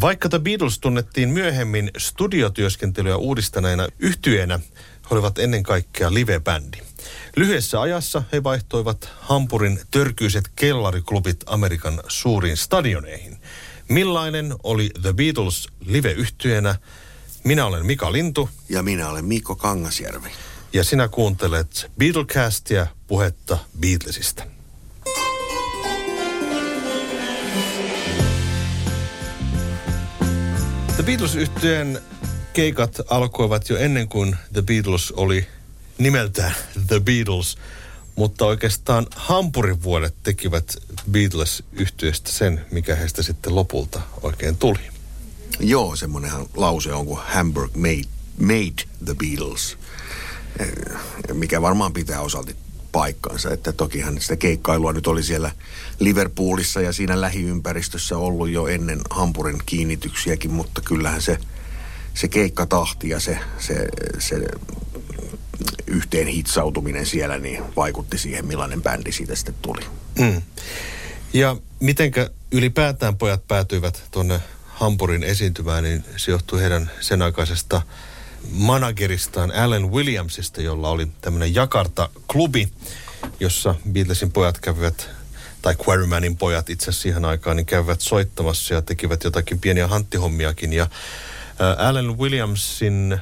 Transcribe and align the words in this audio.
Vaikka 0.00 0.28
The 0.28 0.38
Beatles 0.38 0.78
tunnettiin 0.78 1.28
myöhemmin 1.28 1.90
studiotyöskentelyä 1.98 3.16
uudistaneena 3.16 3.88
yhtyeenä, 3.98 4.60
he 5.02 5.08
olivat 5.10 5.38
ennen 5.38 5.62
kaikkea 5.62 6.14
live-bändi. 6.14 6.78
Lyhyessä 7.36 7.80
ajassa 7.80 8.22
he 8.32 8.42
vaihtoivat 8.42 9.08
Hampurin 9.20 9.80
törkyiset 9.90 10.48
kellariklubit 10.56 11.40
Amerikan 11.46 12.00
suuriin 12.08 12.56
stadioneihin. 12.56 13.38
Millainen 13.88 14.54
oli 14.62 14.90
The 15.02 15.12
Beatles 15.12 15.68
live-yhtyenä? 15.86 16.74
Minä 17.44 17.66
olen 17.66 17.86
Mika 17.86 18.12
Lintu. 18.12 18.50
Ja 18.68 18.82
minä 18.82 19.08
olen 19.08 19.24
Mikko 19.24 19.56
Kangasjärvi. 19.56 20.28
Ja 20.72 20.84
sinä 20.84 21.08
kuuntelet 21.08 21.90
Beatlecastia 21.98 22.86
puhetta 23.06 23.58
Beatlesista. 23.80 24.53
The 30.96 31.02
beatles 31.02 31.34
yhtyeen 31.34 32.00
keikat 32.52 33.00
alkoivat 33.10 33.68
jo 33.68 33.76
ennen 33.76 34.08
kuin 34.08 34.36
The 34.52 34.62
Beatles 34.62 35.12
oli 35.12 35.46
nimeltään 35.98 36.54
The 36.86 37.00
Beatles, 37.00 37.58
mutta 38.16 38.46
oikeastaan 38.46 39.06
Hampurin 39.16 39.82
vuodet 39.82 40.14
tekivät 40.22 40.76
beatles 41.10 41.62
yhtyeestä 41.72 42.30
sen, 42.30 42.66
mikä 42.70 42.94
heistä 42.94 43.22
sitten 43.22 43.54
lopulta 43.54 44.00
oikein 44.22 44.56
tuli. 44.56 44.78
Joo, 45.60 45.96
semmoinenhan 45.96 46.46
lause 46.56 46.92
on 46.92 47.06
kuin 47.06 47.20
Hamburg 47.24 47.74
made, 47.74 48.08
made 48.40 48.84
the 49.04 49.14
Beatles, 49.14 49.78
eh, 50.58 50.68
mikä 51.32 51.62
varmaan 51.62 51.92
pitää 51.92 52.20
osalti 52.20 52.56
paikkansa. 52.94 53.50
Että 53.50 53.72
tokihan 53.72 54.20
sitä 54.20 54.36
keikkailua 54.36 54.92
nyt 54.92 55.06
oli 55.06 55.22
siellä 55.22 55.50
Liverpoolissa 55.98 56.80
ja 56.80 56.92
siinä 56.92 57.20
lähiympäristössä 57.20 58.16
ollut 58.16 58.50
jo 58.50 58.66
ennen 58.66 59.00
Hampurin 59.10 59.62
kiinnityksiäkin, 59.66 60.52
mutta 60.52 60.80
kyllähän 60.80 61.22
se, 61.22 61.38
se 62.14 62.28
keikkatahti 62.28 63.08
ja 63.08 63.20
se, 63.20 63.38
se, 63.58 63.88
se 64.18 64.36
yhteen 65.86 66.26
hitsautuminen 66.26 67.06
siellä 67.06 67.38
niin 67.38 67.62
vaikutti 67.76 68.18
siihen, 68.18 68.46
millainen 68.46 68.82
bändi 68.82 69.12
siitä 69.12 69.34
sitten 69.34 69.54
tuli. 69.62 69.80
Mm. 70.18 70.42
Ja 71.32 71.56
mitenkä 71.80 72.30
ylipäätään 72.52 73.16
pojat 73.16 73.48
päätyivät 73.48 74.02
tuonne 74.10 74.40
Hampurin 74.66 75.22
esiintymään, 75.22 75.84
niin 75.84 76.04
se 76.16 76.30
johtui 76.30 76.60
heidän 76.60 76.90
sen 77.00 77.22
aikaisesta 77.22 77.82
manageristaan 78.50 79.52
Alan 79.52 79.92
Williamsista, 79.92 80.62
jolla 80.62 80.88
oli 80.88 81.08
tämmöinen 81.20 81.54
Jakarta-klubi, 81.54 82.68
jossa 83.40 83.74
Beatlesin 83.92 84.32
pojat 84.32 84.58
kävivät, 84.58 85.10
tai 85.62 85.76
Quarrymanin 85.88 86.36
pojat 86.36 86.70
itse 86.70 86.84
asiassa 86.84 87.02
siihen 87.02 87.24
aikaan, 87.24 87.56
niin 87.56 87.66
kävivät 87.66 88.00
soittamassa 88.00 88.74
ja 88.74 88.82
tekivät 88.82 89.24
jotakin 89.24 89.60
pieniä 89.60 89.88
hanttihommiakin. 89.88 90.72
Ja 90.72 90.86
Alan 91.78 92.18
Williamsin 92.18 93.18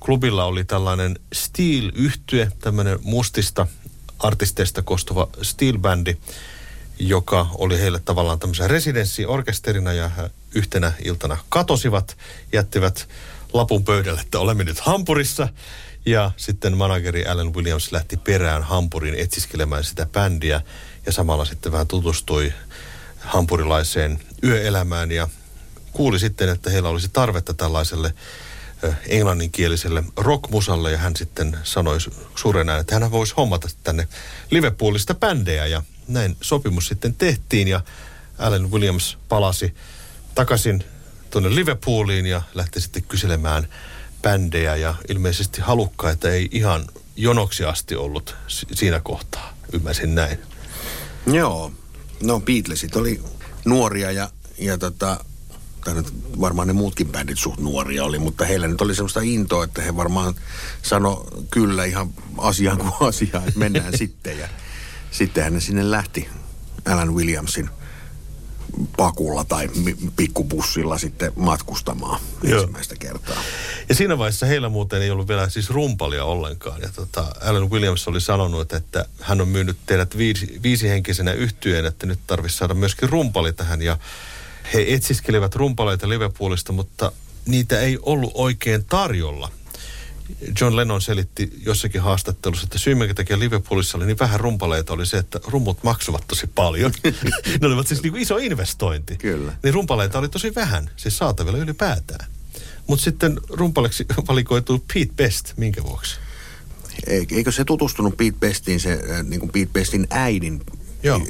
klubilla 0.00 0.44
oli 0.44 0.64
tällainen 0.64 1.18
steel 1.32 1.92
yhtye 1.94 2.52
tämmöinen 2.60 2.98
mustista 3.02 3.66
artisteista 4.18 4.82
koostuva 4.82 5.28
steel-bändi, 5.42 6.16
joka 6.98 7.46
oli 7.54 7.80
heille 7.80 8.00
tavallaan 8.04 8.38
tämmöisen 8.38 8.70
residenssiorkesterina 8.70 9.92
ja 9.92 10.10
yhtenä 10.54 10.92
iltana 11.04 11.36
katosivat, 11.48 12.16
jättivät 12.52 13.08
lapun 13.54 13.84
pöydälle, 13.84 14.20
että 14.20 14.38
olemme 14.38 14.64
nyt 14.64 14.80
Hampurissa. 14.80 15.48
Ja 16.06 16.30
sitten 16.36 16.76
manageri 16.76 17.26
Alan 17.26 17.54
Williams 17.54 17.92
lähti 17.92 18.16
perään 18.16 18.62
Hampurin 18.62 19.14
etsiskelemään 19.14 19.84
sitä 19.84 20.06
bändiä. 20.06 20.60
Ja 21.06 21.12
samalla 21.12 21.44
sitten 21.44 21.72
vähän 21.72 21.86
tutustui 21.86 22.52
hampurilaiseen 23.18 24.20
yöelämään 24.42 25.12
ja 25.12 25.28
kuuli 25.92 26.18
sitten, 26.18 26.48
että 26.48 26.70
heillä 26.70 26.88
olisi 26.88 27.08
tarvetta 27.12 27.54
tällaiselle 27.54 28.14
englanninkieliselle 29.08 30.04
rockmusalle. 30.16 30.92
Ja 30.92 30.98
hän 30.98 31.16
sitten 31.16 31.58
sanoi 31.62 31.98
suuren 32.36 32.68
että 32.68 32.98
hän 32.98 33.10
voisi 33.10 33.34
hommata 33.36 33.68
tänne 33.84 34.08
Liverpoolista 34.50 35.14
bändejä. 35.14 35.66
Ja 35.66 35.82
näin 36.08 36.36
sopimus 36.40 36.86
sitten 36.86 37.14
tehtiin 37.14 37.68
ja 37.68 37.80
Alan 38.38 38.70
Williams 38.70 39.18
palasi 39.28 39.74
takaisin 40.34 40.84
tuonne 41.34 41.54
Liverpooliin 41.54 42.26
ja 42.26 42.42
lähti 42.54 42.80
sitten 42.80 43.02
kyselemään 43.02 43.68
bändejä 44.22 44.76
ja 44.76 44.94
ilmeisesti 45.08 45.60
halukkaita 45.60 46.30
ei 46.30 46.48
ihan 46.50 46.84
jonoksi 47.16 47.64
asti 47.64 47.96
ollut 47.96 48.36
siinä 48.72 49.00
kohtaa. 49.00 49.54
Ymmärsin 49.72 50.14
näin. 50.14 50.38
Joo. 51.26 51.72
No 52.22 52.40
Beatlesit 52.40 52.96
oli 52.96 53.22
nuoria 53.64 54.12
ja, 54.12 54.30
ja 54.58 54.78
tota, 54.78 55.24
tai 55.84 55.94
nyt 55.94 56.14
varmaan 56.40 56.68
ne 56.68 56.74
muutkin 56.74 57.08
bändit 57.08 57.38
suht 57.38 57.60
nuoria 57.60 58.04
oli, 58.04 58.18
mutta 58.18 58.44
heillä 58.44 58.68
nyt 58.68 58.80
oli 58.80 58.94
semmoista 58.94 59.20
intoa, 59.20 59.64
että 59.64 59.82
he 59.82 59.96
varmaan 59.96 60.34
sano 60.82 61.26
kyllä 61.50 61.84
ihan 61.84 62.10
asiaan 62.38 62.78
kuin 62.78 62.92
asiaan, 63.00 63.48
että 63.48 63.60
mennään 63.60 63.98
sitten. 63.98 64.38
Ja 64.38 64.48
sittenhän 65.10 65.52
ne 65.52 65.60
sinne 65.60 65.90
lähti 65.90 66.28
Alan 66.84 67.14
Williamsin 67.14 67.70
pakulla 68.96 69.44
tai 69.44 69.70
pikkubussilla 70.16 70.98
sitten 70.98 71.32
matkustamaan 71.36 72.20
Joo. 72.42 72.60
ensimmäistä 72.60 72.94
kertaa. 72.98 73.42
Ja 73.88 73.94
siinä 73.94 74.18
vaiheessa 74.18 74.46
heillä 74.46 74.68
muuten 74.68 75.02
ei 75.02 75.10
ollut 75.10 75.28
vielä 75.28 75.48
siis 75.48 75.70
rumpalia 75.70 76.24
ollenkaan. 76.24 76.80
Ja 76.82 76.88
tota, 76.94 77.26
Alan 77.40 77.70
Williams 77.70 78.08
oli 78.08 78.20
sanonut, 78.20 78.72
että 78.72 79.04
hän 79.20 79.40
on 79.40 79.48
myynyt 79.48 79.76
teidät 79.86 80.16
viisi, 80.16 80.60
viisihenkisenä 80.62 81.32
yhtyeen, 81.32 81.84
että 81.84 82.06
nyt 82.06 82.18
tarvitsisi 82.26 82.58
saada 82.58 82.74
myöskin 82.74 83.08
rumpali 83.08 83.52
tähän. 83.52 83.82
Ja 83.82 83.98
he 84.74 84.84
etsiskelivät 84.88 85.54
rumpaleita 85.54 86.08
Liverpoolista, 86.08 86.72
mutta 86.72 87.12
niitä 87.46 87.80
ei 87.80 87.98
ollut 88.02 88.32
oikein 88.34 88.84
tarjolla. 88.84 89.50
John 90.60 90.76
Lennon 90.76 91.02
selitti 91.02 91.52
jossakin 91.66 92.00
haastattelussa, 92.00 92.64
että 92.64 92.78
syy, 92.78 92.94
minkä 92.94 93.14
takia 93.14 93.38
Liverpoolissa 93.38 93.98
oli 93.98 94.06
niin 94.06 94.18
vähän 94.18 94.40
rumpaleita, 94.40 94.92
oli 94.92 95.06
se, 95.06 95.18
että 95.18 95.40
rummut 95.46 95.82
maksuvat 95.82 96.24
tosi 96.28 96.46
paljon. 96.46 96.92
ne 97.60 97.66
olivat 97.66 97.86
siis 97.86 98.02
niin 98.02 98.16
iso 98.16 98.36
investointi. 98.36 99.16
Kyllä. 99.16 99.52
Niin 99.62 99.74
rumpaleita 99.74 100.18
oli 100.18 100.28
tosi 100.28 100.54
vähän, 100.54 100.90
siis 100.96 101.18
saatavilla 101.18 101.58
ylipäätään. 101.58 102.30
Mutta 102.86 103.04
sitten 103.04 103.40
rumpaleksi 103.48 104.06
valikoituu 104.28 104.84
Pete 104.94 105.12
Best, 105.16 105.52
minkä 105.56 105.82
vuoksi? 105.82 106.16
Eikö 107.06 107.52
se 107.52 107.64
tutustunut 107.64 108.16
Pete 108.16 108.38
Bestiin, 108.40 108.80
se 108.80 108.92
äh, 108.92 109.22
niin 109.22 109.40
kuin 109.40 109.52
Pete 109.52 109.70
Bestin 109.72 110.06
äidin 110.10 110.60
Joo. 111.04 111.20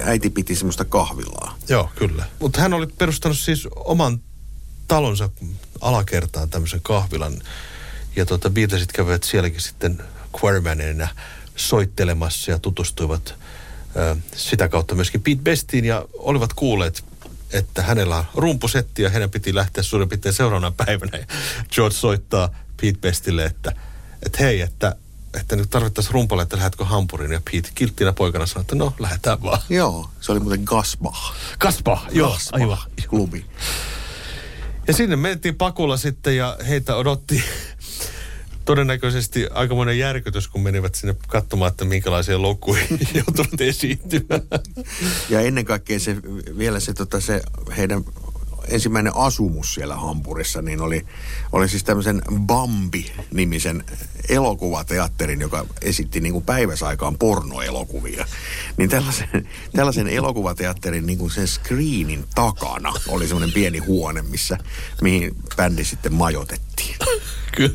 Äiti 0.00 0.30
piti 0.30 0.54
semmoista 0.56 0.84
kahvilaa. 0.84 1.58
Joo, 1.68 1.90
kyllä. 1.96 2.24
Mutta 2.40 2.60
hän 2.60 2.74
oli 2.74 2.86
perustanut 2.86 3.38
siis 3.38 3.68
oman 3.76 4.20
talonsa 4.88 5.30
alakertaan 5.80 6.50
tämmöisen 6.50 6.80
kahvilan. 6.82 7.32
Ja 8.16 8.26
tota, 8.26 8.50
Beatlesit 8.50 8.92
kävivät 8.92 9.22
sielläkin 9.22 9.60
sitten 9.60 10.02
Quarrymanina 10.42 11.08
soittelemassa 11.56 12.50
ja 12.50 12.58
tutustuivat 12.58 13.34
ö, 13.96 14.16
sitä 14.36 14.68
kautta 14.68 14.94
myöskin 14.94 15.22
Pete 15.22 15.42
Bestiin 15.42 15.84
ja 15.84 16.04
olivat 16.18 16.52
kuulleet, 16.52 17.04
että 17.52 17.82
hänellä 17.82 18.16
on 18.16 18.24
rumpusetti 18.34 19.02
ja 19.02 19.10
hänen 19.10 19.30
piti 19.30 19.54
lähteä 19.54 19.82
suurin 19.82 20.08
piirtein 20.08 20.34
seuraavana 20.34 20.70
päivänä. 20.86 21.18
Ja 21.18 21.26
George 21.74 21.96
soittaa 21.96 22.48
Pete 22.80 22.98
Bestille, 23.00 23.44
että, 23.44 23.72
että 24.22 24.38
hei, 24.42 24.60
että 24.60 24.96
että 25.34 25.56
nyt 25.56 25.70
tarvittaisiin 25.70 26.14
rumpalle, 26.14 26.42
että 26.42 26.56
lähdetkö 26.56 26.84
Hampuriin. 26.84 27.32
Ja 27.32 27.40
Pete 27.52 27.68
kilttinä 27.74 28.12
poikana 28.12 28.46
sanoi, 28.46 28.60
että 28.60 28.74
no, 28.74 28.94
lähdetään 28.98 29.42
vaan. 29.42 29.60
Joo, 29.68 30.10
se 30.20 30.32
oli 30.32 30.40
muuten 30.40 30.62
Gasbach. 30.64 31.34
Gasbach, 31.58 32.06
joo, 32.12 32.30
Gasbach, 32.30 32.62
aivan. 32.62 32.78
Klubi. 33.08 33.46
Ja 34.88 34.94
sinne 34.94 35.16
mentiin 35.16 35.54
pakulla 35.54 35.96
sitten 35.96 36.36
ja 36.36 36.56
heitä 36.68 36.96
odotti 36.96 37.44
todennäköisesti 38.64 39.46
aikamoinen 39.50 39.98
järkytys, 39.98 40.48
kun 40.48 40.62
menivät 40.62 40.94
sinne 40.94 41.14
katsomaan, 41.28 41.70
että 41.70 41.84
minkälaisia 41.84 42.42
loukkuja 42.42 42.82
joutuvat 43.14 43.60
esiintymään. 43.60 44.42
Ja 45.28 45.40
ennen 45.40 45.64
kaikkea 45.64 46.00
se, 46.00 46.16
vielä 46.58 46.80
se, 46.80 46.94
tota, 46.94 47.20
se 47.20 47.42
heidän 47.76 48.04
ensimmäinen 48.68 49.16
asumus 49.16 49.74
siellä 49.74 49.96
Hampurissa, 49.96 50.62
niin 50.62 50.80
oli, 50.80 51.06
oli 51.52 51.68
siis 51.68 51.84
tämmöisen 51.84 52.22
Bambi-nimisen 52.46 53.84
elokuvateatterin, 54.28 55.40
joka 55.40 55.66
esitti 55.82 56.20
niin 56.20 56.32
kuin 56.32 56.44
päiväsaikaan 56.44 57.18
pornoelokuvia. 57.18 58.26
Niin 58.76 58.90
tällaisen, 58.90 59.48
tällaisen 59.76 60.08
elokuvateatterin 60.08 61.06
niin 61.06 61.18
kuin 61.18 61.30
sen 61.30 61.48
screenin 61.48 62.24
takana 62.34 62.92
oli 63.08 63.26
semmoinen 63.26 63.52
pieni 63.54 63.78
huone, 63.78 64.22
missä, 64.22 64.58
mihin 65.02 65.36
bändi 65.56 65.84
sitten 65.84 66.14
majotettiin. 66.14 66.96
Kyllä. 67.56 67.74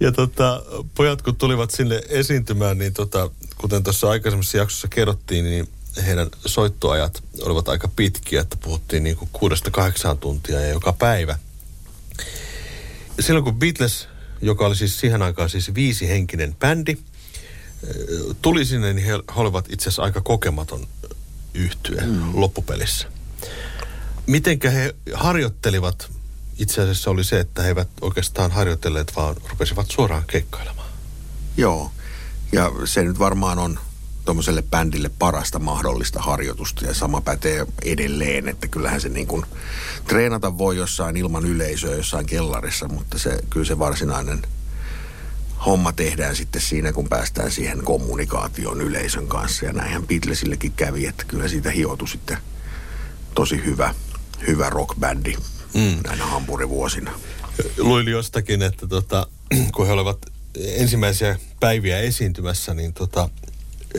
Ja 0.00 0.12
tota, 0.12 0.62
pojat 0.94 1.22
kun 1.22 1.36
tulivat 1.36 1.70
sinne 1.70 2.02
esiintymään, 2.08 2.78
niin 2.78 2.92
tota, 2.92 3.30
kuten 3.58 3.82
tuossa 3.82 4.10
aikaisemmassa 4.10 4.58
jaksossa 4.58 4.88
kerrottiin, 4.88 5.44
niin 5.44 5.68
heidän 6.06 6.28
soittoajat 6.46 7.22
olivat 7.42 7.68
aika 7.68 7.88
pitkiä, 7.88 8.40
että 8.40 8.56
puhuttiin 8.56 9.02
niin 9.02 9.16
kuin 9.16 9.28
kuudesta 9.32 9.70
kahdeksaan 9.70 10.18
tuntia 10.18 10.60
ja 10.60 10.68
joka 10.68 10.92
päivä. 10.92 11.38
Silloin 13.20 13.44
kun 13.44 13.58
Beatles, 13.58 14.08
joka 14.42 14.66
oli 14.66 14.76
siis 14.76 15.00
siihen 15.00 15.22
aikaan 15.22 15.50
siis 15.50 15.74
viisihenkinen 15.74 16.54
bändi, 16.54 16.96
tuli 18.42 18.64
sinne, 18.64 18.92
niin 18.92 19.06
he, 19.06 19.12
he 19.12 19.40
olivat 19.40 19.66
itse 19.68 19.84
asiassa 19.84 20.02
aika 20.02 20.20
kokematon 20.20 20.86
yhtye 21.54 22.00
mm. 22.00 22.40
loppupelissä. 22.40 23.08
Mitenkä 24.26 24.70
he 24.70 24.94
harjoittelivat? 25.14 26.10
Itse 26.58 26.82
asiassa 26.82 27.10
oli 27.10 27.24
se, 27.24 27.40
että 27.40 27.62
he 27.62 27.68
eivät 27.68 27.88
oikeastaan 28.00 28.50
harjoitelleet, 28.50 29.16
vaan 29.16 29.36
rupesivat 29.50 29.90
suoraan 29.90 30.24
keikkailemaan. 30.26 30.90
Joo, 31.56 31.92
ja 32.52 32.72
se 32.84 33.02
nyt 33.02 33.18
varmaan 33.18 33.58
on 33.58 33.78
tuommoiselle 34.30 34.62
bändille 34.62 35.10
parasta 35.18 35.58
mahdollista 35.58 36.20
harjoitusta 36.20 36.84
ja 36.84 36.94
sama 36.94 37.20
pätee 37.20 37.66
edelleen, 37.84 38.48
että 38.48 38.68
kyllähän 38.68 39.00
se 39.00 39.08
niin 39.08 39.26
kuin 39.26 39.46
treenata 40.06 40.58
voi 40.58 40.76
jossain 40.76 41.16
ilman 41.16 41.46
yleisöä 41.46 41.94
jossain 41.94 42.26
kellarissa, 42.26 42.88
mutta 42.88 43.18
se, 43.18 43.38
kyllä 43.50 43.66
se 43.66 43.78
varsinainen 43.78 44.42
homma 45.66 45.92
tehdään 45.92 46.36
sitten 46.36 46.62
siinä, 46.62 46.92
kun 46.92 47.08
päästään 47.08 47.50
siihen 47.50 47.84
kommunikaation 47.84 48.80
yleisön 48.80 49.26
kanssa 49.26 49.66
ja 49.66 49.72
näinhän 49.72 50.06
Beatlesillekin 50.06 50.72
kävi, 50.72 51.06
että 51.06 51.24
kyllä 51.24 51.48
siitä 51.48 51.70
hiotui 51.70 52.08
sitten 52.08 52.38
tosi 53.34 53.64
hyvä, 53.64 53.94
hyvä 54.46 54.70
rockbändi 54.70 55.36
mm. 55.74 56.00
näinä 56.04 56.26
hampurivuosina. 56.26 57.12
Luin 57.78 58.08
jostakin, 58.08 58.62
että 58.62 58.86
tota, 58.86 59.26
kun 59.74 59.86
he 59.86 59.92
olivat 59.92 60.18
ensimmäisiä 60.54 61.38
päiviä 61.60 61.98
esiintymässä, 61.98 62.74
niin 62.74 62.92
tota, 62.92 63.28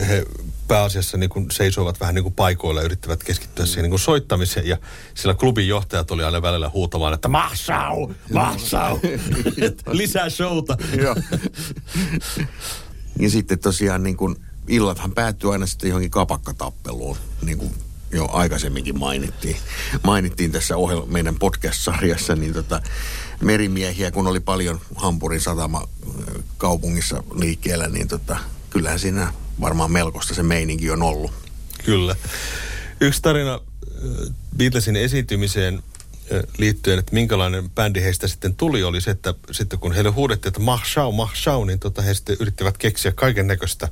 he 0.08 0.24
pääasiassa 0.68 1.18
niin 1.18 1.30
kuin 1.30 1.50
seisoivat 1.50 2.00
vähän 2.00 2.14
niin 2.14 2.22
kuin 2.22 2.34
paikoilla 2.34 2.80
ja 2.80 2.84
yrittävät 2.84 3.24
keskittyä 3.24 3.66
siihen 3.66 3.82
niin 3.82 3.90
kuin 3.90 4.00
soittamiseen. 4.00 4.66
Ja 4.66 4.76
sillä 5.14 5.34
klubin 5.34 5.68
johtajat 5.68 6.10
oli 6.10 6.24
aina 6.24 6.42
välillä 6.42 6.68
huutamaan, 6.68 7.14
että 7.14 7.28
mahsau, 7.28 8.10
mahsau, 8.32 8.98
lisää 9.90 10.30
showta. 10.30 10.76
ja 13.18 13.30
sitten 13.30 13.58
tosiaan 13.58 14.02
niin 14.02 14.16
kuin 14.16 14.36
illathan 14.68 15.12
päättyy 15.12 15.52
aina 15.52 15.66
sitten 15.66 15.88
johonkin 15.88 16.10
kapakkatappeluun, 16.10 17.16
niin 17.42 17.58
kuin 17.58 17.74
jo 18.12 18.28
aikaisemminkin 18.32 18.98
mainittiin, 18.98 19.56
mainittiin 20.04 20.52
tässä 20.52 20.74
ohel- 20.74 21.06
meidän 21.06 21.38
podcast-sarjassa, 21.38 22.34
niin 22.34 22.52
tota, 22.52 22.82
merimiehiä, 23.40 24.10
kun 24.10 24.26
oli 24.26 24.40
paljon 24.40 24.80
Hampurin 24.94 25.40
satama 25.40 25.88
kaupungissa 26.58 27.22
liikkeellä, 27.34 27.88
niin 27.88 28.08
tota, 28.08 28.38
kyllähän 28.70 28.98
siinä 28.98 29.32
varmaan 29.62 29.92
melkoista 29.92 30.34
se 30.34 30.42
meininki 30.42 30.90
on 30.90 31.02
ollut. 31.02 31.32
Kyllä. 31.84 32.16
Yksi 33.00 33.22
tarina 33.22 33.60
Beatlesin 34.56 34.96
esiintymiseen 34.96 35.82
liittyen, 36.58 36.98
että 36.98 37.14
minkälainen 37.14 37.70
bändi 37.70 38.02
heistä 38.02 38.28
sitten 38.28 38.54
tuli, 38.54 38.82
oli 38.82 39.00
se, 39.00 39.10
että 39.10 39.34
sitten 39.50 39.78
kun 39.78 39.92
heille 39.92 40.10
huudettiin, 40.10 40.50
että 40.50 40.60
mah 40.60 40.86
shau, 40.86 41.12
mah 41.12 41.34
shau, 41.34 41.64
niin 41.64 41.78
tota, 41.78 42.02
he 42.02 42.14
sitten 42.14 42.36
yrittivät 42.40 42.78
keksiä 42.78 43.12
kaiken 43.12 43.46
näköistä 43.46 43.88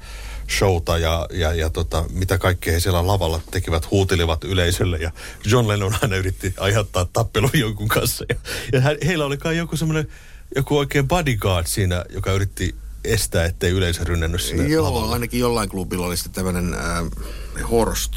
showta 0.58 0.98
ja, 0.98 1.26
ja, 1.32 1.54
ja 1.54 1.70
tota, 1.70 2.04
mitä 2.12 2.38
kaikkea 2.38 2.72
he 2.72 2.80
siellä 2.80 3.06
lavalla 3.06 3.40
tekivät, 3.50 3.90
huutelivat 3.90 4.44
yleisölle 4.44 4.98
ja 4.98 5.10
John 5.44 5.68
Lennon 5.68 5.96
aina 6.02 6.16
yritti 6.16 6.54
aiheuttaa 6.58 7.04
tappelun 7.12 7.50
jonkun 7.54 7.88
kanssa 7.88 8.24
ja, 8.28 8.34
ja 8.72 8.80
heillä 9.06 9.24
oli 9.24 9.36
kai 9.36 9.56
joku 9.56 9.76
semmoinen, 9.76 10.08
joku 10.56 10.78
oikein 10.78 11.08
bodyguard 11.08 11.66
siinä, 11.66 12.04
joka 12.10 12.32
yritti 12.32 12.74
estää, 13.04 13.44
ettei 13.44 13.70
yleisö 13.70 14.04
rynnännyt 14.04 14.40
sinne 14.40 14.68
Joo, 14.68 14.84
lavalle. 14.84 15.12
ainakin 15.12 15.40
jollain 15.40 15.68
klubilla 15.68 16.06
oli 16.06 16.16
sitten 16.16 16.32
tämmöinen 16.32 16.74
äh, 16.74 17.70
Horst 17.70 18.12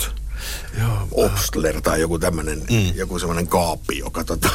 Joo, 0.80 1.08
Obstler 1.12 1.82
tai 1.82 2.02
joku 2.02 2.20
tämmöinen, 2.20 2.60
mm. 2.60 2.96
joku 2.96 3.20
semmoinen 3.20 3.48
kaappi, 3.48 3.98
joka, 3.98 4.24
tota, 4.24 4.50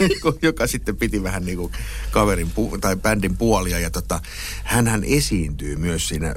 joka 0.42 0.66
sitten 0.66 0.96
piti 0.96 1.22
vähän 1.22 1.44
niin 1.44 1.58
kuin 1.58 1.72
kaverin 2.10 2.52
pu- 2.58 2.78
tai 2.80 2.96
bändin 2.96 3.36
puolia. 3.36 3.78
Ja 3.78 3.90
tota, 3.90 4.20
hän 4.64 5.04
esiintyy 5.04 5.76
myös 5.76 6.08
siinä 6.08 6.34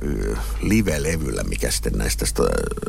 live-levyllä, 0.62 1.44
mikä 1.44 1.72
sitten 1.72 1.94
näistä 1.94 2.26
sta, 2.26 2.44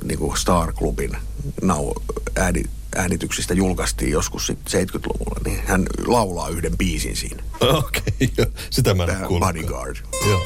niin 0.04 0.18
kuin 0.18 0.36
Star 0.36 0.72
Clubin 0.72 1.16
nau- 1.62 2.02
ääni, 2.36 2.64
äänityksistä 2.96 3.54
julkaistiin 3.54 4.10
joskus 4.10 4.52
70-luvulla, 4.52 5.40
niin 5.44 5.60
hän 5.66 5.86
laulaa 6.06 6.48
yhden 6.48 6.78
biisin 6.78 7.16
siinä. 7.16 7.42
Okei, 7.86 8.32
okay, 8.32 8.52
sitä 8.70 8.94
mä 8.94 9.04
en 9.04 9.28
Bodyguard. 9.40 9.96
Joo. 10.28 10.42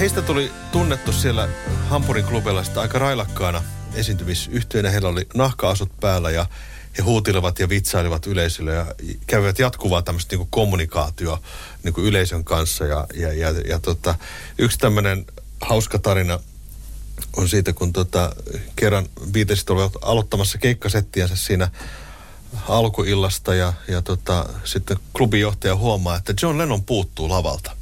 Heistä 0.00 0.22
tuli 0.22 0.50
tunnettu 0.72 1.12
siellä 1.12 1.48
Hampurin 1.88 2.24
klubilla 2.24 2.64
sitä 2.64 2.80
aika 2.80 2.98
railakkaana 2.98 3.62
esiintymisyhteenä. 3.94 4.90
Heillä 4.90 5.08
oli 5.08 5.26
nahkaasut 5.34 6.00
päällä 6.00 6.30
ja 6.30 6.46
he 6.98 7.02
huutilivat 7.02 7.58
ja 7.58 7.68
vitsailivat 7.68 8.26
yleisölle 8.26 8.74
ja 8.74 8.86
kävivät 9.26 9.58
jatkuvaa 9.58 10.02
tämmöistä 10.02 10.36
niin 10.36 10.48
kommunikaatio 10.50 11.42
niin 11.82 11.94
yleisön 11.98 12.44
kanssa. 12.44 12.84
Ja, 12.84 13.06
ja, 13.14 13.32
ja, 13.32 13.50
ja 13.68 13.78
tota, 13.78 14.14
yksi 14.58 14.78
tämmöinen 14.78 15.26
hauska 15.60 15.98
tarina 15.98 16.40
on 17.36 17.48
siitä, 17.48 17.72
kun 17.72 17.92
tota, 17.92 18.36
kerran 18.76 19.06
Beatlesit 19.30 19.70
olivat 19.70 19.92
aloittamassa 20.02 20.58
keikkasettiänsä 20.58 21.36
siinä 21.36 21.70
alkuillasta 22.68 23.54
ja, 23.54 23.72
ja 23.88 24.02
tota, 24.02 24.48
sitten 24.64 24.96
klubijohtaja 25.12 25.76
huomaa, 25.76 26.16
että 26.16 26.34
John 26.42 26.58
Lennon 26.58 26.84
puuttuu 26.84 27.28
lavalta. 27.28 27.76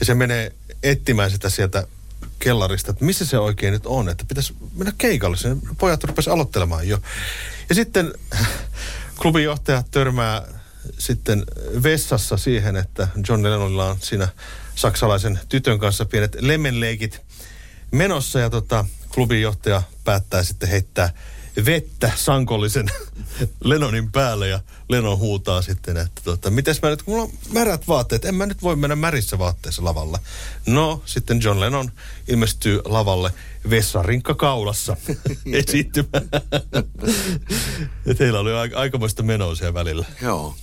Ja 0.00 0.06
se 0.06 0.14
menee 0.14 0.52
etsimään 0.82 1.30
sitä 1.30 1.50
sieltä 1.50 1.86
kellarista, 2.38 2.90
että 2.90 3.04
missä 3.04 3.26
se 3.26 3.38
oikein 3.38 3.72
nyt 3.72 3.86
on, 3.86 4.08
että 4.08 4.24
pitäisi 4.28 4.54
mennä 4.74 4.92
keikalle. 4.98 5.36
Sen 5.36 5.60
pojat 5.78 6.04
rupesi 6.04 6.30
aloittelemaan 6.30 6.88
jo. 6.88 6.98
Ja 7.68 7.74
sitten 7.74 8.12
klubijohtaja 9.22 9.82
törmää 9.90 10.42
sitten 10.98 11.44
vessassa 11.82 12.36
siihen, 12.36 12.76
että 12.76 13.08
John 13.28 13.42
Lennonilla 13.42 13.90
on 13.90 13.96
siinä 14.00 14.28
saksalaisen 14.74 15.40
tytön 15.48 15.78
kanssa 15.78 16.04
pienet 16.04 16.36
lemmenleikit 16.40 17.20
menossa 17.94 18.38
ja 18.40 18.50
tota, 18.50 18.84
klubinjohtaja 19.14 19.82
päättää 20.04 20.42
sitten 20.42 20.68
heittää 20.68 21.12
vettä 21.66 22.12
sankollisen 22.16 22.86
Lenonin 23.64 24.12
päälle 24.12 24.48
ja 24.48 24.60
Lenon 24.88 25.18
huutaa 25.18 25.62
sitten, 25.62 25.96
että 25.96 26.20
tota, 26.24 26.50
mites 26.50 26.82
mä 26.82 26.90
nyt, 26.90 27.02
kun 27.02 27.14
mulla 27.14 27.24
on 27.24 27.32
märät 27.52 27.88
vaatteet, 27.88 28.24
en 28.24 28.34
mä 28.34 28.46
nyt 28.46 28.62
voi 28.62 28.76
mennä 28.76 28.96
märissä 28.96 29.38
vaatteissa 29.38 29.84
lavalle. 29.84 30.18
No, 30.66 31.02
sitten 31.06 31.40
John 31.42 31.60
Lennon 31.60 31.90
ilmestyy 32.28 32.80
lavalle 32.84 33.32
vessarinkka 33.70 34.34
kaulassa 34.34 34.96
esiintymään. 35.52 36.30
että 38.06 38.24
heillä 38.24 38.40
oli 38.40 38.50
aikamoista 38.74 39.22
menoa 39.22 39.54
siellä 39.54 39.74
välillä. 39.74 40.06
Joo. 40.22 40.56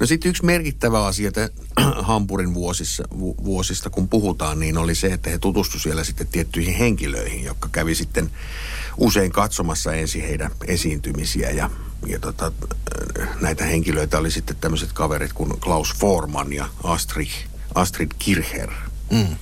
No 0.00 0.06
sitten 0.06 0.28
yksi 0.28 0.44
merkittävä 0.44 1.04
asia 1.04 1.32
te, 1.32 1.50
Hampurin 2.08 2.54
vuosissa, 2.54 3.04
vu, 3.18 3.36
vuosista, 3.44 3.90
kun 3.90 4.08
puhutaan, 4.08 4.60
niin 4.60 4.78
oli 4.78 4.94
se, 4.94 5.06
että 5.06 5.30
he 5.30 5.38
tutustuivat 5.38 5.82
siellä 5.82 6.04
sitten 6.04 6.26
tiettyihin 6.26 6.74
henkilöihin, 6.74 7.44
jotka 7.44 7.68
kävi 7.72 7.94
sitten 7.94 8.30
usein 8.96 9.32
katsomassa 9.32 9.94
ensin 9.94 10.22
heidän 10.22 10.50
esiintymisiä 10.66 11.50
ja, 11.50 11.70
ja 12.06 12.18
tota, 12.18 12.52
näitä 13.40 13.64
henkilöitä 13.64 14.18
oli 14.18 14.30
sitten 14.30 14.56
tämmöiset 14.56 14.92
kaverit 14.92 15.32
kuin 15.32 15.60
Klaus 15.60 15.94
Forman 15.94 16.52
ja 16.52 16.68
Astrid, 16.84 17.30
Astrid 17.74 18.10
Kircher. 18.18 18.70
Mm. 19.10 19.36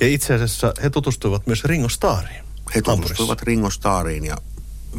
Ja 0.00 0.06
itse 0.06 0.34
asiassa 0.34 0.74
he 0.82 0.90
tutustuivat 0.90 1.46
myös 1.46 1.64
Ringo 1.64 1.88
Starriin. 1.88 2.44
He 2.74 2.82
tutustuivat 2.82 3.42
Ringo 3.42 3.70
Starriin 3.70 4.24
ja 4.24 4.36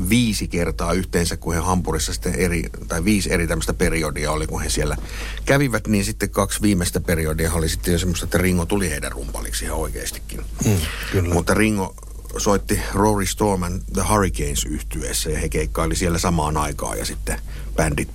viisi 0.10 0.48
kertaa 0.48 0.94
yhteensä, 0.94 1.38
kun 1.38 1.54
he 1.54 1.60
Hampurissa 1.60 2.14
sitten 2.14 2.36
eri, 2.36 2.64
tai 2.88 3.04
viisi 3.06 3.34
eri 3.34 3.48
tämmöistä 3.48 3.74
periodia 3.74 4.32
oli, 4.32 4.48
kun 4.48 4.62
he 4.62 4.70
siellä 4.70 4.98
kävivät, 5.46 5.88
niin 5.88 6.06
sitten 6.06 6.30
kaksi 6.30 6.62
viimeistä 6.62 7.02
periodia 7.02 7.54
oli 7.54 7.70
sitten 7.70 7.92
jo 7.92 8.00
semmoista, 8.00 8.24
että 8.24 8.38
Ringo 8.38 8.66
tuli 8.66 8.90
heidän 8.90 9.12
rumpaliksi 9.12 9.66
ihan 9.66 9.78
oikeastikin. 9.78 10.42
Mm, 10.66 10.78
kyllä. 11.12 11.34
Mutta 11.34 11.54
Ringo 11.54 11.96
soitti 12.38 12.80
Rory 12.94 13.26
Storm 13.26 13.64
and 13.64 13.82
The 13.94 14.04
Hurricanes 14.10 14.66
yhtyeessä 14.66 15.30
ja 15.30 15.40
he 15.40 15.50
keikkaili 15.50 15.96
siellä 15.96 16.18
samaan 16.18 16.58
aikaan 16.58 16.98
ja 16.98 17.06
sitten 17.06 17.40
bändit 17.76 18.10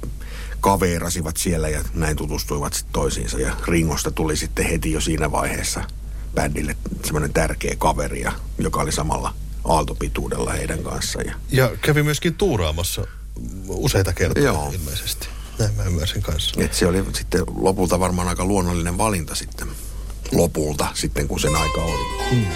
kaveerasivat 0.61 1.37
siellä 1.37 1.69
ja 1.69 1.85
näin 1.95 2.17
tutustuivat 2.17 2.73
sitten 2.73 2.93
toisiinsa 2.93 3.41
ja 3.41 3.57
Ringosta 3.67 4.11
tuli 4.11 4.37
sitten 4.37 4.67
heti 4.67 4.93
jo 4.93 5.01
siinä 5.01 5.33
vaiheessa 5.33 5.85
bändille 6.35 6.77
semmoinen 7.05 7.33
tärkeä 7.33 7.75
kaveri, 7.79 8.25
joka 8.59 8.81
oli 8.81 8.93
samalla 8.93 9.35
aaltopituudella 9.65 10.53
heidän 10.53 10.83
kanssaan. 10.83 11.27
Ja, 11.27 11.35
ja 11.53 11.71
kävi 11.83 12.03
myöskin 12.03 12.35
tuuraamassa 12.35 13.07
useita 13.69 14.13
kertoja 14.13 14.47
Joo. 14.47 14.73
ilmeisesti. 14.73 15.29
Näin 15.59 15.75
mä 15.75 15.85
ymmärsin 15.85 16.23
kanssa. 16.23 16.63
Et 16.63 16.75
se 16.75 16.87
oli 16.87 17.05
sitten 17.15 17.43
lopulta 17.57 18.01
varmaan 18.01 18.29
aika 18.29 18.45
luonnollinen 18.45 18.99
valinta 18.99 19.35
sitten 19.35 19.69
lopulta, 20.33 20.89
sitten 20.95 21.29
kun 21.29 21.41
sen 21.41 21.57
aika 21.57 21.83
oli. 21.83 22.31
Hmm. 22.31 22.47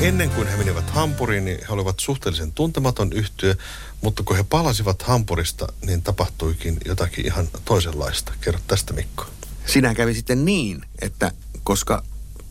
Ennen 0.00 0.30
kuin 0.30 0.48
he 0.48 0.56
menivät 0.56 0.90
Hampuriin, 0.90 1.44
niin 1.44 1.58
he 1.68 1.72
olivat 1.72 2.00
suhteellisen 2.00 2.52
tuntematon 2.52 3.12
yhtyö, 3.12 3.54
mutta 4.00 4.22
kun 4.22 4.36
he 4.36 4.42
palasivat 4.42 5.02
Hampurista, 5.02 5.72
niin 5.86 6.02
tapahtuikin 6.02 6.78
jotakin 6.84 7.26
ihan 7.26 7.48
toisenlaista. 7.64 8.32
Kerro 8.40 8.60
tästä 8.66 8.92
Mikko. 8.92 9.26
Siinä 9.68 9.94
kävi 9.94 10.14
sitten 10.14 10.44
niin, 10.44 10.84
että 11.02 11.32
koska 11.64 12.02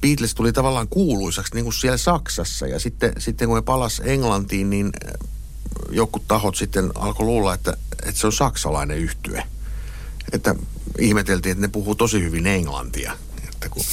Beatles 0.02 0.36
tuli 0.36 0.54
tavallaan 0.54 0.88
kuuluisaksi 0.88 1.54
niin 1.54 1.64
kuin 1.64 1.74
siellä 1.74 1.98
Saksassa 1.98 2.68
ja 2.68 2.80
sitten, 2.80 3.14
sitten 3.18 3.48
kun 3.48 3.58
he 3.58 3.62
palas 3.62 4.02
Englantiin, 4.06 4.70
niin 4.70 4.92
äh, 5.06 5.14
joku 5.92 6.20
tahot 6.20 6.56
sitten 6.56 6.92
alkoi 6.96 7.26
luulla, 7.26 7.54
että, 7.54 7.78
että 8.06 8.22
se 8.22 8.28
on 8.28 8.34
saksalainen 8.34 8.98
yhtye. 8.98 9.44
Että 10.32 10.56
ihmeteltiin, 11.00 11.52
että 11.52 11.62
ne 11.62 11.68
puhuu 11.68 11.96
tosi 11.96 12.24
hyvin 12.24 12.48
englantia. 12.48 13.18
Että 13.48 13.70
kun 13.70 13.84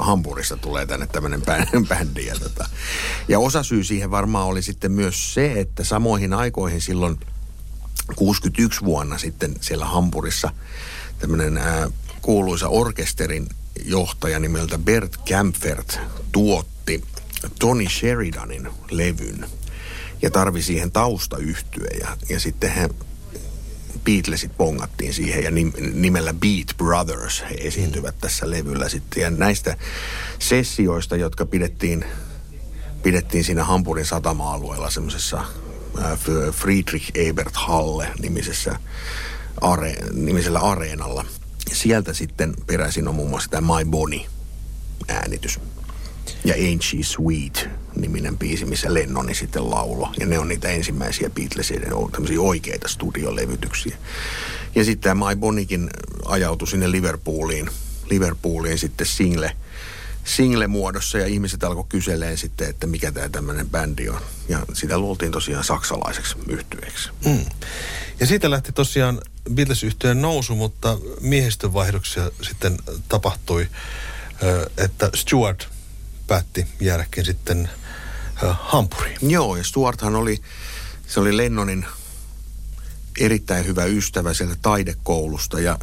Hampurissa 0.06 0.56
tulee 0.56 0.86
tänne 0.86 1.06
tämmöinen 1.06 1.42
bändi. 1.88 2.26
Ja, 2.26 2.34
tota. 2.34 2.68
ja 3.28 3.38
osa 3.38 3.62
syy 3.62 3.84
siihen 3.84 4.10
varmaan 4.10 4.46
oli 4.46 4.62
sitten 4.62 4.92
myös 4.92 5.34
se, 5.34 5.60
että 5.60 5.84
samoihin 5.84 6.32
aikoihin 6.32 6.80
silloin 6.80 7.20
61 8.16 8.84
vuonna 8.84 9.18
sitten 9.18 9.54
siellä 9.60 9.84
Hampurissa 9.84 10.50
tämmöinen 11.18 11.60
kuuluisa 12.22 12.68
orkesterin 12.68 13.48
johtaja 13.84 14.38
nimeltä 14.38 14.78
Bert 14.78 15.16
Kampfert 15.28 16.00
tuotti 16.32 17.04
Tony 17.58 17.88
Sheridanin 17.88 18.68
levyn 18.90 19.46
ja 20.22 20.30
tarvi 20.30 20.62
siihen 20.62 20.92
taustayhtyä 20.92 21.88
ja, 22.00 22.16
ja 22.28 22.40
sitten 22.40 22.70
he 22.70 22.88
Beatlesit 24.04 24.56
pongattiin 24.56 25.14
siihen 25.14 25.44
ja 25.44 25.50
nimellä 25.94 26.34
Beat 26.34 26.76
Brothers 26.76 27.44
he 27.50 27.54
esiintyvät 27.60 28.14
mm. 28.14 28.20
tässä 28.20 28.50
levyllä 28.50 28.88
sitten. 28.88 29.22
Ja 29.22 29.30
näistä 29.30 29.76
sessioista, 30.38 31.16
jotka 31.16 31.46
pidettiin, 31.46 32.04
pidettiin 33.02 33.44
siinä 33.44 33.64
Hampurin 33.64 34.06
satama-alueella 34.06 34.90
semmoisessa 34.90 35.36
äh, 35.36 36.18
Friedrich 36.52 37.10
Ebert 37.14 37.56
Halle 37.56 38.08
nimisessä 38.18 38.76
are, 39.60 39.94
nimisellä 40.12 40.58
areenalla. 40.58 41.24
Sieltä 41.72 42.12
sitten 42.12 42.54
peräisin 42.66 43.08
on 43.08 43.14
muun 43.14 43.30
muassa 43.30 43.50
tämä 43.50 43.78
My 43.78 43.90
Bonnie 43.90 44.26
äänitys. 45.08 45.60
Ja 46.44 46.54
Ain't 46.54 46.82
She 46.82 47.02
Sweet 47.02 47.68
niminen 47.96 48.38
biisi, 48.38 48.64
missä 48.64 48.94
Lennoni 48.94 49.34
sitten 49.34 49.70
laulo. 49.70 50.12
Ja 50.20 50.26
ne 50.26 50.38
on 50.38 50.48
niitä 50.48 50.68
ensimmäisiä 50.68 51.30
Beatlesin 51.30 51.82
tämmöisiä 52.12 52.40
oikeita 52.40 52.88
studiolevytyksiä. 52.88 53.96
Ja 54.74 54.84
sitten 54.84 55.10
tämä 55.10 55.28
My 55.28 55.36
Bonniekin 55.36 55.90
ajautui 56.24 56.68
sinne 56.68 56.90
Liverpooliin, 56.90 57.70
Liverpooliin 58.10 58.78
sitten 58.78 59.06
single, 59.06 59.52
single-muodossa 60.28 61.18
ja 61.18 61.26
ihmiset 61.26 61.64
alkoi 61.64 61.84
kyseleen 61.88 62.38
sitten, 62.38 62.68
että 62.68 62.86
mikä 62.86 63.12
tämä 63.12 63.28
tämmöinen 63.28 63.70
bändi 63.70 64.08
on. 64.08 64.20
Ja 64.48 64.66
sitä 64.72 64.98
luultiin 64.98 65.32
tosiaan 65.32 65.64
saksalaiseksi 65.64 66.36
yhtyeeksi. 66.48 67.10
Mm. 67.24 67.44
Ja 68.20 68.26
siitä 68.26 68.50
lähti 68.50 68.72
tosiaan 68.72 69.20
beatles 69.54 69.84
yhtyeen 69.84 70.22
nousu, 70.22 70.54
mutta 70.54 70.98
miehistönvaihdoksia 71.20 72.30
sitten 72.42 72.78
tapahtui, 73.08 73.68
että 74.76 75.10
Stuart 75.14 75.68
päätti 76.26 76.66
jäädäkin 76.80 77.24
sitten 77.24 77.70
Hampuriin. 78.60 79.30
Joo, 79.30 79.56
ja 79.56 79.64
Stuarthan 79.64 80.14
oli, 80.14 80.40
se 81.06 81.20
oli 81.20 81.36
Lennonin 81.36 81.86
erittäin 83.20 83.66
hyvä 83.66 83.84
ystävä 83.84 84.34
sieltä 84.34 84.56
taidekoulusta 84.62 85.60
ja 85.60 85.78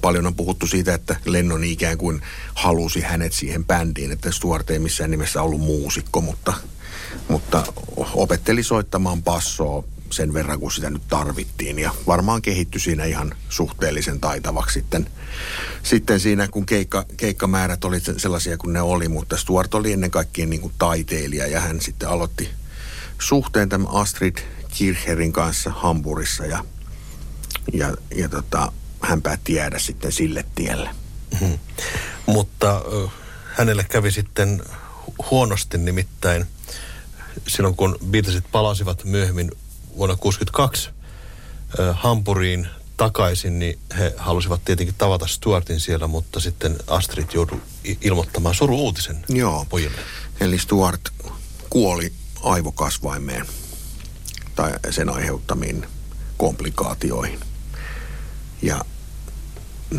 paljon 0.00 0.26
on 0.26 0.34
puhuttu 0.34 0.66
siitä, 0.66 0.94
että 0.94 1.16
Lennon 1.24 1.64
ikään 1.64 1.98
kuin 1.98 2.22
halusi 2.54 3.00
hänet 3.00 3.32
siihen 3.32 3.64
bändiin, 3.64 4.12
että 4.12 4.30
Stuart 4.30 4.70
ei 4.70 4.78
missään 4.78 5.10
nimessä 5.10 5.42
ollut 5.42 5.60
muusikko, 5.60 6.20
mutta, 6.20 6.52
mutta 7.28 7.72
opetteli 8.14 8.62
soittamaan 8.62 9.22
passoa 9.22 9.84
sen 10.10 10.34
verran, 10.34 10.60
kun 10.60 10.72
sitä 10.72 10.90
nyt 10.90 11.08
tarvittiin. 11.08 11.78
Ja 11.78 11.90
varmaan 12.06 12.42
kehittyi 12.42 12.80
siinä 12.80 13.04
ihan 13.04 13.34
suhteellisen 13.48 14.20
taitavaksi 14.20 14.74
sitten, 14.74 15.06
sitten 15.82 16.20
siinä, 16.20 16.48
kun 16.48 16.66
keikka, 16.66 17.04
keikkamäärät 17.16 17.84
oli 17.84 18.00
sellaisia 18.16 18.56
kuin 18.56 18.72
ne 18.72 18.82
oli. 18.82 19.08
Mutta 19.08 19.36
Stuart 19.36 19.74
oli 19.74 19.92
ennen 19.92 20.10
kaikkea 20.10 20.46
niin 20.46 20.60
kuin 20.60 20.74
taiteilija 20.78 21.46
ja 21.46 21.60
hän 21.60 21.80
sitten 21.80 22.08
aloitti 22.08 22.48
suhteen 23.18 23.68
tämän 23.68 23.88
Astrid 23.90 24.36
Kircherin 24.68 25.32
kanssa 25.32 25.70
Hamburissa 25.70 26.46
ja, 26.46 26.64
ja, 27.72 27.96
ja 28.16 28.28
tota, 28.28 28.72
hän 29.04 29.22
päätti 29.22 29.54
jäädä 29.54 29.78
sitten 29.78 30.12
sille 30.12 30.44
tielle. 30.54 30.90
Mm-hmm. 31.32 31.58
Mutta 32.26 32.76
äh, 32.76 33.12
hänelle 33.54 33.84
kävi 33.84 34.10
sitten 34.10 34.62
huonosti 35.30 35.78
nimittäin 35.78 36.46
silloin, 37.46 37.76
kun 37.76 37.98
Beatlesit 38.10 38.44
palasivat 38.52 39.04
myöhemmin 39.04 39.50
vuonna 39.96 40.16
1962 40.16 40.90
äh, 41.80 41.96
Hampuriin 42.00 42.68
takaisin, 42.96 43.58
niin 43.58 43.78
he 43.98 44.14
halusivat 44.16 44.64
tietenkin 44.64 44.94
tavata 44.98 45.26
Stuartin 45.26 45.80
siellä, 45.80 46.06
mutta 46.06 46.40
sitten 46.40 46.76
Astrid 46.86 47.28
joutui 47.34 47.60
ilmoittamaan 48.00 48.54
suru-uutisen 48.54 49.24
Joo. 49.28 49.66
pojille. 49.68 50.00
Eli 50.40 50.58
Stuart 50.58 51.00
kuoli 51.70 52.12
aivokasvaimeen 52.42 53.46
tai 54.54 54.72
sen 54.90 55.08
aiheuttamiin 55.08 55.86
komplikaatioihin. 56.36 57.40
Ja 58.62 58.84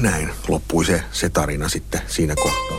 näin 0.02 0.30
loppui 0.48 0.86
se, 0.86 1.04
se 1.12 1.30
tarina 1.30 1.70
sitten 1.70 2.02
siinä 2.08 2.36
kohtaa. 2.36 2.78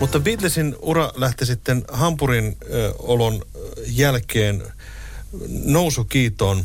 Mutta 0.00 0.20
Beatlesin 0.20 0.76
ura 0.82 1.12
lähti 1.14 1.46
sitten 1.46 1.84
Hampurin 1.92 2.56
ö, 2.70 2.94
olon 2.98 3.42
jälkeen 3.86 4.62
nousukiitoon 5.64 6.64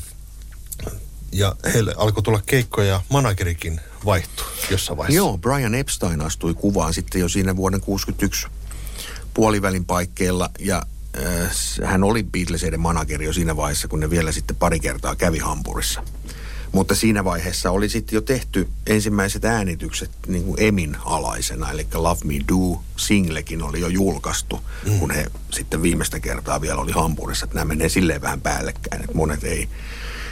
ja 1.31 1.55
heille 1.73 1.93
alkoi 1.97 2.23
tulla 2.23 2.41
keikkoja 2.45 2.87
ja 2.87 3.01
managerikin 3.09 3.81
vaihtui 4.05 4.45
jossain 4.69 4.97
vaiheessa. 4.97 5.17
Joo, 5.17 5.37
Brian 5.37 5.75
Epstein 5.75 6.21
astui 6.21 6.53
kuvaan 6.53 6.93
sitten 6.93 7.21
jo 7.21 7.29
siinä 7.29 7.55
vuoden 7.55 7.81
61 7.81 8.47
puolivälin 9.33 9.85
paikkeilla 9.85 10.49
ja 10.59 10.83
hän 11.83 12.03
oli 12.03 12.23
Beatleseiden 12.23 12.79
manageri 12.79 13.25
jo 13.25 13.33
siinä 13.33 13.55
vaiheessa, 13.55 13.87
kun 13.87 13.99
ne 13.99 14.09
vielä 14.09 14.31
sitten 14.31 14.55
pari 14.55 14.79
kertaa 14.79 15.15
kävi 15.15 15.39
Hampurissa. 15.39 16.03
Mutta 16.71 16.95
siinä 16.95 17.23
vaiheessa 17.23 17.71
oli 17.71 17.89
sitten 17.89 18.17
jo 18.17 18.21
tehty 18.21 18.67
ensimmäiset 18.87 19.45
äänitykset 19.45 20.11
niin 20.27 20.43
kuin 20.43 20.55
Emin 20.59 20.97
alaisena, 21.05 21.71
eli 21.71 21.87
Love 21.93 22.19
Me 22.23 22.33
Do 22.33 22.81
singlekin 22.97 23.63
oli 23.63 23.79
jo 23.79 23.87
julkaistu, 23.87 24.59
mm. 24.85 24.99
kun 24.99 25.11
he 25.11 25.25
sitten 25.49 25.81
viimeistä 25.81 26.19
kertaa 26.19 26.61
vielä 26.61 26.81
oli 26.81 26.91
Hampurissa. 26.91 27.43
Että 27.43 27.55
nämä 27.55 27.65
menee 27.65 27.89
silleen 27.89 28.21
vähän 28.21 28.41
päällekkäin, 28.41 29.01
että 29.01 29.15
monet 29.15 29.43
ei 29.43 29.69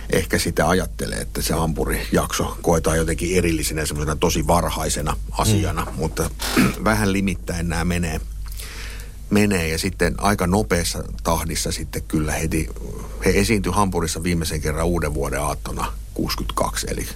ehkä 0.09 0.39
sitä 0.39 0.69
ajattele, 0.69 1.15
että 1.15 1.41
se 1.41 1.53
Hampuri-jakso 1.53 2.57
koetaan 2.61 2.97
jotenkin 2.97 3.37
erillisenä 3.37 3.85
semmoisena 3.85 4.15
tosi 4.15 4.47
varhaisena 4.47 5.17
asiana, 5.31 5.85
mm. 5.85 5.91
mutta 5.95 6.29
vähän 6.83 7.13
limittäin 7.13 7.69
nämä 7.69 7.85
menee 7.85 8.21
menee 9.29 9.67
ja 9.67 9.77
sitten 9.77 10.15
aika 10.17 10.47
nopeassa 10.47 11.03
tahdissa 11.23 11.71
sitten 11.71 12.03
kyllä 12.03 12.31
heti, 12.31 12.69
he 13.25 13.31
esiintyi 13.35 13.71
Hampurissa 13.71 14.23
viimeisen 14.23 14.61
kerran 14.61 14.85
uuden 14.85 15.13
vuoden 15.13 15.41
aattona 15.41 15.93
62, 16.13 16.87
eli 16.89 17.07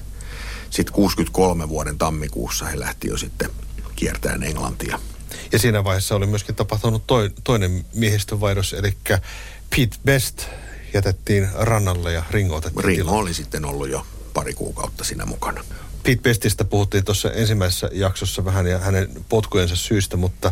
sitten 0.70 0.94
63 0.94 1.70
vuoden 1.70 1.98
tammikuussa 1.98 2.66
he 2.66 2.80
lähti 2.80 3.08
jo 3.08 3.18
sitten 3.18 3.50
kiertämään 3.96 4.44
Englantia. 4.44 5.00
Ja 5.52 5.60
siinä 5.60 5.84
vaiheessa 5.84 6.16
oli 6.16 6.28
myöskin 6.28 6.56
tapahtunut 6.56 7.08
toi, 7.08 7.32
toinen 7.44 7.86
miehistönvaihdos, 7.94 8.74
eli 8.74 8.98
Pete 9.70 9.98
Best 10.06 10.46
jätettiin 10.94 11.50
rannalle 11.54 12.14
ja 12.14 12.24
Ringo 12.32 12.56
otettiin 12.56 12.86
Ringo 12.86 13.04
tilalle. 13.04 13.22
oli 13.22 13.34
sitten 13.34 13.66
ollut 13.66 13.90
jo 13.90 14.06
pari 14.34 14.54
kuukautta 14.54 15.04
siinä 15.04 15.26
mukana. 15.26 15.64
Pete 16.04 16.22
Bestistä 16.22 16.66
puhuttiin 16.66 17.06
tuossa 17.06 17.32
ensimmäisessä 17.32 17.90
jaksossa 17.92 18.46
vähän 18.46 18.68
ja 18.68 18.80
hänen 18.80 19.10
potkujensa 19.30 19.76
syystä, 19.76 20.18
mutta 20.18 20.52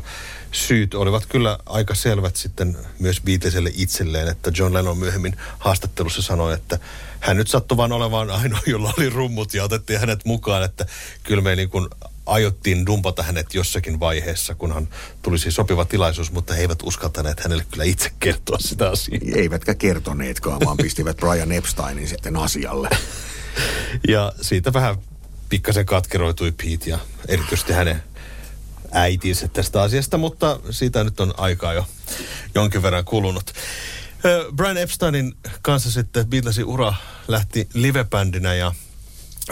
syyt 0.52 0.94
olivat 0.94 1.26
kyllä 1.26 1.58
aika 1.66 1.96
selvät 1.96 2.36
sitten 2.36 2.78
myös 3.00 3.22
Beatlesille 3.22 3.72
itselleen, 3.76 4.28
että 4.28 4.52
John 4.58 4.74
Lennon 4.74 4.98
myöhemmin 4.98 5.38
haastattelussa 5.60 6.22
sanoi, 6.22 6.54
että 6.54 6.80
hän 7.20 7.38
nyt 7.38 7.48
sattui 7.48 7.78
vaan 7.78 7.92
olemaan 7.92 8.30
ainoa, 8.30 8.60
jolla 8.66 8.94
oli 8.98 9.10
rummut 9.10 9.54
ja 9.54 9.64
otettiin 9.64 10.00
hänet 10.00 10.26
mukaan, 10.26 10.64
että 10.64 10.86
kyllä 11.24 11.42
me 11.42 11.56
niin 11.56 11.70
kuin 11.70 11.90
aiottiin 12.26 12.86
dumpata 12.86 13.24
hänet 13.24 13.54
jossakin 13.54 14.00
vaiheessa, 14.00 14.56
kunhan 14.56 14.88
tulisi 15.22 15.52
sopiva 15.52 15.86
tilaisuus, 15.86 16.32
mutta 16.32 16.54
he 16.54 16.62
eivät 16.62 16.84
uskaltaneet 16.84 17.40
hänelle 17.40 17.66
kyllä 17.72 17.84
itse 17.84 18.12
kertoa 18.20 18.58
sitä 18.60 18.90
asiaa. 18.90 19.20
Eivätkä 19.36 19.74
kertoneetkaan, 19.76 20.62
vaan 20.66 20.78
pistivät 20.78 21.18
Brian 21.18 21.52
Epsteinin 21.52 22.08
sitten 22.08 22.38
asialle. 22.38 22.90
ja 24.08 24.34
siitä 24.42 24.74
vähän 24.74 24.98
pikkasen 25.50 25.86
katkeroitui 25.86 26.52
Pete 26.52 26.90
ja 26.90 27.00
erityisesti 27.28 27.74
hänen 27.74 28.04
äitinsä 28.92 29.48
tästä 29.48 29.82
asiasta, 29.82 30.18
mutta 30.18 30.60
siitä 30.70 31.04
nyt 31.04 31.20
on 31.20 31.34
aikaa 31.38 31.74
jo 31.74 31.86
jonkin 32.56 32.82
verran 32.82 33.06
kulunut. 33.06 33.54
Brian 34.56 34.78
Epsteinin 34.78 35.38
kanssa 35.62 35.92
sitten 35.92 36.28
Beatlesin 36.28 36.66
ura 36.66 36.94
lähti 37.28 37.70
livebändinä 37.74 38.54
ja 38.54 38.74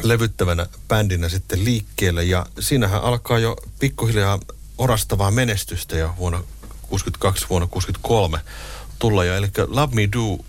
levyttävänä 0.03 0.65
bändinä 0.88 1.29
sitten 1.29 1.65
liikkeelle. 1.65 2.24
Ja 2.24 2.46
siinähän 2.60 3.01
alkaa 3.01 3.39
jo 3.39 3.55
pikkuhiljaa 3.79 4.39
orastavaa 4.77 5.31
menestystä 5.31 5.98
jo 5.98 6.13
vuonna 6.17 6.43
62, 6.81 7.46
vuonna 7.50 7.67
63 7.67 8.39
tulla 9.00 9.24
jo. 9.24 9.36
Eli 9.36 9.48
Love 9.67 9.96
Me 9.96 10.10
Do 10.12 10.46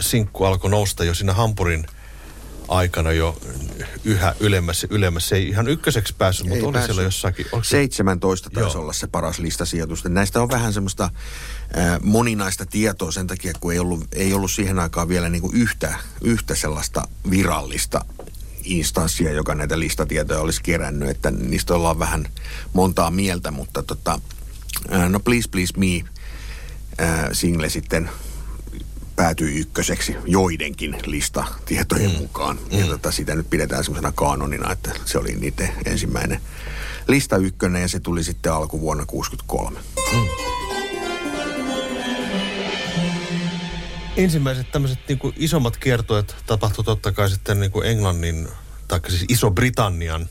sinkku 0.00 0.44
alkoi 0.44 0.70
nousta 0.70 1.04
jo 1.04 1.14
siinä 1.14 1.32
Hampurin 1.34 1.86
aikana 2.68 3.12
jo 3.12 3.38
yhä 4.04 4.34
ylemmässä, 4.40 4.86
ylemmässä. 4.90 5.36
Ei 5.36 5.48
ihan 5.48 5.68
ykköseksi 5.68 6.14
päässyt, 6.18 6.46
mutta 6.46 6.58
Ei 6.58 6.64
oli 6.64 6.72
päässyt. 6.72 6.88
siellä 6.94 7.02
jossakin. 7.02 7.46
Oliko 7.52 7.64
se- 7.64 7.68
17 7.70 8.50
taisi 8.50 8.76
Joo. 8.76 8.82
olla 8.82 8.92
se 8.92 9.06
paras 9.06 9.38
listasijoitus. 9.38 10.04
Näistä 10.04 10.42
on 10.42 10.48
vähän 10.50 10.72
semmoista 10.72 11.04
äh, 11.04 12.00
moninaista 12.02 12.66
tietoa 12.66 13.12
sen 13.12 13.26
takia, 13.26 13.52
kun 13.60 13.72
ei 13.72 13.78
ollut, 13.78 14.04
ei 14.12 14.32
ollut 14.32 14.50
siihen 14.50 14.78
aikaan 14.78 15.08
vielä 15.08 15.28
niin 15.28 15.42
kuin 15.42 15.56
yhtä, 15.56 15.94
yhtä 16.20 16.54
sellaista 16.54 17.08
virallista 17.30 18.04
instanssia, 18.64 19.32
joka 19.32 19.54
näitä 19.54 19.78
listatietoja 19.78 20.40
olisi 20.40 20.62
kerännyt, 20.62 21.08
että 21.08 21.30
niistä 21.30 21.74
ollaan 21.74 21.98
vähän 21.98 22.28
montaa 22.72 23.10
mieltä, 23.10 23.50
mutta 23.50 23.82
tota, 23.82 24.20
no 25.08 25.20
Please 25.20 25.48
Please 25.50 25.72
Me 25.76 26.04
äh, 27.00 27.24
single 27.32 27.68
sitten 27.68 28.10
päätyi 29.16 29.60
ykköseksi 29.60 30.16
joidenkin 30.26 30.96
listatietojen 31.06 32.10
mm. 32.10 32.18
mukaan. 32.18 32.58
Ja 32.70 32.86
tota, 32.86 33.10
sitä 33.10 33.34
nyt 33.34 33.50
pidetään 33.50 33.84
semmoisena 33.84 34.12
kanonina, 34.12 34.72
että 34.72 34.90
se 35.04 35.18
oli 35.18 35.34
niiden 35.34 35.72
ensimmäinen 35.84 36.40
lista 37.08 37.36
ykkönen 37.36 37.82
ja 37.82 37.88
se 37.88 38.00
tuli 38.00 38.24
sitten 38.24 38.52
alkuvuonna 38.52 39.06
63. 39.06 39.80
Ensimmäiset 44.16 44.72
tämmöiset 44.72 44.98
niin 45.08 45.18
kuin 45.18 45.34
isommat 45.36 45.76
kiertueet 45.76 46.36
tapahtui 46.46 46.84
totta 46.84 47.12
kai 47.12 47.30
sitten 47.30 47.60
niin 47.60 47.72
kuin 47.72 47.86
Englannin, 47.86 48.48
tai 48.88 49.00
siis 49.08 49.24
Iso-Britannian 49.28 50.28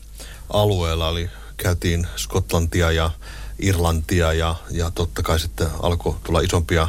alueella. 0.50 1.08
Eli 1.08 1.30
käytiin 1.56 2.06
Skotlantia 2.16 2.92
ja 2.92 3.10
Irlantia 3.58 4.32
ja, 4.32 4.54
ja 4.70 4.90
totta 4.90 5.22
kai 5.22 5.40
sitten 5.40 5.66
alkoi 5.82 6.16
tulla 6.24 6.40
isompia 6.40 6.88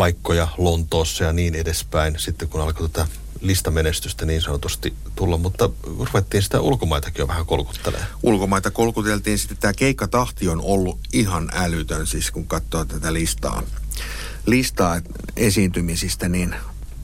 paikkoja 0.00 0.48
Lontoossa 0.58 1.24
ja 1.24 1.32
niin 1.32 1.54
edespäin. 1.54 2.14
Sitten 2.18 2.48
kun 2.48 2.60
alkoi 2.60 2.88
tätä 2.88 3.08
listamenestystä 3.40 4.26
niin 4.26 4.42
sanotusti 4.42 4.94
tulla, 5.16 5.36
mutta 5.36 5.70
ruvettiin 5.86 6.42
sitä 6.42 6.60
ulkomaitakin 6.60 7.22
jo 7.22 7.28
vähän 7.28 7.46
kolkuttelemaan. 7.46 8.08
Ulkomaita 8.22 8.70
kolkuteltiin 8.70 9.38
sitten. 9.38 9.58
Tämä 9.58 9.72
keikkatahti 9.72 10.48
on 10.48 10.60
ollut 10.60 10.98
ihan 11.12 11.50
älytön, 11.54 12.06
siis 12.06 12.30
kun 12.30 12.46
katsoo 12.46 12.84
tätä 12.84 13.12
listaa, 13.12 13.62
listaa 14.46 15.00
esiintymisistä, 15.36 16.28
niin 16.28 16.54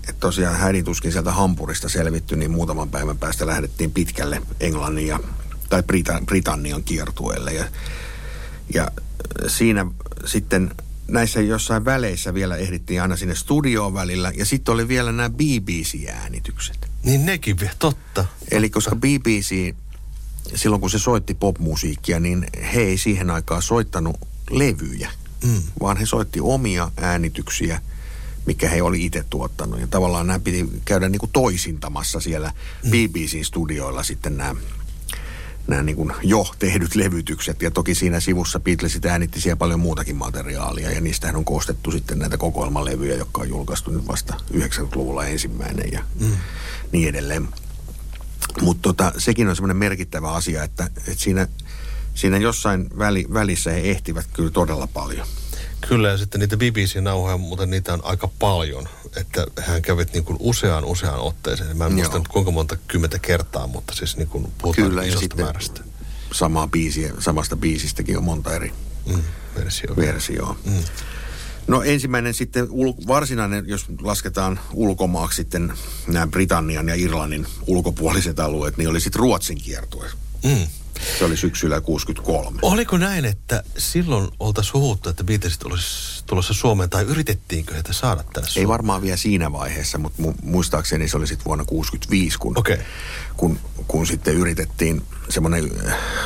että 0.08 0.20
tosiaan 0.20 0.56
hädituskin 0.56 1.12
sieltä 1.12 1.32
Hampurista 1.32 1.88
selvitty, 1.88 2.36
niin 2.36 2.50
muutaman 2.50 2.90
päivän 2.90 3.18
päästä 3.18 3.46
lähdettiin 3.46 3.90
pitkälle 3.90 4.42
Englannin 4.60 5.06
ja, 5.06 5.20
tai 5.68 5.82
Brita- 5.82 6.24
Britannian 6.26 6.84
kiertueelle. 6.84 7.52
Ja, 7.52 7.64
ja 8.74 8.90
siinä 9.46 9.86
sitten 10.26 10.70
näissä 11.08 11.40
jossain 11.40 11.84
väleissä 11.84 12.34
vielä 12.34 12.56
ehdittiin 12.56 13.02
aina 13.02 13.16
sinne 13.16 13.34
studioon 13.34 13.94
välillä. 13.94 14.32
Ja 14.36 14.44
sitten 14.44 14.75
oli 14.75 14.88
vielä 14.88 15.12
nämä 15.12 15.30
BBC-äänitykset. 15.30 16.88
Niin 17.02 17.26
nekin 17.26 17.60
vielä, 17.60 17.75
totta. 17.78 18.25
Eli 18.50 18.70
koska 18.70 18.96
BBC, 18.96 19.75
silloin 20.54 20.80
kun 20.80 20.90
se 20.90 20.98
soitti 20.98 21.34
popmusiikkia, 21.34 22.20
niin 22.20 22.46
he 22.75 22.80
ei 22.80 22.98
siihen 22.98 23.30
aikaan 23.30 23.62
soittanut 23.62 24.16
levyjä, 24.50 25.10
Mm. 25.44 25.62
vaan 25.80 25.96
he 25.96 26.06
soitti 26.06 26.40
omia 26.42 26.90
äänityksiä, 26.96 27.80
mikä 28.46 28.68
he 28.68 28.82
oli 28.82 29.04
itse 29.04 29.25
tuottanut. 29.30 29.80
Ja 29.80 29.86
tavallaan 29.86 30.26
nämä 30.26 30.38
piti 30.38 30.68
käydä 30.84 31.08
niin 31.08 31.18
kuin 31.20 31.30
toisintamassa 31.32 32.20
siellä 32.20 32.52
mm. 32.84 32.90
BBC-studioilla 32.90 34.02
sitten 34.02 34.36
nämä, 34.36 34.54
nämä 35.66 35.82
niin 35.82 35.96
kuin 35.96 36.12
jo 36.23 36.46
tehdyt 36.58 36.94
levytykset. 36.94 37.62
Ja 37.62 37.70
toki 37.70 37.94
siinä 37.94 38.20
sivussa 38.20 38.61
Beatlesit 38.61 39.06
äänitti 39.06 39.40
siellä 39.40 39.56
paljon 39.56 39.80
muutakin 39.80 40.16
materiaalia. 40.16 40.90
Ja 40.90 41.00
niistähän 41.00 41.37
on 41.37 41.44
koostettu 41.44 41.90
sitten 41.90 42.18
näitä 42.18 42.37
kokoelmalevyjä, 42.37 43.14
jotka 43.14 43.40
on 43.40 43.49
julkaistu 43.49 43.90
nyt 43.90 44.08
vasta 44.08 44.35
90-luvulla 44.54 45.26
ensimmäinen 45.26 45.92
ja 45.92 46.00
mm. 46.20 46.37
niin 46.92 47.08
edelleen. 47.08 47.49
Mutta 48.62 48.82
tota, 48.82 49.12
sekin 49.18 49.49
on 49.49 49.56
semmoinen 49.56 49.76
merkittävä 49.76 50.32
asia, 50.32 50.62
että, 50.62 50.85
että 50.85 51.14
siinä, 51.16 51.49
siinä 52.14 52.38
jossain 52.38 52.88
väli, 52.99 53.26
välissä 53.32 53.70
he 53.70 53.80
ehtivät 53.80 54.26
kyllä 54.32 54.50
todella 54.50 54.87
paljon. 54.87 55.26
Kyllä, 55.88 56.09
ja 56.09 56.18
sitten 56.18 56.40
niitä 56.40 56.56
BBC-nauhoja, 56.56 57.37
mutta 57.38 57.66
niitä 57.66 57.92
on 57.95 58.00
aika 58.04 58.28
paljon. 58.38 58.88
Että 59.16 59.47
hän 59.61 59.83
kävit 59.83 60.12
niin 60.12 60.25
kuin 60.25 60.37
useaan 60.40 60.85
useaan 60.85 61.21
otteeseen. 61.21 61.76
Mä 61.76 61.85
en 61.85 61.90
Joo. 61.90 61.97
muista 61.97 62.18
nyt 62.18 62.28
kuinka 62.28 62.50
monta 62.50 62.76
kymmentä 62.88 63.18
kertaa, 63.18 63.66
mutta 63.66 63.95
siis 63.95 64.16
niin 64.16 64.28
kuin 64.28 64.52
puhutaan 64.62 64.88
Kyllä, 64.88 65.02
ja 65.02 65.06
isosta 65.09 65.21
sitten 65.21 65.45
määrästä. 65.45 65.80
samaa 66.33 66.66
biisiä, 66.68 67.12
samasta 67.18 67.56
biisistäkin 67.56 68.18
on 68.18 68.25
monta 68.25 68.54
eri 68.54 68.72
Mm, 69.07 69.22
versio. 69.57 69.96
versioa. 69.96 70.57
Mm. 70.64 70.72
No 71.66 71.83
ensimmäinen 71.83 72.35
sitten 72.35 72.68
ul- 72.70 73.07
varsinainen, 73.07 73.64
jos 73.68 73.87
lasketaan 74.03 74.61
ulkomaaksi 74.72 75.37
sitten 75.37 75.72
nämä 76.07 76.27
Britannian 76.27 76.88
ja 76.88 76.94
Irlannin 76.94 77.46
ulkopuoliset 77.66 78.40
alueet, 78.40 78.77
niin 78.77 78.88
oli 78.88 79.00
sitten 79.00 79.20
Ruotsin 79.20 79.59
kiertue. 79.59 80.07
Mm. 80.44 80.66
Se 81.18 81.24
oli 81.24 81.37
syksyllä 81.37 81.80
63. 81.80 82.59
Oliko 82.62 82.98
näin, 82.98 83.24
että 83.24 83.62
silloin 83.78 84.28
oltaisiin 84.40 84.74
huhuttu, 84.74 85.09
että 85.09 85.24
Beatlesit 85.24 85.62
olisi 85.62 86.24
tulossa 86.26 86.54
Suomeen, 86.54 86.90
tai 86.90 87.04
yritettiinkö 87.04 87.74
heitä 87.74 87.92
saada 87.92 88.22
tänne 88.22 88.46
Ei 88.46 88.52
Suomeen? 88.52 88.68
varmaan 88.68 89.02
vielä 89.02 89.16
siinä 89.16 89.52
vaiheessa, 89.52 89.98
mutta 89.98 90.22
mu- 90.22 90.35
muistaakseni 90.42 91.09
se 91.09 91.16
oli 91.16 91.26
sitten 91.26 91.44
vuonna 91.44 91.64
65, 91.64 92.38
kun, 92.38 92.59
Okei. 92.59 92.78
kun, 93.37 93.59
kun 93.88 94.06
sitten 94.06 94.35
yritettiin 94.35 95.02
semmoinen, 95.28 95.70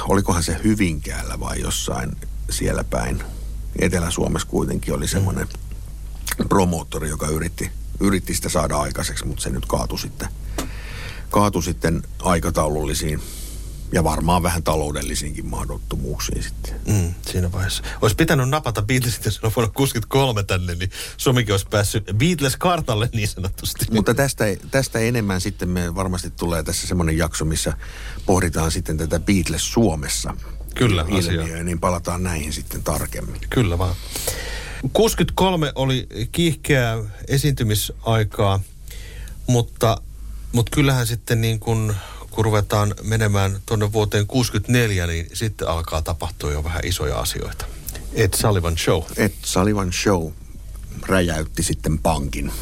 olikohan 0.09 0.43
se 0.43 0.57
Hyvinkäällä 0.65 1.41
vai 1.41 1.61
jossain 1.61 2.17
siellä 2.51 2.85
päin. 2.85 3.23
Etelä-Suomessa 3.79 4.49
kuitenkin 4.49 4.95
oli 4.95 5.09
semmoinen 5.09 5.49
promoottori, 6.49 7.09
joka 7.09 7.27
yritti, 7.27 7.71
yritti 8.01 8.35
sitä 8.35 8.49
saada 8.49 8.77
aikaiseksi, 8.77 9.27
mutta 9.27 9.43
se 9.43 9.51
nyt 9.51 9.67
kaatui 9.67 9.99
sitten, 9.99 10.29
kaatui 11.31 11.63
sitten 11.63 12.03
aikataulullisiin 12.23 13.21
ja 13.93 14.05
varmaan 14.05 14.43
vähän 14.43 14.63
taloudellisiinkin 14.63 15.47
mahdottomuuksiin 15.47 16.43
sitten. 16.43 16.75
Mm, 16.87 17.15
siinä 17.23 17.53
vaiheessa. 17.53 17.83
Olisi 18.03 18.17
pitänyt 18.17 18.49
napata 18.49 18.83
Beatlesit, 18.83 19.25
jos 19.25 19.41
on 19.43 19.53
vuonna 19.57 19.73
63 19.75 20.43
tänne, 20.43 20.75
niin 20.75 20.91
Suomikin 21.17 21.55
olisi 21.55 21.67
päässyt 21.71 22.05
Beatles-kartalle 22.17 23.09
niin 23.13 23.29
sanotusti. 23.29 23.87
Mutta 23.91 24.15
tästä, 24.15 24.45
tästä 24.71 24.99
enemmän 24.99 25.41
sitten 25.41 25.69
me 25.69 25.95
varmasti 25.95 26.31
tulee 26.31 26.63
tässä 26.63 26.87
semmoinen 26.87 27.19
jakso, 27.19 27.45
missä 27.45 27.73
pohditaan 28.27 28.71
sitten 28.71 28.97
tätä 28.97 29.21
Beatles 29.21 29.73
Suomessa. 29.73 30.35
Kyllä, 30.75 31.05
ilmiöä, 31.09 31.45
asia. 31.45 31.65
niin 31.65 31.81
palataan 31.81 32.23
näihin 32.23 32.53
sitten 32.53 32.83
tarkemmin. 32.83 33.41
Kyllä 33.51 33.79
vaan. 33.79 33.95
63 34.93 35.73
oli 35.75 36.07
kiihkeää 36.33 36.99
esiintymisaikaa, 37.29 38.61
mutta, 39.47 40.03
mutta 40.53 40.71
kyllähän 40.75 41.07
sitten 41.07 41.41
niin 41.41 41.61
kun, 41.61 41.95
kun 42.41 42.45
ruvetaan 42.45 42.95
menemään 43.03 43.59
tuonne 43.67 43.93
vuoteen 43.93 44.27
64, 44.27 45.07
niin 45.07 45.27
sitten 45.33 45.69
alkaa 45.69 46.03
tapahtua 46.03 46.53
jo 46.53 46.65
vähän 46.65 46.81
isoja 46.85 47.19
asioita. 47.19 47.65
Ed 48.13 48.31
Sullivan 48.37 48.79
Show. 48.79 49.03
Ed 49.17 49.33
Sullivan 49.43 49.93
Show 49.93 50.31
räjäytti 51.07 51.63
sitten 51.63 51.99
pankin. 51.99 52.53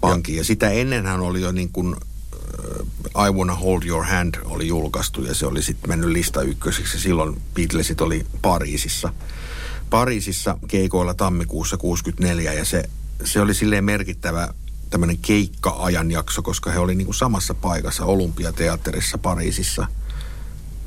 pankin. 0.00 0.34
Ja, 0.34 0.40
ja 0.40 0.44
sitä 0.44 0.70
ennenhän 0.70 1.20
oli 1.20 1.40
jo 1.40 1.52
niin 1.52 1.68
kuin 1.72 1.96
äh, 3.14 3.26
I 3.26 3.30
Wanna 3.32 3.54
Hold 3.54 3.82
Your 3.82 4.04
Hand 4.04 4.34
oli 4.44 4.68
julkaistu 4.68 5.22
ja 5.22 5.34
se 5.34 5.46
oli 5.46 5.62
sitten 5.62 5.90
mennyt 5.90 6.10
lista 6.10 6.42
ykköseksi. 6.42 7.00
Silloin 7.00 7.42
Beatlesit 7.54 8.00
oli 8.00 8.26
Pariisissa. 8.42 9.12
Pariisissa 9.90 10.58
keikoilla 10.68 11.14
tammikuussa 11.14 11.76
64 11.76 12.52
ja 12.52 12.64
se, 12.64 12.82
se 13.24 13.40
oli 13.40 13.54
silleen 13.54 13.84
merkittävä 13.84 14.54
tämmöinen 14.90 15.18
keikka-ajanjakso, 15.18 16.42
koska 16.42 16.70
he 16.70 16.78
oli 16.78 16.94
niin 16.94 17.14
samassa 17.14 17.54
paikassa 17.54 18.04
Olympiateatterissa 18.04 19.18
Pariisissa 19.18 19.86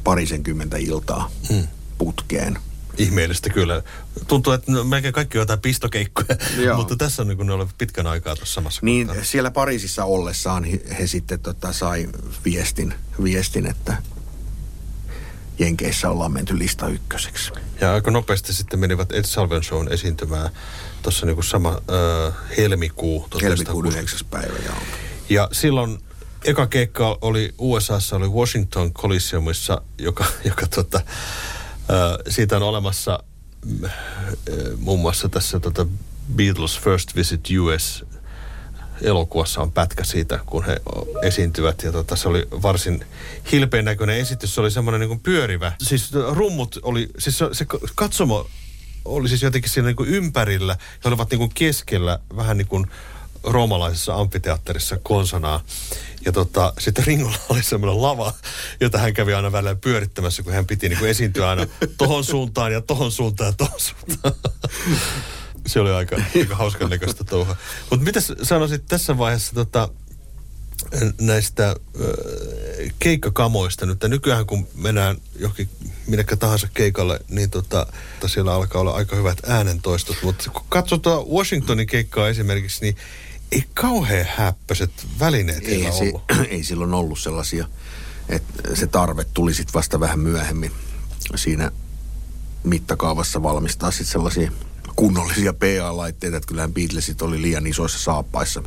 parisenkymmentä 0.03 0.77
iltaa 0.77 1.31
Mm. 1.49 1.67
putkeen. 1.97 2.57
Ihmeellistä 2.97 3.49
kyllä. 3.49 3.81
Tuntuu, 4.27 4.53
että 4.53 4.71
no, 4.71 4.83
melkein 4.83 5.13
kaikki 5.13 5.37
on 5.37 5.41
jotain 5.41 5.59
pistokeikkoja, 5.59 6.37
Joo. 6.65 6.77
mutta 6.77 6.95
tässä 6.95 7.21
on 7.21 7.27
niin 7.27 7.47
ne 7.47 7.53
olivat 7.53 7.75
pitkän 7.77 8.07
aikaa 8.07 8.35
tuossa 8.35 8.53
samassa 8.53 8.79
Niin 8.83 9.07
kohtaa. 9.07 9.25
siellä 9.25 9.51
Pariisissa 9.51 10.05
ollessaan 10.05 10.63
he, 10.63 10.81
he 10.99 11.07
sitten 11.07 11.39
tota, 11.39 11.73
sai 11.73 12.09
viestin, 12.45 12.93
viestin, 13.23 13.65
että 13.65 13.97
Jenkeissä 15.59 16.09
ollaan 16.09 16.31
menty 16.31 16.59
lista 16.59 16.87
ykköseksi. 16.87 17.51
Ja 17.81 17.93
aika 17.93 18.11
nopeasti 18.11 18.53
sitten 18.53 18.79
menivät 18.79 19.11
Ed 19.11 19.23
Sullivan 19.25 19.63
Shown 19.63 19.91
esiintymään 19.91 20.49
tuossa 21.03 21.25
niin 21.25 21.43
sama 21.43 21.69
äh, 21.69 22.33
helmikuu. 22.57 23.27
Helmikuun 23.41 23.83
1960. 23.83 23.99
9. 23.99 24.27
päivä, 24.29 24.65
joo. 24.65 24.75
Ja 25.29 25.49
silloin 25.51 25.99
eka 26.45 26.67
keikka 26.67 27.17
oli 27.21 27.53
USAssa, 27.57 28.15
oli 28.15 28.27
Washington 28.27 28.93
Coliseumissa, 28.93 29.81
joka, 29.97 30.25
joka 30.49 30.67
tota, 30.67 30.97
äh, 30.97 32.17
siitä 32.29 32.55
on 32.55 32.63
olemassa 32.63 33.19
äh, 33.83 33.91
muun 34.77 34.99
muassa 34.99 35.29
tässä 35.29 35.59
tota 35.59 35.85
Beatles 36.35 36.79
First 36.79 37.15
Visit 37.15 37.41
US 37.59 38.05
elokuvassa 39.01 39.61
on 39.61 39.71
pätkä 39.71 40.03
siitä, 40.03 40.39
kun 40.45 40.65
he 40.65 40.81
esiintyvät. 41.23 41.83
Ja 41.83 41.91
tota, 41.91 42.15
se 42.15 42.27
oli 42.29 42.47
varsin 42.51 43.05
hilpeän 43.51 43.85
näköinen 43.85 44.17
esitys. 44.17 44.55
Se 44.55 44.61
oli 44.61 44.71
semmoinen 44.71 45.09
niin 45.09 45.19
pyörivä. 45.19 45.71
Siis 45.81 46.11
rummut 46.29 46.79
oli, 46.81 47.09
siis 47.17 47.37
se, 47.37 47.45
se 47.51 47.65
katsomo 47.95 48.49
oli 49.05 49.29
siis 49.29 49.41
jotenkin 49.41 49.71
siinä 49.71 49.87
niin 49.87 49.95
kuin 49.95 50.09
ympärillä. 50.09 50.77
He 51.03 51.09
olivat 51.09 51.29
niin 51.29 51.39
kuin 51.39 51.51
keskellä 51.53 52.19
vähän 52.35 52.57
niin 52.57 52.67
kuin 52.67 52.87
roomalaisessa 53.43 54.15
amfiteatterissa 54.15 54.97
konsonaa. 55.03 55.63
Ja 56.25 56.31
tota, 56.31 56.73
sitten 56.79 57.05
Ringolla 57.05 57.37
oli 57.49 57.63
semmoinen 57.63 58.01
lava, 58.01 58.33
jota 58.79 58.97
hän 58.97 59.13
kävi 59.13 59.33
aina 59.33 59.51
välillä 59.51 59.75
pyörittämässä, 59.75 60.43
kun 60.43 60.53
hän 60.53 60.65
piti 60.65 60.89
niin 60.89 60.99
kuin 60.99 61.11
esiintyä 61.11 61.49
aina 61.49 61.67
tohon 61.97 62.23
suuntaan 62.23 62.73
ja 62.73 62.81
tohon 62.81 63.11
suuntaan 63.11 63.47
ja 63.47 63.53
tohon 63.53 63.79
suuntaan. 63.79 64.33
Se 65.67 65.79
oli 65.79 65.91
aika, 65.91 66.15
aika 66.35 66.55
hauskan 66.55 66.89
näköistä 66.89 67.23
touhaa. 67.23 67.55
Mutta 67.89 68.05
mitä 68.05 68.19
sanoisit 68.43 68.85
tässä 68.85 69.17
vaiheessa 69.17 69.53
tota, 69.53 69.89
näistä 71.21 71.75
keikkakamoista 72.99 73.85
nyt. 73.85 74.03
Nykyään 74.07 74.45
kun 74.45 74.67
mennään 74.75 75.17
johonkin 75.35 75.69
minnekä 76.07 76.35
tahansa 76.35 76.67
keikalle, 76.73 77.19
niin 77.29 77.49
tota, 77.49 77.87
siellä 78.27 78.53
alkaa 78.53 78.81
olla 78.81 78.91
aika 78.91 79.15
hyvät 79.15 79.37
äänentoistot. 79.47 80.17
Mutta 80.23 80.49
kun 80.49 80.65
katsotaan 80.69 81.27
Washingtonin 81.27 81.87
keikkaa 81.87 82.29
esimerkiksi, 82.29 82.81
niin 82.81 82.95
ei 83.51 83.63
kauhean 83.73 84.27
häppöiset 84.35 84.91
välineet 85.19 85.67
ei, 85.67 85.81
se, 85.81 85.89
ollut. 85.89 86.23
ei 86.49 86.63
silloin 86.63 86.93
ollut 86.93 87.19
sellaisia, 87.19 87.67
että 88.29 88.75
se 88.75 88.87
tarve 88.87 89.25
tuli 89.33 89.53
sitten 89.53 89.73
vasta 89.73 89.99
vähän 89.99 90.19
myöhemmin 90.19 90.71
siinä 91.35 91.71
mittakaavassa 92.63 93.43
valmistaa 93.43 93.91
sitten 93.91 94.11
sellaisia 94.11 94.51
kunnollisia 94.95 95.53
PA-laitteita, 95.53 96.37
että 96.37 96.47
kyllähän 96.47 96.73
Beatlesit 96.73 97.21
oli 97.21 97.41
liian 97.41 97.67
isoissa 97.67 97.99
saappaissa 97.99 98.63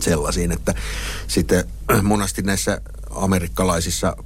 sellaisiin, 0.00 0.52
että 0.52 0.74
sitten 1.28 1.64
monasti 2.02 2.42
näissä 2.42 2.80
amerikkalaisissa 3.10 4.16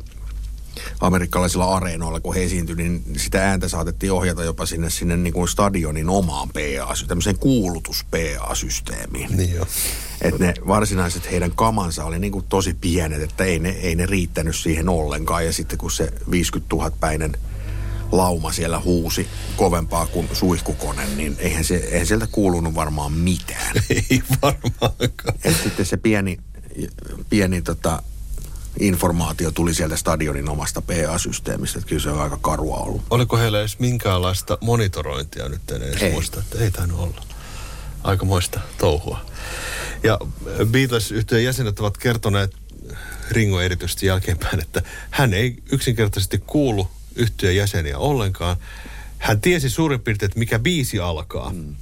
amerikkalaisilla 1.00 1.76
areenoilla, 1.76 2.20
kun 2.20 2.34
he 2.34 2.44
esiintyi, 2.44 2.76
niin 2.76 3.04
sitä 3.16 3.48
ääntä 3.48 3.68
saatettiin 3.68 4.12
ohjata 4.12 4.44
jopa 4.44 4.66
sinne, 4.66 4.90
sinne 4.90 5.16
niin 5.16 5.32
kuin 5.32 5.48
stadionin 5.48 6.08
omaan 6.08 6.48
PA, 6.48 6.94
tämmöiseen 7.08 7.38
kuulutus-PA-systeemiin. 7.38 9.36
Niin 9.36 9.54
jo. 9.54 9.66
Että 10.20 10.44
ne 10.44 10.54
varsinaiset 10.68 11.30
heidän 11.30 11.50
kamansa 11.50 12.04
oli 12.04 12.18
niin 12.18 12.32
kuin 12.32 12.44
tosi 12.48 12.74
pienet, 12.74 13.22
että 13.22 13.44
ei 13.44 13.58
ne, 13.58 13.68
ei 13.68 13.94
ne 13.94 14.06
riittänyt 14.06 14.56
siihen 14.56 14.88
ollenkaan. 14.88 15.46
Ja 15.46 15.52
sitten 15.52 15.78
kun 15.78 15.90
se 15.90 16.12
50 16.30 16.76
000 16.76 16.90
päinen 17.00 17.36
lauma 18.16 18.52
siellä 18.52 18.80
huusi 18.80 19.28
kovempaa 19.56 20.06
kuin 20.06 20.28
suihkukone, 20.32 21.06
niin 21.16 21.36
eihän, 21.38 21.64
se, 21.64 21.76
eihän 21.76 22.06
sieltä 22.06 22.26
kuulunut 22.26 22.74
varmaan 22.74 23.12
mitään. 23.12 23.76
Ei 24.10 24.22
varmaankaan. 24.42 25.34
Et 25.44 25.56
sitten 25.62 25.86
se 25.86 25.96
pieni, 25.96 26.38
pieni 27.30 27.62
tota, 27.62 28.02
informaatio 28.80 29.50
tuli 29.50 29.74
sieltä 29.74 29.96
stadionin 29.96 30.48
omasta 30.48 30.82
PA-systeemistä, 30.82 31.78
että 31.78 31.88
kyllä 31.88 32.02
se 32.02 32.10
on 32.10 32.20
aika 32.20 32.38
karua 32.40 32.76
ollut. 32.76 33.02
Oliko 33.10 33.36
heillä 33.36 33.60
edes 33.60 33.78
minkäänlaista 33.78 34.58
monitorointia 34.60 35.48
nyt 35.48 35.70
en 35.70 35.82
edes 35.82 36.02
ei. 36.02 36.12
muista, 36.12 36.40
että 36.40 36.58
ei 36.58 36.70
tainnut 36.70 37.00
olla. 37.00 37.22
Aika 38.02 38.24
moista 38.24 38.60
touhua. 38.78 39.20
Ja 40.02 40.18
Beatles-yhtiön 40.64 41.44
jäsenet 41.44 41.80
ovat 41.80 41.98
kertoneet 41.98 42.56
Ringo 43.30 43.60
erityisesti 43.60 44.06
jälkeenpäin, 44.06 44.60
että 44.60 44.82
hän 45.10 45.34
ei 45.34 45.56
yksinkertaisesti 45.72 46.38
kuulu 46.46 46.90
yhtiön 47.16 47.56
jäseniä 47.56 47.98
ollenkaan. 47.98 48.56
Hän 49.18 49.40
tiesi 49.40 49.70
suurin 49.70 50.00
piirtein, 50.00 50.26
että 50.26 50.38
mikä 50.38 50.58
biisi 50.58 51.00
alkaa. 51.00 51.52
Mm. 51.52 51.74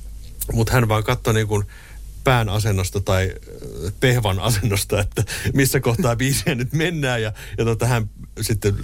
Mutta 0.52 0.72
hän 0.72 0.88
vaan 0.88 1.04
katsoi 1.04 1.34
niin 1.34 1.46
kuin 1.46 1.64
pään 2.24 2.48
asennosta 2.48 3.00
tai 3.00 3.34
pehvan 4.00 4.40
asennosta, 4.40 5.00
että 5.00 5.24
missä 5.54 5.80
kohtaa 5.80 6.16
biisiä 6.16 6.54
nyt 6.54 6.72
mennään. 6.72 7.22
Ja, 7.22 7.32
ja 7.58 7.64
tota, 7.64 7.86
hän 7.86 8.10
sitten 8.40 8.76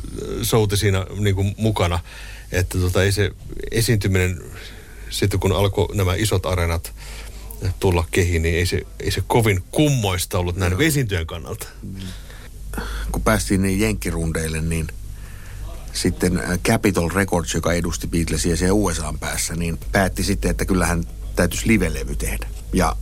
souti 0.43 0.77
siinä 0.77 1.07
niin 1.19 1.35
kuin 1.35 1.55
mukana, 1.59 1.99
että 2.53 2.79
tota, 2.79 3.03
ei 3.03 3.13
se 3.13 3.31
esiintyminen, 3.71 4.43
sitten 5.11 5.41
kun 5.41 5.53
alkoi 5.53 5.97
nämä 5.97 6.15
isot 6.15 6.47
arenat 6.47 6.93
tulla 7.81 8.05
kehiin, 8.11 8.43
niin 8.43 8.55
ei 8.55 8.67
se, 8.67 8.83
ei 9.01 9.11
se 9.11 9.23
kovin 9.27 9.65
kummoista 9.71 10.39
ollut 10.39 10.57
näin 10.57 10.73
no. 10.73 10.81
esiintyjän 10.81 11.27
kannalta. 11.27 11.67
Kun 13.13 13.23
päästiin 13.23 13.63
niin 13.63 13.81
jenkkirundeille, 13.81 14.61
niin 14.61 14.87
sitten 15.93 16.43
Capitol 16.65 17.11
Records, 17.15 17.55
joka 17.55 17.73
edusti 17.73 18.07
Beatlesia 18.07 18.57
siellä 18.57 18.75
USAn 18.75 19.19
päässä, 19.19 19.55
niin 19.55 19.79
päätti 19.93 20.23
sitten, 20.23 20.51
että 20.51 20.65
kyllähän 20.65 21.05
täytyisi 21.37 21.69
live-levy 21.69 22.17
tehdä. 22.17 22.49
Ja 22.73 22.97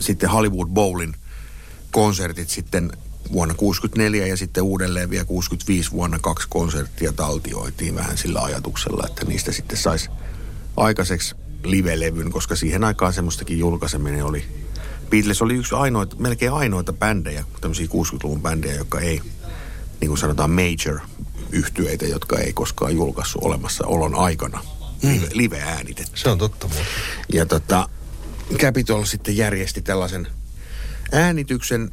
sitten 0.00 0.30
Hollywood 0.30 0.68
Bowlin 0.68 1.14
konsertit 1.90 2.50
sitten 2.50 2.92
vuonna 3.32 3.54
64 3.54 4.26
ja 4.26 4.36
sitten 4.36 4.62
uudelleen 4.62 5.10
vielä 5.10 5.24
65 5.24 5.90
vuonna 5.90 6.18
kaksi 6.18 6.48
konserttia 6.50 7.12
taltioitiin 7.12 7.94
vähän 7.94 8.18
sillä 8.18 8.40
ajatuksella, 8.42 9.06
että 9.06 9.24
niistä 9.24 9.52
sitten 9.52 9.78
saisi 9.78 10.10
aikaiseksi 10.76 11.34
live-levyn, 11.64 12.30
koska 12.30 12.56
siihen 12.56 12.84
aikaan 12.84 13.12
semmoistakin 13.12 13.58
julkaiseminen 13.58 14.24
oli. 14.24 14.44
Beatles 15.10 15.42
oli 15.42 15.54
yksi 15.54 15.74
ainoita, 15.74 16.16
melkein 16.16 16.52
ainoita 16.52 16.92
bändejä, 16.92 17.44
tämmöisiä 17.60 17.86
60-luvun 17.86 18.42
bändejä, 18.42 18.74
jotka 18.74 19.00
ei, 19.00 19.20
niin 20.00 20.08
kuin 20.08 20.18
sanotaan 20.18 20.50
major 20.50 21.00
yhtyeitä, 21.52 22.06
jotka 22.06 22.38
ei 22.38 22.52
koskaan 22.52 22.94
julkaissut 22.94 23.42
olemassa 23.44 23.86
olon 23.86 24.14
aikana 24.14 24.64
mm. 25.02 25.20
live-äänitetty. 25.32 26.20
Se 26.20 26.28
on 26.28 26.38
totta 26.38 26.68
muuten. 26.68 26.86
Ja 27.32 27.46
tota, 27.46 27.88
Capitol 28.56 29.04
sitten 29.04 29.36
järjesti 29.36 29.82
tällaisen 29.82 30.28
äänityksen 31.12 31.90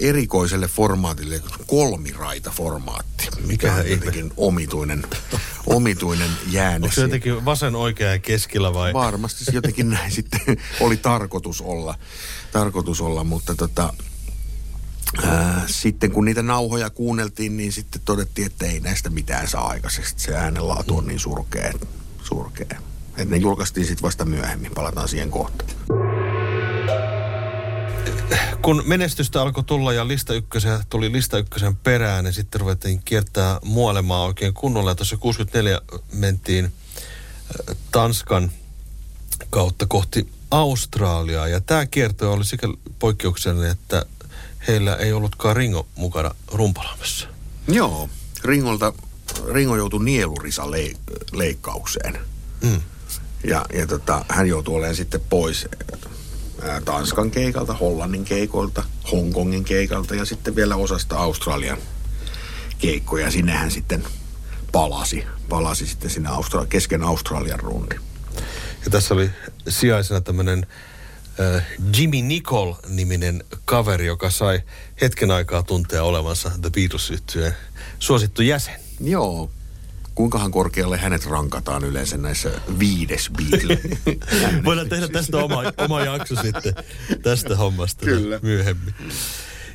erikoiselle 0.00 0.68
formaatille, 0.68 1.42
kolmiraita 1.66 2.50
formaatti. 2.50 3.28
Mikä 3.46 3.74
on 3.74 3.90
jotenkin 3.90 4.32
omituinen, 4.36 5.04
omituinen 5.66 6.30
jäänne. 6.50 6.86
Onko 6.86 6.94
se 6.94 7.00
jotenkin 7.00 7.44
vasen, 7.44 7.74
oikea 7.74 8.10
ja 8.10 8.18
keskellä 8.18 8.74
vai? 8.74 8.92
Varmasti 8.92 9.44
se 9.44 9.52
jotenkin 9.52 9.90
näin 9.90 10.12
sitten 10.12 10.40
oli 10.80 10.96
tarkoitus 10.96 11.60
olla, 11.60 11.94
tarkoitus 12.52 13.00
olla 13.00 13.24
mutta 13.24 13.54
tota, 13.54 13.94
sitten 15.66 16.10
kun 16.10 16.24
niitä 16.24 16.42
nauhoja 16.42 16.90
kuunneltiin, 16.90 17.56
niin 17.56 17.72
sitten 17.72 18.02
todettiin, 18.04 18.46
että 18.46 18.66
ei 18.66 18.80
näistä 18.80 19.10
mitään 19.10 19.48
saa 19.48 19.66
aikaiseksi. 19.66 20.14
Se 20.16 20.36
äänenlaatu 20.36 20.96
on 20.96 21.06
niin 21.06 21.20
surkea. 21.20 21.72
surkea. 22.22 22.80
Et 23.16 23.28
ne 23.28 23.36
julkaistiin 23.36 23.86
sitten 23.86 24.02
vasta 24.02 24.24
myöhemmin, 24.24 24.72
palataan 24.74 25.08
siihen 25.08 25.30
kohtaan. 25.30 25.70
Kun 28.62 28.82
menestystä 28.86 29.42
alkoi 29.42 29.64
tulla 29.64 29.92
ja 29.92 30.08
lista 30.08 30.34
ykkösen, 30.34 30.80
tuli 30.88 31.12
lista 31.12 31.38
ykkösen 31.38 31.76
perään, 31.76 32.24
niin 32.24 32.34
sitten 32.34 32.60
ruvettiin 32.60 33.02
kiertää 33.04 33.58
muolemaa 33.64 34.24
oikein 34.24 34.54
kunnolla. 34.54 34.90
Ja 34.90 34.94
tuossa 34.94 35.16
64 35.16 35.80
mentiin 36.12 36.72
Tanskan 37.92 38.50
kautta 39.50 39.86
kohti 39.86 40.28
Australiaa. 40.50 41.48
Ja 41.48 41.60
tämä 41.60 41.86
kierto 41.86 42.32
oli 42.32 42.44
sekä 42.44 42.68
poikkeuksellinen, 42.98 43.70
että 43.70 44.06
heillä 44.68 44.96
ei 44.96 45.12
ollutkaan 45.12 45.56
Ringo 45.56 45.86
mukana 45.94 46.34
rumpalaamassa. 46.52 47.28
Joo, 47.68 48.08
Ringolta, 48.44 48.92
Ringo 49.52 49.76
joutui 49.76 50.04
nielurisa 50.04 50.70
leikkaukseen. 51.32 52.18
Mm. 52.62 52.80
Ja, 53.44 53.64
ja 53.74 53.86
tota, 53.86 54.24
hän 54.28 54.46
joutui 54.46 54.76
olemaan 54.76 54.96
sitten 54.96 55.20
pois 55.30 55.68
ää, 56.62 56.80
Tanskan 56.80 57.30
keikalta, 57.30 57.74
Hollannin 57.74 58.24
keikolta, 58.24 58.82
Hongkongin 59.12 59.64
keikalta 59.64 60.14
ja 60.14 60.24
sitten 60.24 60.56
vielä 60.56 60.76
osasta 60.76 61.16
Australian 61.16 61.78
keikkoja. 62.78 63.30
Sinne 63.30 63.52
hän 63.52 63.70
sitten 63.70 64.04
palasi, 64.72 65.24
palasi 65.48 65.86
sitten 65.86 66.10
sinne 66.10 66.28
Austra- 66.28 66.66
kesken 66.68 67.02
Australian 67.02 67.60
rundi. 67.60 67.96
Ja 68.84 68.90
tässä 68.90 69.14
oli 69.14 69.30
sijaisena 69.68 70.20
tämmöinen 70.20 70.66
Jimmy 71.98 72.22
Nicol-niminen 72.22 73.44
kaveri, 73.64 74.06
joka 74.06 74.30
sai 74.30 74.62
hetken 75.00 75.30
aikaa 75.30 75.62
tuntea 75.62 76.04
olevansa 76.04 76.50
The 76.60 76.70
beatles 76.70 77.12
suosittu 77.98 78.42
jäsen. 78.42 78.80
Joo, 79.00 79.50
kuinkahan 80.14 80.50
korkealle 80.50 80.98
hänet 80.98 81.26
rankataan 81.26 81.84
yleensä 81.84 82.16
näissä 82.16 82.50
viides 82.78 83.30
Beatle. 83.30 83.78
Voidaan 84.64 84.88
tehdä 84.88 85.08
tästä 85.08 85.38
oma, 85.38 85.62
oma 85.78 86.00
jakso 86.00 86.34
sitten 86.42 86.74
tästä 87.22 87.56
hommasta 87.56 88.04
Kyllä. 88.06 88.38
myöhemmin. 88.42 88.94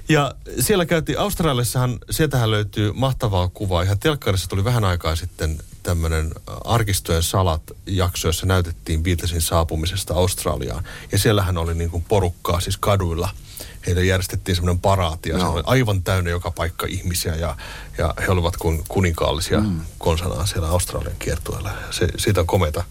Ja 0.10 0.36
siellä 0.60 0.86
käytiin, 0.86 1.19
Australiassahan, 1.19 1.98
sieltähän 2.10 2.52
löytyy 2.52 2.91
mahtavaa 2.93 3.48
kuvaa. 3.48 3.82
Ihan 3.82 4.00
telkkarissa 4.00 4.50
tuli 4.50 4.63
vähän 4.63 4.84
aikaa 4.84 5.15
sitten 5.15 5.60
tämmöinen 5.84 6.32
Arkistojen 6.65 7.24
salat 7.24 7.62
jakso, 7.86 8.28
jossa 8.28 8.46
näytettiin 8.46 9.04
Beatlesin 9.04 9.42
saapumisesta 9.42 10.13
Australiaan. 10.13 10.84
Ja 11.12 11.20
siellähän 11.20 11.58
oli 11.58 11.76
niin 11.76 11.89
kuin 11.89 12.06
porukkaa 12.08 12.60
siis 12.60 12.78
kaduilla– 12.78 13.30
heille 13.88 14.06
järjestettiin 14.06 14.56
semmoinen 14.56 14.82
paraati 14.82 15.30
ja 15.30 15.38
no. 15.38 15.44
se 15.44 15.48
oli 15.50 15.63
aivan 15.65 16.04
täynnä 16.04 16.30
joka 16.30 16.52
paikka 16.52 16.88
ihmisiä 16.89 17.36
ja, 17.36 17.56
ja 17.98 18.13
he 18.22 18.32
olivat 18.32 18.58
kuin 18.58 18.84
kuninkaallisia 18.88 19.60
mm. 19.60 19.82
konsanaan 19.98 20.48
siellä 20.48 20.70
Australian 20.70 21.15
kiertueella. 21.20 21.72
Se, 21.92 22.08
siitä 22.18 22.42
on 22.42 22.48
komeita, 22.48 22.84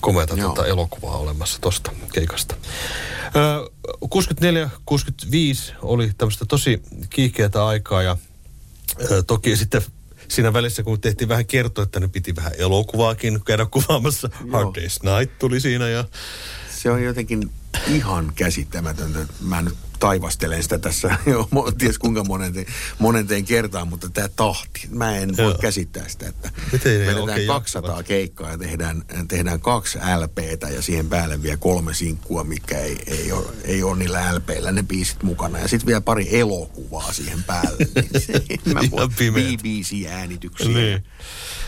komeita 0.00 0.36
tuota 0.36 0.66
elokuvaa 0.66 1.16
olemassa 1.16 1.60
tuosta 1.60 1.92
keikasta. 2.12 2.54
64-65 4.04 5.74
oli 5.82 6.10
tämmöistä 6.18 6.44
tosi 6.48 6.82
kiihkeätä 7.10 7.66
aikaa 7.66 8.02
ja 8.02 8.16
toki 9.26 9.56
sitten 9.56 9.82
siinä 10.34 10.52
välissä, 10.52 10.82
kun 10.82 11.00
tehtiin 11.00 11.28
vähän 11.28 11.46
kertoa, 11.46 11.82
että 11.82 12.00
ne 12.00 12.08
piti 12.08 12.36
vähän 12.36 12.52
elokuvaakin 12.58 13.44
käydä 13.44 13.66
kuvaamassa. 13.66 14.30
Joo. 14.40 14.50
Hard 14.52 14.76
Day's 14.76 15.18
Night 15.18 15.38
tuli 15.38 15.60
siinä 15.60 15.88
ja... 15.88 16.04
Se 16.70 16.90
on 16.90 17.02
jotenkin 17.02 17.50
ihan 17.88 18.32
käsittämätöntä. 18.34 19.18
Mä 19.40 19.62
nyt 19.62 19.74
taivastelen 20.04 20.62
sitä 20.62 20.78
tässä 20.78 21.08
jo 21.26 21.48
ties 21.78 21.98
kuinka 21.98 22.24
monenteen, 22.24 22.66
monenteen 22.98 23.44
kertaan, 23.44 23.88
mutta 23.88 24.08
tämä 24.08 24.28
tahti, 24.28 24.88
mä 24.90 25.16
en 25.16 25.34
Joo. 25.38 25.46
voi 25.48 25.58
käsittää 25.60 26.08
sitä, 26.08 26.28
että 26.28 26.50
vedetään 26.72 27.46
200 27.46 27.56
jaksavat? 27.56 28.06
keikkaa 28.06 28.50
ja 28.50 28.58
tehdään, 28.58 29.04
tehdään 29.28 29.60
kaksi 29.60 29.98
LPtä 29.98 30.68
ja 30.68 30.82
siihen 30.82 31.08
päälle 31.08 31.42
vielä 31.42 31.56
kolme 31.56 31.94
sinkkua, 31.94 32.44
mikä 32.44 32.78
ei, 32.78 32.98
ei, 33.06 33.32
ole, 33.32 33.46
ei 33.64 33.82
ole 33.82 33.98
niillä 33.98 34.34
LPillä 34.34 34.72
ne 34.72 34.82
biisit 34.82 35.22
mukana. 35.22 35.58
Ja 35.58 35.68
sitten 35.68 35.86
vielä 35.86 36.00
pari 36.00 36.40
elokuvaa 36.40 37.12
siihen 37.12 37.44
päälle. 37.44 37.86
Niin 38.48 38.60
mä 38.74 38.80
BBC-äänityksiä. 39.08 40.68
Niin. 40.68 41.04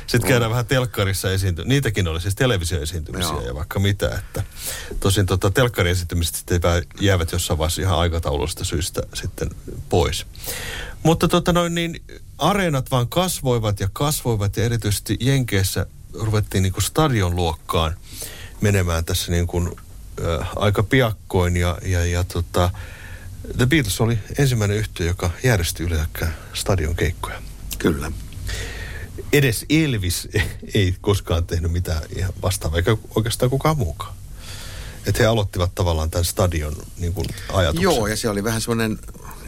Sitten 0.06 0.28
käydään 0.28 0.50
vähän 0.50 0.66
telkkarissa 0.66 1.32
esiinty. 1.32 1.64
Niitäkin 1.64 2.08
oli 2.08 2.20
siis 2.20 2.34
televisioesiintymisiä 2.34 3.32
Joo. 3.32 3.46
ja 3.46 3.54
vaikka 3.54 3.78
mitä. 3.78 4.08
Että 4.18 4.42
tosin 5.00 5.26
tota, 5.26 5.50
telkkariesiintymiset 5.50 6.34
sitten 6.34 6.60
jäävät 7.00 7.32
jossain 7.32 7.58
vaiheessa 7.58 7.82
ihan 7.82 7.98
aikataulusta 7.98 8.64
syystä 8.64 9.02
sitten 9.14 9.50
pois. 9.88 10.26
Mutta 11.02 11.28
tota 11.28 11.52
noin 11.52 11.74
niin, 11.74 12.02
areenat 12.38 12.90
vaan 12.90 13.08
kasvoivat 13.08 13.80
ja 13.80 13.88
kasvoivat 13.92 14.56
ja 14.56 14.64
erityisesti 14.64 15.16
Jenkeissä 15.20 15.86
ruvettiin 16.14 16.62
niin 16.62 16.72
kuin 16.72 16.84
stadion 16.84 17.36
luokkaan 17.36 17.96
menemään 18.60 19.04
tässä 19.04 19.32
niin 19.32 19.46
kuin, 19.46 19.70
äh, 20.24 20.48
aika 20.56 20.82
piakkoin 20.82 21.56
ja, 21.56 21.78
ja, 21.82 22.04
ja 22.04 22.24
tota, 22.24 22.70
The 23.56 23.66
Beatles 23.66 24.00
oli 24.00 24.18
ensimmäinen 24.38 24.76
yhtiö, 24.76 25.06
joka 25.06 25.30
järjesti 25.42 25.82
yleensäkään 25.82 26.36
stadion 26.54 26.96
keikkoja. 26.96 27.42
Kyllä 27.78 28.12
edes 29.32 29.64
Elvis 29.70 30.28
ei 30.74 30.94
koskaan 31.00 31.46
tehnyt 31.46 31.72
mitään 31.72 32.02
ihan 32.16 32.32
vastaavaa, 32.42 32.78
eikä 32.78 32.96
oikeastaan 33.14 33.50
kukaan 33.50 33.78
muukaan. 33.78 34.14
Että 35.06 35.22
he 35.22 35.26
aloittivat 35.26 35.74
tavallaan 35.74 36.10
tämän 36.10 36.24
stadion 36.24 36.76
niin 36.98 37.12
kuin 37.12 37.26
ajatuksen. 37.52 37.82
Joo, 37.82 38.06
ja 38.06 38.16
se 38.16 38.28
oli 38.28 38.44
vähän 38.44 38.60
semmoinen, 38.60 38.98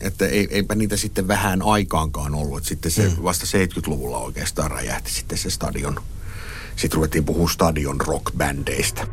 että 0.00 0.26
ei, 0.26 0.48
eipä 0.50 0.74
niitä 0.74 0.96
sitten 0.96 1.28
vähän 1.28 1.62
aikaankaan 1.62 2.34
ollut. 2.34 2.58
Että 2.58 2.68
sitten 2.68 2.90
se 2.90 3.08
mm. 3.08 3.22
vasta 3.22 3.46
70-luvulla 3.46 4.18
oikeastaan 4.18 4.70
räjähti 4.70 5.10
sitten 5.10 5.38
se 5.38 5.50
stadion. 5.50 6.02
Sitten 6.76 6.96
ruvettiin 6.96 7.24
puhua 7.24 7.48
stadion 7.48 8.00
rockbändeistä. 8.00 9.06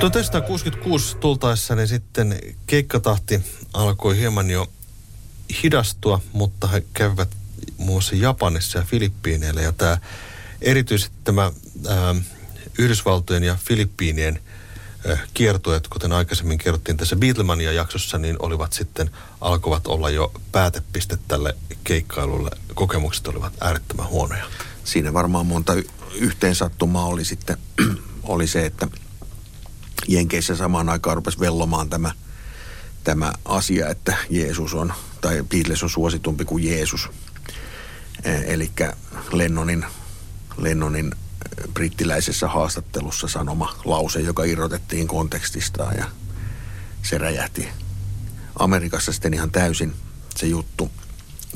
1966 0.00 1.16
tultaessa 1.16 1.74
niin 1.74 1.88
sitten 1.88 2.38
keikkatahti 2.66 3.40
alkoi 3.72 4.16
hieman 4.16 4.50
jo 4.50 4.68
hidastua, 5.62 6.20
mutta 6.32 6.66
he 6.66 6.82
kävivät 6.92 7.28
muun 7.80 7.96
muassa 7.96 8.16
Japanissa 8.16 8.78
ja 8.78 8.84
Filippiineillä. 8.84 9.60
Ja 9.60 9.72
tämä, 9.72 9.98
erityisesti 10.62 11.16
tämä 11.24 11.52
ää, 11.88 12.14
Yhdysvaltojen 12.78 13.44
ja 13.44 13.56
Filippiinien 13.64 14.40
kiertueet, 15.34 15.88
kuten 15.88 16.12
aikaisemmin 16.12 16.58
kerrottiin 16.58 16.96
tässä 16.96 17.16
Beatlemania-jaksossa, 17.16 18.18
niin 18.18 18.36
olivat 18.38 18.72
sitten, 18.72 19.10
alkoivat 19.40 19.86
olla 19.86 20.10
jo 20.10 20.32
päätepiste 20.52 21.18
tälle 21.28 21.56
keikkailulle. 21.84 22.50
Kokemukset 22.74 23.28
olivat 23.28 23.52
äärettömän 23.60 24.08
huonoja. 24.08 24.44
Siinä 24.84 25.12
varmaan 25.12 25.46
monta 25.46 25.72
yhteensattumaa 26.14 27.06
oli 27.06 27.24
sitten, 27.24 27.56
oli 28.22 28.46
se, 28.46 28.66
että 28.66 28.88
Jenkeissä 30.08 30.56
samaan 30.56 30.88
aikaan 30.88 31.16
rupesi 31.16 31.40
vellomaan 31.40 31.90
tämä, 31.90 32.12
tämä 33.04 33.32
asia, 33.44 33.88
että 33.88 34.16
Jeesus 34.30 34.74
on, 34.74 34.92
tai 35.20 35.44
Beatles 35.48 35.82
on 35.82 35.90
suositumpi 35.90 36.44
kuin 36.44 36.64
Jeesus– 36.64 37.08
Eli 38.24 38.70
Lennonin, 39.32 39.84
Lennonin 40.56 41.06
eh, 41.06 41.68
brittiläisessä 41.74 42.48
haastattelussa 42.48 43.28
sanoma 43.28 43.74
lause, 43.84 44.20
joka 44.20 44.44
irrotettiin 44.44 45.08
kontekstistaan 45.08 45.96
ja 45.96 46.04
se 47.02 47.18
räjähti 47.18 47.68
Amerikassa 48.58 49.12
sitten 49.12 49.34
ihan 49.34 49.50
täysin 49.50 49.94
se 50.36 50.46
juttu. 50.46 50.90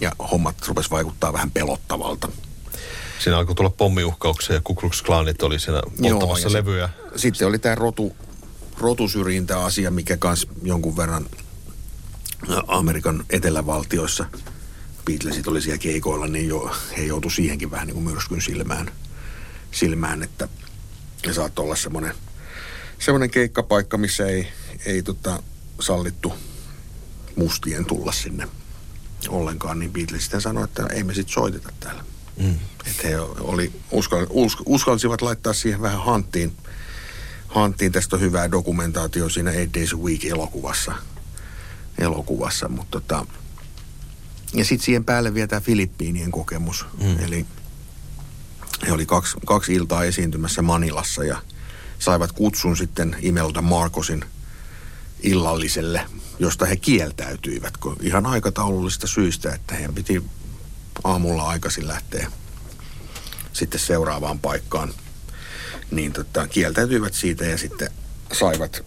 Ja 0.00 0.12
hommat 0.30 0.68
rupesi 0.68 0.90
vaikuttaa 0.90 1.32
vähän 1.32 1.50
pelottavalta. 1.50 2.28
Siinä 3.18 3.38
alkoi 3.38 3.54
tulla 3.54 3.70
pommiuhkauksia 3.70 4.54
ja 4.56 4.60
Ku 4.64 4.74
Klux 4.74 5.02
Klanit 5.02 5.42
oli 5.42 5.58
siinä 5.58 5.82
polttamassa 6.02 6.48
Joo, 6.48 6.52
levyjä. 6.52 6.88
Sitten, 6.88 7.20
sitten 7.20 7.48
oli 7.48 7.58
tämä 7.58 7.74
rotu, 7.74 8.16
rotusyrjintä-asia, 8.78 9.90
mikä 9.90 10.16
kanssa 10.16 10.48
jonkun 10.62 10.96
verran 10.96 11.26
Amerikan 12.68 13.24
etelävaltioissa– 13.30 14.26
Beatlesit 15.04 15.48
oli 15.48 15.62
siellä 15.62 15.78
keikoilla, 15.78 16.26
niin 16.26 16.48
jo, 16.48 16.76
he 16.96 17.02
joutu 17.02 17.30
siihenkin 17.30 17.70
vähän 17.70 17.86
niin 17.86 17.94
kuin 17.94 18.04
myrskyn 18.04 18.40
silmään, 18.40 18.90
silmään 19.70 20.22
että 20.22 20.48
ne 21.26 21.32
saattoi 21.32 21.64
olla 21.64 21.76
semmoinen, 21.76 22.14
semmoinen 22.98 23.30
keikkapaikka, 23.30 23.98
missä 23.98 24.26
ei, 24.26 24.48
ei 24.86 25.02
tota, 25.02 25.42
sallittu 25.80 26.32
mustien 27.36 27.84
tulla 27.84 28.12
sinne 28.12 28.48
ollenkaan, 29.28 29.78
niin 29.78 29.92
Beatles 29.92 30.22
sitten 30.22 30.40
sanoi, 30.40 30.64
että 30.64 30.86
ei 30.92 31.04
me 31.04 31.14
sitten 31.14 31.34
soiteta 31.34 31.72
täällä. 31.80 32.04
Mm. 32.36 32.58
Että 32.86 33.08
he 33.08 33.20
oli, 33.20 33.72
uskal, 33.90 34.26
us, 34.30 34.56
uskalsivat 34.66 35.22
laittaa 35.22 35.52
siihen 35.52 35.82
vähän 35.82 36.04
hanttiin. 36.04 36.56
Hanttiin 37.48 37.92
tästä 37.92 38.16
on 38.16 38.22
hyvää 38.22 38.50
dokumentaatio 38.50 39.28
siinä 39.28 39.50
Eight 39.50 39.74
Days 39.74 39.92
a 39.92 39.96
Week 39.96 40.24
elokuvassa. 40.24 40.92
elokuvassa 41.98 42.68
mutta 42.68 43.00
tota, 43.00 43.26
ja 44.54 44.64
sitten 44.64 44.84
siihen 44.84 45.04
päälle 45.04 45.34
vielä 45.34 45.46
tämä 45.46 45.60
Filippiinien 45.60 46.30
kokemus. 46.30 46.86
Mm. 47.02 47.18
Eli 47.18 47.46
he 48.86 48.92
oli 48.92 49.06
kaksi, 49.06 49.36
kaksi 49.46 49.74
iltaa 49.74 50.04
esiintymässä 50.04 50.62
Manilassa 50.62 51.24
ja 51.24 51.42
saivat 51.98 52.32
kutsun 52.32 52.76
sitten 52.76 53.16
Imelda 53.20 53.62
Marcosin 53.62 54.24
illalliselle, 55.22 56.06
josta 56.38 56.66
he 56.66 56.76
kieltäytyivät 56.76 57.76
kun 57.76 57.96
ihan 58.00 58.26
aikataulullisista 58.26 59.06
syistä, 59.06 59.54
että 59.54 59.74
heidän 59.74 59.94
piti 59.94 60.24
aamulla 61.04 61.48
aikaisin 61.48 61.88
lähteä 61.88 62.32
sitten 63.52 63.80
seuraavaan 63.80 64.38
paikkaan. 64.38 64.94
Niin 65.90 66.12
tota, 66.12 66.48
kieltäytyivät 66.48 67.14
siitä 67.14 67.44
ja 67.44 67.58
sitten 67.58 67.90
saivat 68.32 68.84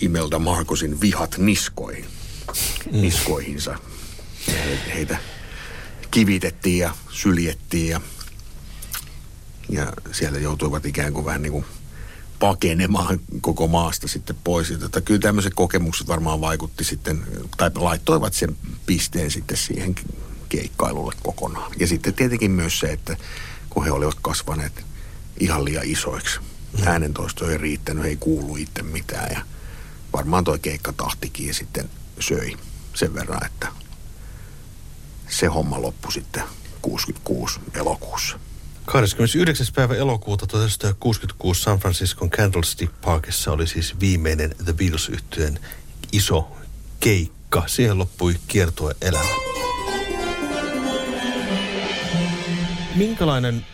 Imelda 0.00 0.38
Marcosin 0.38 1.00
vihat 1.00 1.38
niskoihin, 1.38 2.04
mm. 2.92 3.00
niskoihinsa 3.00 3.78
heitä 4.94 5.18
kivitettiin 6.10 6.78
ja 6.78 6.94
syljettiin 7.10 7.88
ja, 7.88 8.00
ja 9.68 9.92
sieltä 10.12 10.38
joutuivat 10.38 10.86
ikään 10.86 11.12
kuin 11.12 11.24
vähän 11.24 11.42
niin 11.42 11.52
kuin 11.52 11.64
pakenemaan 12.38 13.20
koko 13.40 13.68
maasta 13.68 14.08
sitten 14.08 14.36
pois. 14.44 14.70
Ja 14.70 14.78
tota, 14.78 15.00
kyllä 15.00 15.20
tämmöiset 15.20 15.54
kokemukset 15.54 16.08
varmaan 16.08 16.40
vaikutti 16.40 16.84
sitten, 16.84 17.26
tai 17.56 17.70
laittoivat 17.74 18.34
sen 18.34 18.56
pisteen 18.86 19.30
sitten 19.30 19.56
siihen 19.56 19.94
keikkailulle 20.48 21.14
kokonaan. 21.22 21.72
Ja 21.78 21.86
sitten 21.86 22.14
tietenkin 22.14 22.50
myös 22.50 22.78
se, 22.78 22.86
että 22.86 23.16
kun 23.70 23.84
he 23.84 23.90
olivat 23.90 24.18
kasvaneet 24.22 24.84
ihan 25.40 25.64
liian 25.64 25.84
isoiksi, 25.84 26.40
mm. 26.40 26.86
äänentoisto 26.86 27.50
ei 27.50 27.58
riittänyt, 27.58 28.04
ei 28.04 28.16
kuulu 28.16 28.56
itse 28.56 28.82
mitään 28.82 29.32
ja 29.32 29.40
varmaan 30.12 30.44
toi 30.44 30.58
keikkatahtikin 30.58 31.54
sitten 31.54 31.90
söi 32.20 32.56
sen 32.94 33.14
verran, 33.14 33.46
että 33.46 33.68
se 35.28 35.46
homma 35.46 35.82
loppui 35.82 36.12
sitten 36.12 36.42
66 36.82 37.60
elokuussa. 37.74 38.38
29. 38.84 39.66
päivä 39.74 39.94
elokuuta 39.94 40.46
1966 40.46 41.62
San 41.62 41.78
Franciscon 41.78 42.30
Candlestick 42.30 42.92
Parkissa 43.04 43.52
oli 43.52 43.66
siis 43.66 44.00
viimeinen 44.00 44.54
The 44.64 44.72
beatles 44.72 45.08
yhtyeen 45.08 45.58
iso 46.12 46.56
keikka. 47.00 47.62
Siihen 47.66 47.98
loppui 47.98 48.36
kiertue 48.48 48.96
elämä. 49.00 49.28
Minkälainen 52.94 53.66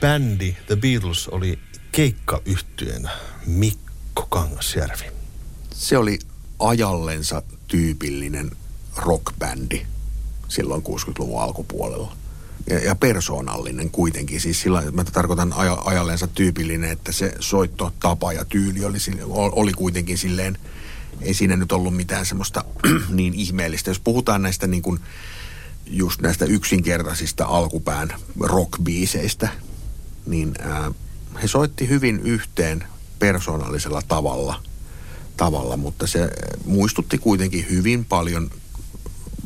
bändi 0.00 0.56
The 0.66 0.76
Beatles 0.76 1.28
oli 1.28 1.58
keikkayhtyeenä 1.92 3.10
Mikko 3.46 4.26
Kangasjärvi? 4.28 5.04
Se 5.74 5.98
oli 5.98 6.18
ajallensa 6.58 7.42
tyypillinen 7.68 8.50
rockbändi 8.96 9.86
silloin 10.48 10.82
60-luvun 10.82 11.42
alkupuolella. 11.42 12.16
Ja, 12.70 12.78
ja 12.78 12.94
persoonallinen 12.94 13.90
kuitenkin. 13.90 14.40
Siis 14.40 14.60
sillä, 14.60 14.82
mä 14.92 15.04
tarkoitan 15.04 15.52
aja, 15.52 15.78
ajallensa 15.84 16.26
tyypillinen, 16.26 16.90
että 16.90 17.12
se 17.12 17.34
soittotapa 17.40 18.32
ja 18.32 18.44
tyyli 18.44 18.84
oli, 18.84 18.98
oli 19.30 19.72
kuitenkin 19.72 20.18
silleen, 20.18 20.58
ei 21.20 21.34
siinä 21.34 21.56
nyt 21.56 21.72
ollut 21.72 21.96
mitään 21.96 22.26
semmoista 22.26 22.64
niin 23.08 23.34
ihmeellistä. 23.34 23.90
Jos 23.90 24.00
puhutaan 24.00 24.42
näistä 24.42 24.66
niin 24.66 24.82
kuin, 24.82 25.00
just 25.86 26.20
näistä 26.20 26.44
yksinkertaisista 26.44 27.44
alkupään 27.44 28.08
rockbiiseistä, 28.40 29.48
niin 30.26 30.54
ää, 30.60 30.92
he 31.42 31.48
soitti 31.48 31.88
hyvin 31.88 32.20
yhteen 32.20 32.84
persoonallisella 33.18 34.02
tavalla, 34.08 34.62
tavalla, 35.36 35.76
mutta 35.76 36.06
se 36.06 36.30
muistutti 36.64 37.18
kuitenkin 37.18 37.66
hyvin 37.70 38.04
paljon 38.04 38.50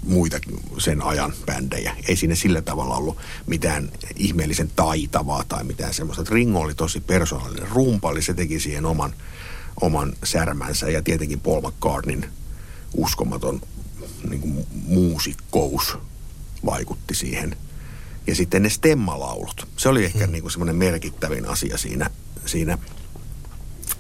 muita 0.09 0.39
sen 0.79 1.03
ajan 1.03 1.33
bändejä. 1.47 1.97
Ei 2.09 2.17
siinä 2.17 2.35
sillä 2.35 2.63
tavalla 2.63 2.97
ollut 2.97 3.17
mitään 3.47 3.91
ihmeellisen 4.17 4.71
taitavaa 4.77 5.45
tai 5.49 5.65
mitään 5.65 5.95
semmoista. 5.95 6.25
Ringo 6.31 6.61
oli 6.61 6.75
tosi 6.75 7.01
persoonallinen 7.01 7.71
rumpali, 7.71 8.23
se 8.23 8.35
teki 8.35 8.61
siihen 8.61 8.87
oman, 8.87 9.15
oman 9.81 10.13
särmänsä 10.25 10.91
ja 10.91 11.03
tietenkin 11.03 11.41
Paul 11.41 11.61
McCartneyn 11.61 12.31
uskomaton 12.95 13.61
niin 14.29 14.41
kuin 14.41 14.67
muusikkous 14.87 15.99
vaikutti 16.65 17.15
siihen. 17.15 17.57
Ja 18.27 18.35
sitten 18.35 18.63
ne 18.63 18.71
stemmalaulut. 18.71 19.69
Se 19.77 19.89
oli 19.89 20.05
ehkä 20.05 20.27
mm. 20.27 20.33
niin 20.33 20.43
kuin 20.43 20.53
semmoinen 20.53 20.77
merkittävin 20.77 21.47
asia 21.47 21.79
siinä, 21.79 22.11
siinä 22.47 22.79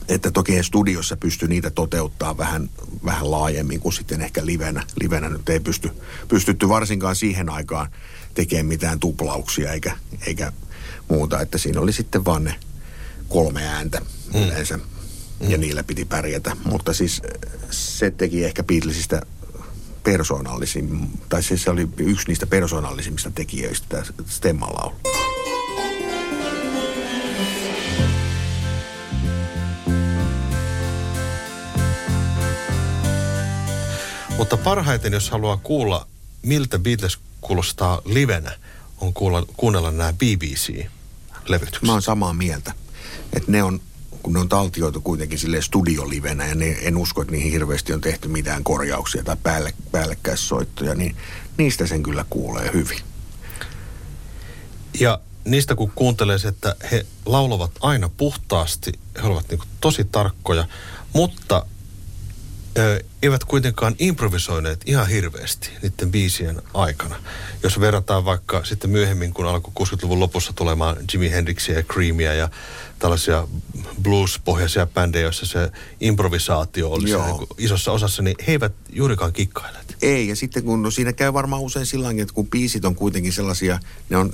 että 0.09 0.31
toki 0.31 0.57
he 0.57 0.63
studiossa 0.63 1.17
pysty 1.17 1.49
niitä 1.49 1.71
toteuttaa 1.71 2.39
vähän, 2.39 2.71
vähän 3.05 3.31
laajemmin 3.31 3.81
kuin 3.81 3.93
sitten 3.93 4.21
ehkä 4.21 4.47
livenä. 4.47 4.85
Livenä 5.01 5.29
nyt 5.29 5.49
ei 5.49 5.61
pysty, 5.61 5.91
pystytty 6.29 6.69
varsinkaan 6.69 7.17
siihen 7.17 7.51
aikaan 7.51 7.89
tekemään 8.35 8.67
mitään 8.67 9.01
tuplauksia 9.01 9.73
eikä, 9.73 9.97
eikä 10.27 10.53
muuta. 11.09 11.41
Että 11.41 11.59
siinä 11.59 11.81
oli 11.81 11.93
sitten 11.93 12.25
vaan 12.25 12.45
ne 12.45 12.55
kolme 13.29 13.67
ääntä 13.67 14.01
mm. 14.01 14.43
yleensä 14.43 14.77
mm. 14.77 15.51
ja 15.51 15.59
niillä 15.59 15.85
piti 15.85 16.05
pärjätä. 16.05 16.57
Mutta 16.65 16.93
siis 16.93 17.23
se 17.71 18.11
teki 18.11 18.45
ehkä 18.45 18.63
Beatlesista 18.63 19.21
persoonallisin, 20.05 21.11
tai 21.29 21.43
siis 21.43 21.63
se 21.63 21.71
oli 21.71 21.89
yksi 21.97 22.29
niistä 22.29 22.47
persoonallisimmista 22.47 23.31
tekijöistä, 23.31 23.87
tämä 23.89 24.05
Stemmalaulu. 24.27 24.97
Mutta 34.39 34.57
parhaiten, 34.57 35.13
jos 35.13 35.31
haluaa 35.31 35.57
kuulla, 35.57 36.07
miltä 36.43 36.79
Beatles 36.79 37.19
kuulostaa 37.41 38.03
livenä, 38.05 38.53
on 39.01 39.15
kuulla, 39.15 39.47
kuunnella 39.57 39.91
nämä 39.91 40.13
BBC-levytykset. 40.13 41.83
Mä 41.83 41.93
oon 41.93 42.03
samaa 42.03 42.33
mieltä. 42.33 42.75
Että 43.33 43.53
ne 43.53 43.63
on, 43.63 43.81
kun 44.23 44.33
ne 44.33 44.39
on 44.39 44.49
taltioitu 44.49 45.01
kuitenkin 45.01 45.39
sille 45.39 45.63
studiolivenä 45.63 46.47
ja 46.47 46.55
ne, 46.55 46.79
en 46.81 46.97
usko, 46.97 47.23
että 47.23 47.33
niihin 47.33 47.53
hirveästi 47.53 47.93
on 47.93 48.01
tehty 48.01 48.29
mitään 48.29 48.65
korjauksia 48.65 49.25
tai 49.25 49.37
päälle, 49.43 49.75
päällekkäissoittoja, 49.93 50.95
niin 50.95 51.17
niistä 51.57 51.87
sen 51.87 52.03
kyllä 52.03 52.25
kuulee 52.31 52.71
hyvin. 52.73 53.01
Ja 55.01 55.21
niistä 55.45 55.75
kun 55.75 55.93
kuuntelee 55.95 56.39
että 56.49 56.77
he 56.91 57.07
laulavat 57.27 57.71
aina 57.81 58.09
puhtaasti, 58.09 58.93
he 59.23 59.29
ovat 59.29 59.49
niin 59.49 59.61
tosi 59.81 60.05
tarkkoja, 60.05 60.69
mutta 61.13 61.67
ö, 62.79 63.01
eivät 63.23 63.45
kuitenkaan 63.45 63.95
improvisoineet 63.99 64.81
ihan 64.87 65.09
hirveästi 65.09 65.71
niiden 65.83 66.11
biisien 66.11 66.63
aikana. 66.75 67.17
Jos 67.63 67.81
verrataan 67.81 68.25
vaikka 68.25 68.65
sitten 68.65 68.91
myöhemmin, 68.91 69.35
kun 69.35 69.47
alkoi 69.47 69.73
60-luvun 69.81 70.21
lopussa 70.21 70.53
tulemaan 70.53 70.97
Jimi 71.13 71.31
Hendrixia 71.31 71.75
ja 71.75 71.83
Creamia 71.83 72.35
ja 72.35 72.49
tällaisia 72.99 73.49
blues-pohjaisia 74.03 74.87
bändejä, 74.87 75.23
joissa 75.23 75.47
se 75.47 75.73
improvisaatio 76.01 76.91
oli 76.91 77.09
se 77.09 77.17
niin 77.17 77.47
isossa 77.59 77.93
osassa, 77.93 78.23
niin 78.23 78.37
he 78.47 78.53
eivät 78.53 78.73
juurikaan 78.93 79.33
kikkailleet. 79.33 79.88
Ei, 80.03 80.29
ja 80.29 80.37
sitten 80.37 80.63
kun 80.63 80.83
no 80.83 80.91
siinä 80.91 81.13
käy 81.13 81.33
varmaan 81.33 81.63
usein 81.63 81.87
sillä 81.87 82.11
että 82.11 82.35
kun 82.35 82.47
biisit 82.47 82.85
on 82.85 82.95
kuitenkin 82.95 83.33
sellaisia, 83.33 83.79
ne 84.11 84.17
on 84.17 84.33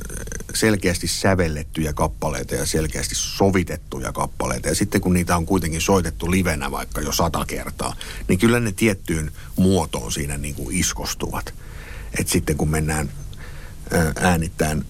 selkeästi 0.55 1.09
sävellettyjä 1.09 1.93
kappaleita 1.93 2.55
ja 2.55 2.67
selkeästi 2.67 3.15
sovitettuja 3.15 4.13
kappaleita, 4.13 4.69
ja 4.69 4.75
sitten 4.75 5.01
kun 5.01 5.13
niitä 5.13 5.37
on 5.37 5.47
kuitenkin 5.47 5.81
soitettu 5.81 6.31
livenä 6.31 6.71
vaikka 6.71 7.01
jo 7.01 7.13
sata 7.13 7.45
kertaa, 7.47 7.97
niin 8.29 8.39
kyllä 8.39 8.61
ne 8.61 8.73
tiettyyn 8.73 9.33
muotoon 9.57 10.13
siinä 10.13 10.39
niin 10.39 10.55
kuin 10.55 10.77
iskostuvat. 10.77 11.55
Et 12.19 12.29
sitten 12.29 12.57
kun 12.57 12.71
mennään 12.71 13.11
äänittämään 14.17 14.85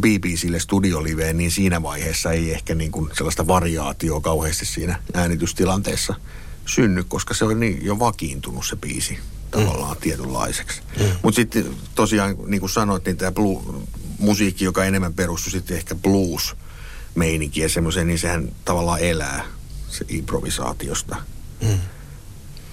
BBClle 0.00 0.60
studioliveen, 0.60 1.36
niin 1.36 1.50
siinä 1.50 1.82
vaiheessa 1.82 2.32
ei 2.32 2.52
ehkä 2.52 2.74
niin 2.74 2.92
kuin 2.92 3.10
sellaista 3.16 3.46
variaatioa 3.46 4.20
kauheasti 4.20 4.66
siinä 4.66 5.02
äänitystilanteessa 5.14 6.14
synny, 6.66 7.04
koska 7.04 7.34
se 7.34 7.44
on 7.44 7.60
niin 7.60 7.84
jo 7.84 7.98
vakiintunut 7.98 8.66
se 8.66 8.76
biisi 8.76 9.18
tavallaan 9.52 9.96
mm. 9.96 10.00
tietynlaiseksi. 10.00 10.82
Mm. 11.00 11.06
Mutta 11.22 11.36
sitten 11.36 11.76
tosiaan, 11.94 12.36
niin 12.46 12.60
kuin 12.60 12.70
sanoit, 12.70 13.04
niin 13.04 13.16
tämä 13.16 13.32
musiikki, 14.18 14.64
joka 14.64 14.84
enemmän 14.84 15.14
perustui 15.14 15.50
sitten 15.50 15.76
ehkä 15.76 15.94
blues 15.94 16.56
meininkiä 17.14 17.68
semmoiseen, 17.68 18.06
niin 18.06 18.18
sehän 18.18 18.52
tavallaan 18.64 19.00
elää 19.00 19.44
se 19.88 20.04
improvisaatiosta. 20.08 21.16
Mm. 21.62 21.78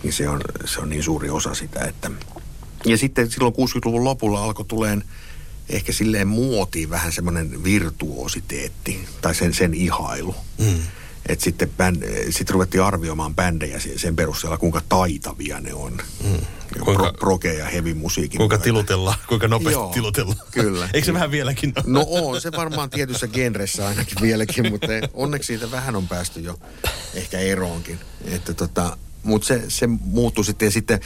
Niin 0.03 0.13
se 0.13 0.29
on, 0.29 0.41
se 0.65 0.79
on 0.79 0.89
niin 0.89 1.03
suuri 1.03 1.29
osa 1.29 1.53
sitä, 1.53 1.79
että... 1.79 2.11
Ja 2.85 2.97
sitten 2.97 3.31
silloin 3.31 3.53
60-luvun 3.53 4.03
lopulla 4.03 4.43
alkoi 4.43 4.65
tuleen 4.65 5.03
ehkä 5.69 5.91
silleen 5.93 6.27
muotiin 6.27 6.89
vähän 6.89 7.11
semmoinen 7.11 7.63
virtuositeetti 7.63 9.07
tai 9.21 9.35
sen, 9.35 9.53
sen 9.53 9.73
ihailu. 9.73 10.35
Mm. 10.57 10.79
Että 11.29 11.43
sitten 11.43 11.69
bänd, 11.77 12.03
sit 12.31 12.49
ruvettiin 12.49 12.83
arvioimaan 12.83 13.35
bändejä 13.35 13.79
sen 13.95 14.15
perusteella, 14.15 14.57
kuinka 14.57 14.81
taitavia 14.89 15.59
ne 15.59 15.73
on. 15.73 15.97
Mm. 16.23 16.39
Kuinka, 16.84 17.13
Pro, 17.17 17.38
proge- 17.38 17.58
ja 17.58 17.65
heavy 17.65 17.93
musiikin. 17.93 18.38
Kuinka 18.38 18.55
myötä. 18.55 18.63
tilutellaan, 18.63 19.17
kuinka 19.27 19.47
nopeasti 19.47 19.73
Joo, 19.73 19.91
tilutellaan. 19.93 20.39
Kyllä. 20.51 20.89
Eikö 20.93 21.05
se 21.05 21.13
vähän 21.13 21.32
vieläkin 21.32 21.73
ole? 21.75 21.84
No 21.88 22.05
on, 22.10 22.41
se 22.41 22.51
varmaan 22.51 22.89
tietyssä 22.89 23.27
genressä 23.27 23.88
ainakin 23.88 24.17
vieläkin, 24.21 24.71
mutta 24.71 24.88
onneksi 25.13 25.47
siitä 25.47 25.71
vähän 25.71 25.95
on 25.95 26.08
päästy 26.08 26.39
jo 26.39 26.60
ehkä 27.13 27.39
eroonkin. 27.39 27.99
Että 28.25 28.53
tota, 28.53 28.97
mutta 29.23 29.47
se, 29.47 29.63
se 29.67 29.88
muuttui 29.88 30.45
sitten 30.45 30.65
ja 30.65 30.71
sitten 30.71 30.99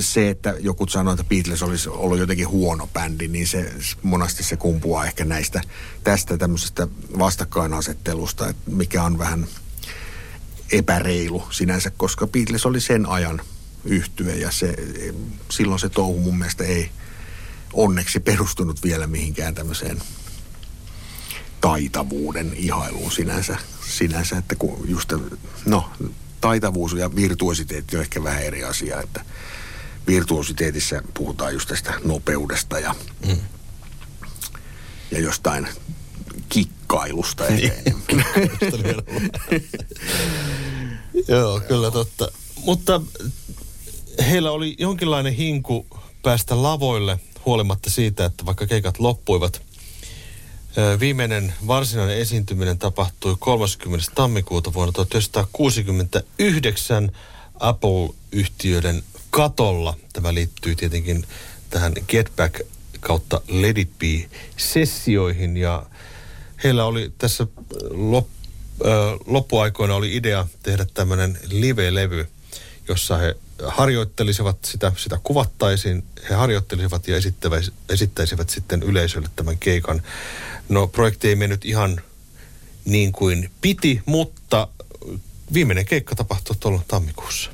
se, 0.00 0.30
että 0.30 0.54
joku 0.60 0.86
sanoi, 0.86 1.14
että 1.14 1.24
Beatles 1.24 1.62
olisi 1.62 1.88
ollut 1.88 2.18
jotenkin 2.18 2.48
huono 2.48 2.86
bändi, 2.92 3.28
niin 3.28 3.46
se 3.46 3.72
monasti 4.02 4.42
se 4.42 4.56
kumpuaa 4.56 5.06
ehkä 5.06 5.24
näistä 5.24 5.60
tästä 6.04 6.38
tämmöisestä 6.38 6.88
vastakkainasettelusta, 7.18 8.48
että 8.48 8.70
mikä 8.70 9.02
on 9.02 9.18
vähän 9.18 9.46
epäreilu 10.72 11.44
sinänsä, 11.50 11.90
koska 11.90 12.26
Beatles 12.26 12.66
oli 12.66 12.80
sen 12.80 13.06
ajan 13.06 13.40
yhtye 13.86 14.36
ja 14.36 14.50
se, 14.50 14.74
silloin 15.50 15.80
se 15.80 15.88
touhu 15.88 16.20
mun 16.20 16.38
mielestä 16.38 16.64
ei 16.64 16.90
onneksi 17.72 18.20
perustunut 18.20 18.82
vielä 18.82 19.06
mihinkään 19.06 19.54
tämmöiseen 19.54 20.02
taitavuuden 21.60 22.52
ihailuun 22.56 23.12
sinänsä, 23.12 23.56
sinänsä 23.88 24.38
että 24.38 24.54
kun 24.54 24.84
just, 24.88 25.12
no 25.66 25.90
taitavuus 26.40 26.92
ja 26.92 27.14
virtuositeetti 27.14 27.96
on 27.96 28.02
ehkä 28.02 28.22
vähän 28.22 28.42
eri 28.42 28.64
asia, 28.64 29.00
että 29.00 29.24
virtuositeetissä 30.06 31.02
puhutaan 31.14 31.52
just 31.52 31.68
tästä 31.68 31.94
nopeudesta 32.04 32.78
ja, 32.78 32.94
mm. 33.26 33.36
ja 35.10 35.20
jostain 35.20 35.68
kikkailusta 36.48 37.44
niin. 37.44 37.72
Joo, 41.28 41.60
kyllä 41.60 41.90
totta. 41.90 42.28
Mutta 42.64 43.00
heillä 44.30 44.50
oli 44.50 44.74
jonkinlainen 44.78 45.32
hinku 45.32 45.86
päästä 46.22 46.62
lavoille 46.62 47.20
huolimatta 47.46 47.90
siitä, 47.90 48.24
että 48.24 48.46
vaikka 48.46 48.66
keikat 48.66 48.98
loppuivat. 48.98 49.62
Viimeinen 51.00 51.54
varsinainen 51.66 52.18
esiintyminen 52.18 52.78
tapahtui 52.78 53.36
30. 53.38 54.12
tammikuuta 54.14 54.74
vuonna 54.74 54.92
1969 54.92 57.12
Apple-yhtiöiden 57.60 59.02
katolla. 59.30 59.96
Tämä 60.12 60.34
liittyy 60.34 60.74
tietenkin 60.74 61.26
tähän 61.70 61.92
Get 62.08 62.32
Back 62.36 62.60
kautta 63.00 63.40
Let 63.48 63.78
It 63.78 63.90
Be-sessioihin 63.98 65.56
ja 65.56 65.86
heillä 66.64 66.84
oli 66.84 67.12
tässä 67.18 67.46
lop, 67.90 68.26
loppuaikoina 69.26 69.94
oli 69.94 70.16
idea 70.16 70.46
tehdä 70.62 70.86
tämmöinen 70.94 71.38
live-levy, 71.50 72.28
jossa 72.88 73.16
he 73.16 73.36
harjoittelisivat 73.66 74.64
sitä, 74.64 74.92
sitä 74.96 75.20
kuvattaisiin, 75.22 76.04
he 76.30 76.34
harjoittelisivat 76.34 77.08
ja 77.08 77.16
esittäisivät 77.88 78.50
sitten 78.50 78.82
yleisölle 78.82 79.28
tämän 79.36 79.58
keikan. 79.58 80.02
No 80.68 80.86
projekti 80.86 81.28
ei 81.28 81.36
mennyt 81.36 81.64
ihan 81.64 82.00
niin 82.84 83.12
kuin 83.12 83.50
piti, 83.60 84.02
mutta 84.06 84.68
viimeinen 85.52 85.84
keikka 85.84 86.14
tapahtui 86.14 86.56
tuolla 86.60 86.82
tammikuussa. 86.88 87.50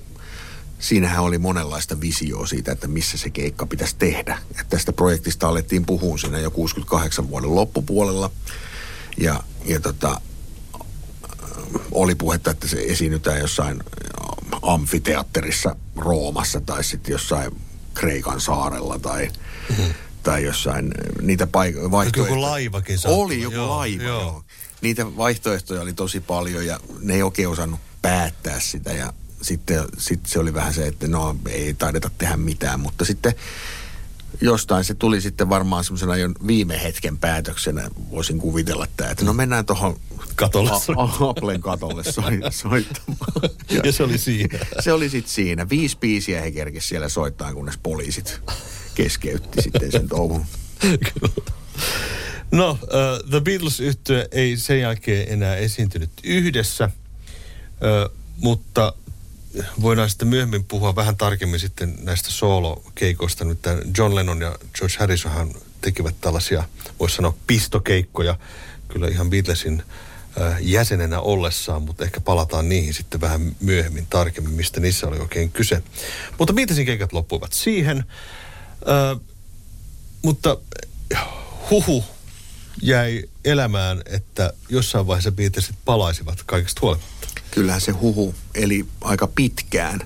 Siinähän 0.79 1.25
oli 1.25 1.39
monenlaista 1.39 2.01
visioa 2.01 2.47
siitä, 2.47 2.73
että 2.73 2.89
missä 2.89 3.19
se 3.19 3.31
keikka 3.31 3.67
pitäisi 3.67 3.97
tehdä. 3.99 4.39
Ja 4.57 4.65
tästä 4.69 4.93
projektista 4.93 5.49
alettiin 5.49 5.87
puhua 5.87 6.19
siinä 6.19 6.39
jo 6.39 6.51
68 6.51 7.29
vuoden 7.31 7.55
loppupuolella. 7.55 8.31
Ja, 9.19 9.43
ja 9.65 9.81
tota, 9.81 10.21
oli 11.93 12.15
puhetta, 12.15 12.51
että 12.51 12.69
se 12.69 12.85
esiinnytään 12.89 13.41
jossain 13.41 13.83
amfiteatterissa 14.63 15.77
Roomassa 15.97 16.61
tai 16.61 16.85
sitten 16.85 17.13
jossain 17.13 17.57
Kreikan 17.95 18.41
saarella 18.41 18.99
tai, 18.99 19.31
mm-hmm. 19.71 19.95
tai 20.23 20.45
jossain 20.45 20.95
niitä 21.23 21.45
paik- 21.45 21.91
vaihtoehtoja. 21.91 22.29
Joku 22.29 22.43
laivakin 22.43 22.99
Oli 23.05 23.43
joku 23.43 23.57
joo, 23.57 23.77
laiva, 23.77 24.03
joo. 24.03 24.21
joo. 24.21 24.45
Niitä 24.81 25.17
vaihtoehtoja 25.17 25.83
oli 25.83 25.93
tosi 25.93 26.21
paljon 26.21 26.67
ja 26.67 26.81
ne 27.01 27.15
ei 27.15 27.23
oikein 27.23 27.49
osannut 27.49 27.81
päättää 28.03 28.61
sitä 28.61 28.93
ja 28.93 29.13
sitten, 29.43 29.85
sitten 29.99 30.31
se 30.31 30.39
oli 30.39 30.55
vähän 30.55 30.75
se, 30.75 30.87
että 30.87 31.09
no 31.09 31.37
ei 31.49 31.75
taideta 31.75 32.11
tehdä 32.19 32.37
mitään, 32.37 32.81
mutta 32.81 33.05
sitten 33.05 33.35
jostain 34.43 34.85
se 34.85 34.95
tuli 34.95 35.21
sitten 35.21 35.49
varmaan 35.49 35.85
semmoisena 35.85 36.17
jo 36.17 36.29
viime 36.47 36.83
hetken 36.83 37.19
päätöksenä, 37.19 37.91
voisin 38.11 38.39
kuvitella 38.39 38.87
tämä, 38.97 39.11
että 39.11 39.25
no 39.25 39.33
mennään 39.33 39.67
tuohon 39.67 40.01
Katolle 40.35 40.71
Applen 41.21 41.61
katolle 41.61 42.03
soittamaan. 42.51 43.51
Ja, 43.71 43.81
ja 43.85 43.93
se 43.93 44.03
oli 44.03 44.19
siinä. 44.19 44.59
Se 44.81 44.93
oli 44.93 45.09
sitten 45.09 45.33
siinä. 45.33 45.69
Viisi 45.69 45.97
biisiä 45.99 46.41
he 46.41 46.51
kerkesi 46.51 46.89
siellä 46.89 47.09
soittaa, 47.09 47.55
kunnes 47.55 47.79
poliisit 47.83 48.41
keskeytti 48.95 49.63
sitten 49.63 49.93
sen 49.93 50.09
touhun. 50.09 50.45
No, 52.51 52.71
uh, 52.71 53.31
The 53.31 53.41
beatles 53.41 53.81
yhtyö 53.81 54.29
ei 54.33 54.57
sen 54.57 54.81
jälkeen 54.81 55.33
enää 55.33 55.57
esiintynyt 55.57 56.11
yhdessä, 56.25 56.91
uh, 57.65 58.19
mutta 58.37 58.95
voidaan 59.83 60.11
sitten 60.11 60.29
myöhemmin 60.29 60.65
puhua 60.65 60.97
vähän 60.97 61.17
tarkemmin 61.17 61.61
sitten 61.61 61.95
näistä 62.03 62.31
solo-keikoista. 62.31 63.45
Nyt 63.45 63.59
John 63.99 64.15
Lennon 64.15 64.41
ja 64.41 64.59
George 64.75 64.97
Harrisonhan 64.99 65.55
tekivät 65.81 66.15
tällaisia, 66.21 66.65
voisi 67.01 67.17
sanoa, 67.17 67.35
pistokeikkoja 67.47 68.39
kyllä 68.89 69.09
ihan 69.09 69.31
Beatlesin 69.31 69.83
jäsenenä 70.61 71.21
ollessaan, 71.21 71.83
mutta 71.83 72.05
ehkä 72.05 72.21
palataan 72.21 72.69
niihin 72.69 72.95
sitten 72.95 73.21
vähän 73.21 73.57
myöhemmin 73.61 74.07
tarkemmin, 74.11 74.53
mistä 74.55 74.81
niissä 74.81 75.07
oli 75.07 75.19
oikein 75.19 75.53
kyse. 75.53 75.83
Mutta 76.39 76.53
Beatlesin 76.53 76.87
keikat 76.87 77.13
loppuivat 77.13 77.53
siihen, 77.53 78.05
mutta 80.23 80.57
huhu 81.71 82.05
jäi 82.83 83.25
elämään, 83.45 84.03
että 84.07 84.53
jossain 84.69 85.07
vaiheessa 85.07 85.33
Beatlesit 85.33 85.77
palaisivat 85.85 86.43
kaikista 86.47 86.81
huolimatta. 86.81 87.22
Kyllähän 87.53 87.81
se 87.81 87.93
huhu 87.93 88.35
eli 88.55 88.87
aika 89.01 89.27
pitkään, 89.27 90.01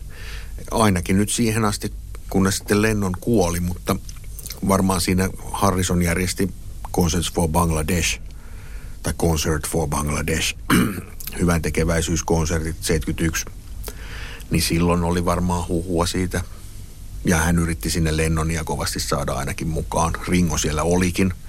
ainakin 0.70 1.18
nyt 1.18 1.30
siihen 1.30 1.64
asti, 1.64 1.92
kunnes 2.30 2.56
sitten 2.56 2.82
Lennon 2.82 3.12
kuoli, 3.20 3.60
mutta 3.60 3.96
varmaan 4.68 5.00
siinä 5.00 5.28
Harrison 5.52 6.02
järjesti 6.02 6.50
Concerts 6.92 7.32
for 7.32 7.48
Bangladesh 7.48 8.20
tai 9.02 9.12
Concert 9.12 9.68
for 9.68 9.88
Bangladesh, 9.88 10.56
hyvän 11.40 11.62
tekeväisyyskonsertit 11.62 12.76
71, 12.80 13.44
niin 14.50 14.62
silloin 14.62 15.04
oli 15.04 15.24
varmaan 15.24 15.68
huhua 15.68 16.06
siitä. 16.06 16.44
Ja 17.24 17.36
hän 17.36 17.58
yritti 17.58 17.90
sinne 17.90 18.16
Lennonia 18.16 18.64
kovasti 18.64 19.00
saada 19.00 19.32
ainakin 19.32 19.68
mukaan. 19.68 20.12
Ringo 20.28 20.58
siellä 20.58 20.82
olikin– 20.82 21.34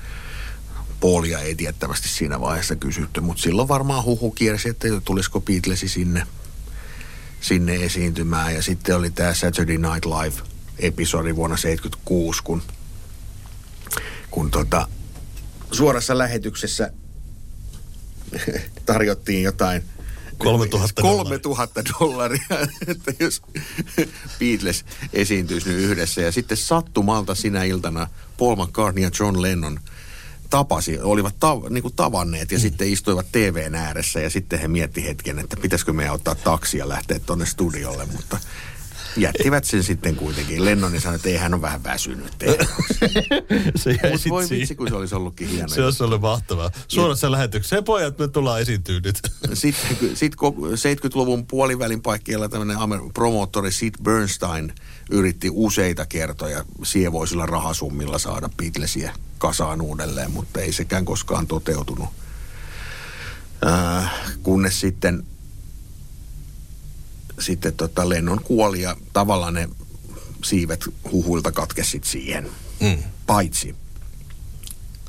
Paulia 0.99 1.39
ei 1.39 1.55
tiettävästi 1.55 2.09
siinä 2.09 2.39
vaiheessa 2.39 2.75
kysytty, 2.75 3.21
mutta 3.21 3.43
silloin 3.43 3.67
varmaan 3.67 4.03
huhu 4.03 4.31
kiersi, 4.31 4.69
että 4.69 4.87
tulisiko 5.05 5.41
Beatlesi 5.41 5.87
sinne, 5.87 6.27
sinne 7.41 7.75
esiintymään. 7.75 8.55
Ja 8.55 8.63
sitten 8.63 8.95
oli 8.95 9.09
tämä 9.09 9.33
Saturday 9.33 9.77
Night 9.77 10.05
Live-episodi 10.05 11.35
vuonna 11.35 11.57
1976, 11.57 12.43
kun, 12.43 12.61
kun 14.31 14.51
tota, 14.51 14.87
suorassa 15.71 16.17
lähetyksessä 16.17 16.91
tarjottiin 18.85 19.43
jotain 19.43 19.83
3000 20.37 21.01
3000 21.01 21.83
dollaria, 21.99 22.45
että 22.87 23.13
jos 23.19 23.41
Beatles 24.39 24.85
esiintyisi 25.13 25.69
nyt 25.69 25.77
yhdessä. 25.77 26.21
Ja 26.21 26.31
sitten 26.31 26.57
sattumalta 26.57 27.35
sinä 27.35 27.63
iltana 27.63 28.07
Paul 28.37 28.55
McCartney 28.55 29.03
ja 29.03 29.11
John 29.19 29.41
Lennon– 29.41 29.79
tapasi, 30.49 30.99
olivat 30.99 31.35
tav, 31.39 31.63
niin 31.69 31.81
kuin 31.81 31.95
tavanneet 31.95 32.51
ja 32.51 32.57
mm. 32.57 32.61
sitten 32.61 32.87
istuivat 32.87 33.31
TVn 33.31 33.75
ääressä 33.75 34.19
ja 34.19 34.29
sitten 34.29 34.59
he 34.59 34.67
mietti 34.67 35.03
hetken, 35.03 35.39
että 35.39 35.57
pitäisikö 35.57 35.93
meidän 35.93 36.13
ottaa 36.13 36.35
taksi 36.35 36.77
ja 36.77 36.89
lähteä 36.89 37.19
tuonne 37.19 37.45
studiolle, 37.45 38.05
mutta 38.05 38.37
jättivät 39.17 39.63
sen 39.63 39.83
sitten 39.83 40.15
kuitenkin. 40.15 40.65
Lennoni 40.65 40.99
sanoi, 40.99 41.15
että 41.15 41.29
ei 41.29 41.37
hän 41.37 41.53
ole 41.53 41.61
vähän 41.61 41.83
väsynyt. 41.83 42.33
se 43.75 43.97
jäi 44.03 44.11
Mut 44.11 44.21
voi 44.29 44.49
vitsi, 44.49 44.75
kun 44.75 44.87
se 44.87 44.95
olisi 44.95 45.15
ollutkin 45.15 45.47
hieno. 45.47 45.67
Se 45.67 45.85
olisi 45.85 46.03
ollut 46.03 46.21
mahtavaa. 46.21 46.71
Suorassa 46.87 47.31
lähetyksessä. 47.31 47.81
pojat, 47.81 48.19
me 48.19 48.27
tullaan 48.27 48.61
esiintyä 48.61 48.99
nyt. 49.03 49.19
Sitten 49.53 50.15
sit 50.17 50.35
70-luvun 50.35 51.47
puolivälin 51.47 52.01
paikkeilla 52.01 52.49
tämmöinen 52.49 52.77
promoottori 53.13 53.71
Sid 53.71 53.93
Bernstein 54.03 54.73
yritti 55.09 55.49
useita 55.53 56.05
kertoja 56.05 56.65
sievoisilla 56.83 57.45
rahasummilla 57.45 58.19
saada 58.19 58.49
Beatlesia 58.57 59.13
kasaan 59.37 59.81
uudelleen, 59.81 60.31
mutta 60.31 60.61
ei 60.61 60.73
sekään 60.73 61.05
koskaan 61.05 61.47
toteutunut. 61.47 62.09
Äh, 63.65 64.11
kunnes 64.43 64.79
sitten, 64.79 65.23
sitten 67.39 67.73
tota 67.73 68.09
Lennon 68.09 68.43
kuoli 68.43 68.81
ja 68.81 68.97
tavallaan 69.13 69.53
ne 69.53 69.69
siivet 70.43 70.85
huhuilta 71.11 71.51
katkesit 71.51 72.03
siihen. 72.03 72.49
Mm. 72.79 73.03
Paitsi 73.27 73.75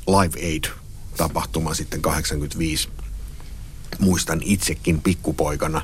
Live 0.07 0.39
Aid-tapahtuma 0.47 1.73
sitten 1.73 2.01
85. 2.01 2.89
Muistan 3.99 4.41
itsekin 4.43 5.01
pikkupoikana 5.01 5.81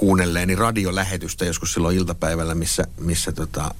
kuunnelleeni 0.00 0.54
radiolähetystä 0.54 1.44
joskus 1.44 1.72
silloin 1.72 1.96
iltapäivällä, 1.96 2.54
missä, 2.54 2.86
missä 3.00 3.32
tota, 3.32 3.74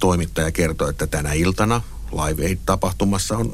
toimittaja 0.00 0.52
kertoi, 0.52 0.90
että 0.90 1.06
tänä 1.06 1.32
iltana 1.32 1.82
Live 2.12 2.46
Aid-tapahtumassa 2.46 3.36
on 3.36 3.52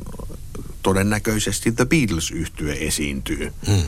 todennäköisesti 0.82 1.72
The 1.72 1.84
beatles 1.84 2.30
yhtye 2.30 2.76
esiintyy. 2.80 3.52
Hmm. 3.66 3.82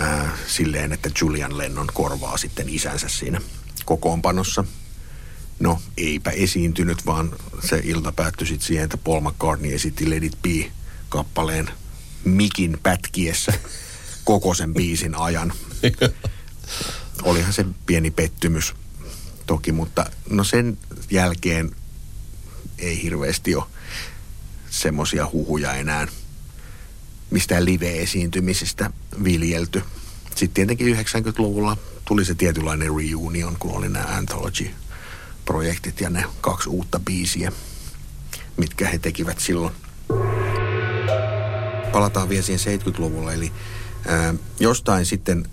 Äh, 0.00 0.32
silleen, 0.46 0.92
että 0.92 1.10
Julian 1.20 1.58
Lennon 1.58 1.86
korvaa 1.94 2.36
sitten 2.36 2.68
isänsä 2.68 3.08
siinä 3.08 3.40
kokoonpanossa. 3.84 4.64
No, 5.58 5.82
eipä 5.96 6.30
esiintynyt, 6.30 7.06
vaan 7.06 7.32
se 7.68 7.80
ilta 7.84 8.12
päättyi 8.12 8.46
sitten 8.46 8.66
siihen, 8.66 8.84
että 8.84 8.96
Paul 8.96 9.20
McCartney 9.20 9.74
esitti 9.74 10.10
Let 10.10 10.24
It 10.24 10.38
Be-kappaleen 10.42 11.70
mikin 12.24 12.78
pätkiessä 12.82 13.52
koko 14.24 14.54
sen 14.54 14.74
biisin 14.74 15.14
ajan. 15.14 15.52
Olihan 17.24 17.52
se 17.52 17.66
pieni 17.86 18.10
pettymys 18.10 18.74
toki, 19.46 19.72
mutta 19.72 20.06
no 20.30 20.44
sen 20.44 20.78
jälkeen 21.10 21.76
ei 22.78 23.02
hirveästi 23.02 23.54
ole 23.54 23.64
semmoisia 24.70 25.28
huhuja 25.32 25.74
enää 25.74 26.06
mistään 27.30 27.64
live-esiintymisistä 27.64 28.90
viljelty. 29.24 29.82
Sitten 30.34 30.54
tietenkin 30.54 30.96
90-luvulla 30.96 31.76
tuli 32.04 32.24
se 32.24 32.34
tietynlainen 32.34 32.88
reunion, 32.96 33.56
kun 33.58 33.76
oli 33.76 33.88
nämä 33.88 34.04
anthology-projektit 34.04 36.00
ja 36.00 36.10
ne 36.10 36.24
kaksi 36.40 36.68
uutta 36.68 37.00
biisiä, 37.00 37.52
mitkä 38.56 38.88
he 38.88 38.98
tekivät 38.98 39.40
silloin. 39.40 39.74
Palataan 41.92 42.28
vielä 42.28 42.42
siihen 42.42 42.80
70-luvulle, 42.80 43.34
eli 43.34 43.52
ää, 44.06 44.34
jostain 44.60 45.06
sitten 45.06 45.48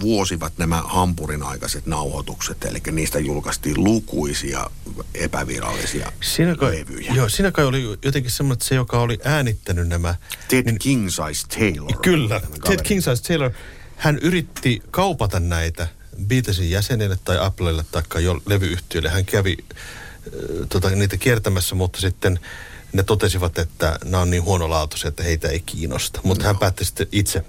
vuosivat 0.00 0.52
nämä 0.58 0.82
Hampurin 0.86 1.42
aikaiset 1.42 1.86
nauhoitukset, 1.86 2.64
eli 2.64 2.80
niistä 2.92 3.18
julkaistiin 3.18 3.84
lukuisia 3.84 4.70
epävirallisia 5.14 6.12
siinä 6.20 6.54
kai, 6.54 6.78
levyjä. 6.78 7.12
Joo, 7.14 7.28
siinä 7.28 7.52
kai 7.52 7.64
oli 7.64 7.98
jotenkin 8.04 8.30
semmoinen, 8.30 8.54
että 8.54 8.64
se, 8.64 8.74
joka 8.74 9.00
oli 9.00 9.18
äänittänyt 9.24 9.88
nämä... 9.88 10.14
Ted 10.48 10.64
niin, 10.64 10.78
King 10.78 11.08
Size 11.08 11.46
Taylor. 11.58 11.98
Kyllä, 12.02 12.40
Ted 12.64 12.82
King 12.82 13.02
Size 13.02 13.22
Taylor. 13.22 13.50
Hän 13.96 14.18
yritti 14.18 14.82
kaupata 14.90 15.40
näitä 15.40 15.88
Beatlesin 16.26 16.70
jäsenille 16.70 17.18
tai 17.24 17.38
Applelle 17.40 17.84
tai 17.90 18.24
jo 18.24 18.40
levyyhtiöille. 18.46 19.08
Hän 19.08 19.24
kävi 19.24 19.56
äh, 19.60 19.72
tota, 20.68 20.90
niitä 20.90 21.16
kiertämässä, 21.16 21.74
mutta 21.74 22.00
sitten 22.00 22.40
ne 22.92 23.02
totesivat, 23.02 23.58
että 23.58 23.98
nämä 24.04 24.22
on 24.22 24.30
niin 24.30 24.42
huonolaatuisia, 24.42 25.08
että 25.08 25.22
heitä 25.22 25.48
ei 25.48 25.60
kiinnosta. 25.60 26.20
Mutta 26.22 26.44
no. 26.44 26.46
hän 26.46 26.58
päätti 26.58 26.84
sitten 26.84 27.06
itse 27.12 27.44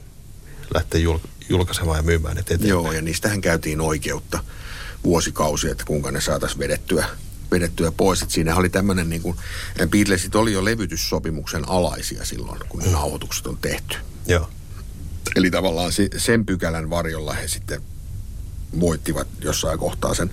lähteä 0.74 1.02
jul- 1.02 1.28
julkaisemaan 1.50 1.98
ja 1.98 2.04
myymään 2.04 2.36
ne 2.36 2.42
eteenpäin. 2.42 2.70
Joo, 2.70 2.92
ja 2.92 3.02
niistähän 3.02 3.42
käytiin 3.42 3.82
oikeutta 3.82 4.44
vuosikausia, 5.04 5.72
että 5.72 5.84
kuinka 5.86 6.12
ne 6.12 6.22
saataisiin 6.22 6.60
vedettyä, 6.60 7.06
vedettyä 7.52 7.92
pois. 7.92 8.22
Että 8.22 8.34
siinä 8.34 8.56
oli 8.56 8.70
tämmöinen, 8.70 9.10
niin 9.10 9.22
kuin, 9.22 9.38
Beatlesit 9.90 10.36
oli 10.36 10.54
jo 10.54 10.66
levytyssopimuksen 10.66 11.70
alaisia 11.70 12.26
silloin, 12.26 12.60
kun 12.70 12.84
mm. 12.84 12.92
nauhoitukset 12.92 13.48
on 13.48 13.58
tehty. 13.62 13.98
Joo. 14.28 14.50
Eli 15.36 15.52
tavallaan 15.52 15.92
sen 16.18 16.46
pykälän 16.46 16.90
varjolla 16.90 17.34
he 17.34 17.48
sitten 17.48 17.82
voittivat 18.80 19.28
jossain 19.42 19.80
kohtaa 19.80 20.14
sen 20.14 20.32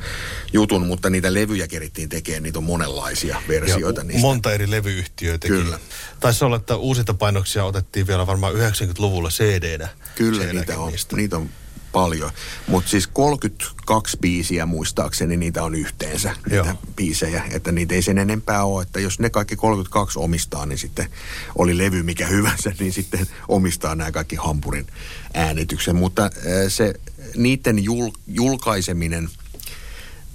jutun, 0.52 0.86
mutta 0.86 1.10
niitä 1.10 1.34
levyjä 1.34 1.68
kerittiin 1.68 2.08
tekemään, 2.08 2.42
niitä 2.42 2.58
on 2.58 2.64
monenlaisia 2.64 3.42
versioita 3.48 4.00
ja 4.00 4.04
niistä. 4.04 4.20
Monta 4.20 4.52
eri 4.52 4.70
levyyhtiöitä. 4.70 5.48
Kyllä. 5.48 5.78
Taisi 6.20 6.44
olla, 6.44 6.56
että 6.56 6.76
uusita 6.76 7.14
painoksia 7.14 7.64
otettiin 7.64 8.06
vielä 8.06 8.26
varmaan 8.26 8.54
90-luvulla 8.54 9.28
CD-nä. 9.28 9.88
Kyllä, 10.14 10.44
niitä 10.52 10.78
on, 10.78 10.92
niitä 11.12 11.36
on 11.36 11.50
paljon. 11.96 12.30
Mutta 12.66 12.90
siis 12.90 13.06
32 13.06 14.16
biisiä 14.20 14.66
muistaakseni 14.66 15.36
niitä 15.36 15.62
on 15.62 15.74
yhteensä, 15.74 16.36
Joo. 16.50 16.64
niitä 16.64 16.78
biisejä. 16.96 17.42
Että 17.50 17.72
niitä 17.72 17.94
ei 17.94 18.02
sen 18.02 18.18
enempää 18.18 18.64
ole, 18.64 18.82
että 18.82 19.00
jos 19.00 19.18
ne 19.18 19.30
kaikki 19.30 19.56
32 19.56 20.18
omistaa, 20.18 20.66
niin 20.66 20.78
sitten 20.78 21.08
oli 21.54 21.78
levy 21.78 22.02
mikä 22.02 22.26
hyvänsä, 22.36 22.72
niin 22.78 22.92
sitten 22.92 23.26
omistaa 23.48 23.94
nämä 23.94 24.12
kaikki 24.12 24.36
Hampurin 24.36 24.86
äänityksen. 25.34 25.96
Mutta 25.96 26.30
se 26.68 26.94
niiden 27.36 27.84
jul, 27.84 28.10
julkaiseminen 28.26 29.28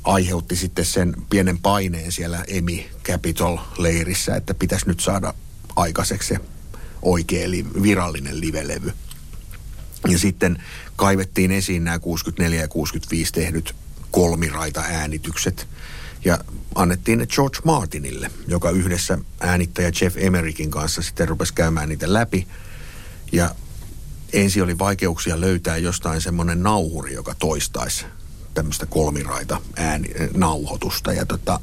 aiheutti 0.03 0.55
sitten 0.55 0.85
sen 0.85 1.13
pienen 1.29 1.59
paineen 1.59 2.11
siellä 2.11 2.43
Emi 2.47 2.89
Capitol-leirissä, 3.03 4.35
että 4.35 4.53
pitäisi 4.53 4.87
nyt 4.87 4.99
saada 4.99 5.33
aikaiseksi 5.75 6.27
se 6.27 6.39
oikea 7.01 7.49
li- 7.51 7.65
virallinen 7.81 8.41
livelevy. 8.41 8.93
Ja 10.07 10.17
sitten 10.17 10.63
kaivettiin 11.01 11.51
esiin 11.51 11.83
nämä 11.83 11.99
64 11.99 12.61
ja 12.61 12.67
65 12.67 13.33
tehdyt 13.33 13.75
kolmiraita 14.11 14.81
äänitykset 14.81 15.67
ja 16.25 16.39
annettiin 16.75 17.19
ne 17.19 17.27
George 17.27 17.57
Martinille, 17.63 18.31
joka 18.47 18.69
yhdessä 18.69 19.17
äänittäjä 19.39 19.91
Jeff 20.01 20.17
Emerickin 20.19 20.71
kanssa 20.71 21.01
sitten 21.01 21.27
rupesi 21.27 21.53
käymään 21.53 21.89
niitä 21.89 22.13
läpi. 22.13 22.47
Ja 23.31 23.55
ensin 24.33 24.63
oli 24.63 24.79
vaikeuksia 24.79 25.41
löytää 25.41 25.77
jostain 25.77 26.21
semmoinen 26.21 26.63
nauhuri, 26.63 27.13
joka 27.13 27.35
toistaisi 27.35 28.05
tämmöistä 28.53 28.85
kolmiraita 28.85 29.61
ääni, 29.75 30.09
nauhoitusta. 30.33 31.13
Ja 31.13 31.25
tota, 31.25 31.59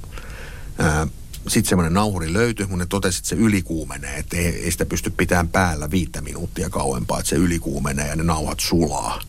sitten 1.48 1.68
semmoinen 1.68 1.94
nauhuri 1.94 2.32
löytyi, 2.32 2.66
mutta 2.66 2.84
ne 2.84 2.86
totesi, 2.86 3.18
että 3.18 3.28
se 3.28 3.36
ylikuumenee, 3.36 4.18
että 4.18 4.36
ei, 4.36 4.46
ei 4.46 4.70
sitä 4.70 4.86
pysty 4.86 5.10
pitämään 5.10 5.48
päällä 5.48 5.90
viittä 5.90 6.20
minuuttia 6.20 6.70
kauempaa, 6.70 7.18
että 7.18 7.30
se 7.30 7.36
ylikuumenee 7.36 8.08
ja 8.08 8.16
ne 8.16 8.22
nauhat 8.22 8.60
sulaa. 8.60 9.27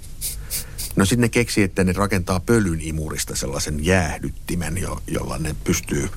No 0.95 1.05
sitten 1.05 1.21
ne 1.21 1.29
keksi, 1.29 1.63
että 1.63 1.83
ne 1.83 1.93
rakentaa 1.93 2.39
pölyn 2.39 2.81
imurista 2.81 3.35
sellaisen 3.35 3.85
jäähdyttimen, 3.85 4.77
jo, 4.77 5.01
jolla 5.07 5.37
ne 5.37 5.55
pystyy 5.63 6.09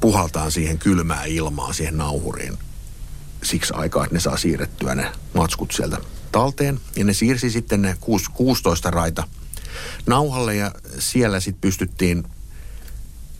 puhaltaan 0.00 0.52
siihen 0.52 0.78
kylmään 0.78 1.28
ilmaan, 1.28 1.74
siihen 1.74 1.96
nauhuriin 1.96 2.58
siksi 3.42 3.72
aikaa, 3.76 4.04
että 4.04 4.14
ne 4.14 4.20
saa 4.20 4.36
siirrettyä 4.36 4.94
ne 4.94 5.12
matskut 5.34 5.72
sieltä 5.72 5.98
talteen. 6.32 6.80
Ja 6.96 7.04
ne 7.04 7.12
siirsi 7.12 7.50
sitten 7.50 7.82
ne 7.82 7.96
16 8.34 8.90
raita 8.90 9.28
nauhalle 10.06 10.54
ja 10.56 10.72
siellä 10.98 11.40
sitten 11.40 11.60
pystyttiin 11.60 12.24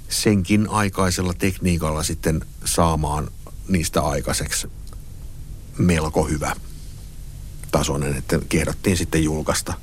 senkin 0.09 0.71
aikaisella 0.71 1.35
tekniikalla 1.35 2.03
sitten 2.03 2.45
saamaan 2.65 3.31
niistä 3.69 4.03
aikaiseksi 4.03 4.69
melko 5.79 6.25
hyvä 6.25 6.57
tasoinen, 7.71 8.17
että 8.17 8.39
kehdottiin 8.49 8.97
sitten 8.97 9.25
julkaista. 9.25 9.75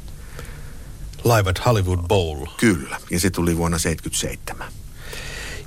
Live 1.23 1.49
at 1.49 1.65
Hollywood 1.65 1.99
Bowl. 2.07 2.45
Kyllä, 2.57 2.97
ja 3.11 3.19
se 3.19 3.29
tuli 3.29 3.57
vuonna 3.57 3.77
1977. 3.77 4.67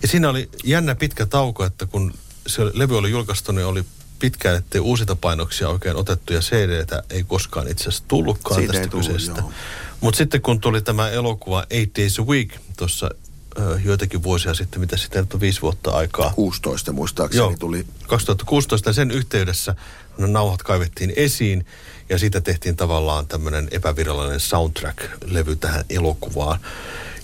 Ja 0.02 0.09
siinä 0.09 0.30
oli 0.30 0.48
jännä 0.64 0.94
pitkä 0.94 1.26
tauko, 1.26 1.64
että 1.64 1.86
kun 1.86 2.14
se 2.46 2.62
levy 2.74 2.98
oli 2.98 3.11
julkaistu, 3.11 3.52
niin 3.52 3.66
oli 3.66 3.84
pitkään, 4.18 4.57
ettei 4.57 4.80
uusita 4.80 5.16
painoksia 5.16 5.68
oikein 5.68 5.96
otettu 5.96 6.32
ja 6.32 6.40
CD-tä 6.40 7.02
ei 7.11 7.24
koskaan 7.24 7.68
itse 7.68 7.82
asiassa 7.88 8.04
tullutkaan 8.09 8.61
Siitä 8.61 8.72
tästä 8.72 8.88
tullut, 8.88 9.07
kyseestä. 9.07 9.42
Mutta 10.00 10.18
sitten 10.18 10.42
kun 10.42 10.61
tuli 10.61 10.82
tämä 10.82 11.11
elokuva 11.11 11.64
Eight 11.70 11.98
Days 11.98 12.18
a 12.18 12.22
Week 12.22 12.48
tuossa 12.76 13.11
joitakin 13.84 14.22
vuosia 14.22 14.54
sitten, 14.54 14.80
mitä 14.80 14.96
sitten 14.96 15.26
on 15.34 15.40
viisi 15.40 15.62
vuotta 15.62 15.90
aikaa. 15.90 16.32
16 16.34 16.92
muistaakseni 16.92 17.38
Joo, 17.38 17.54
tuli. 17.59 17.86
2016 18.07 18.92
sen 18.92 19.11
yhteydessä 19.11 19.74
nauhat 20.18 20.62
kaivettiin 20.62 21.12
esiin 21.16 21.66
ja 22.09 22.18
siitä 22.18 22.40
tehtiin 22.40 22.76
tavallaan 22.76 23.26
tämmöinen 23.26 23.68
epävirallinen 23.70 24.40
soundtrack-levy 24.40 25.57
tähän 25.57 25.84
elokuvaan. 25.90 26.61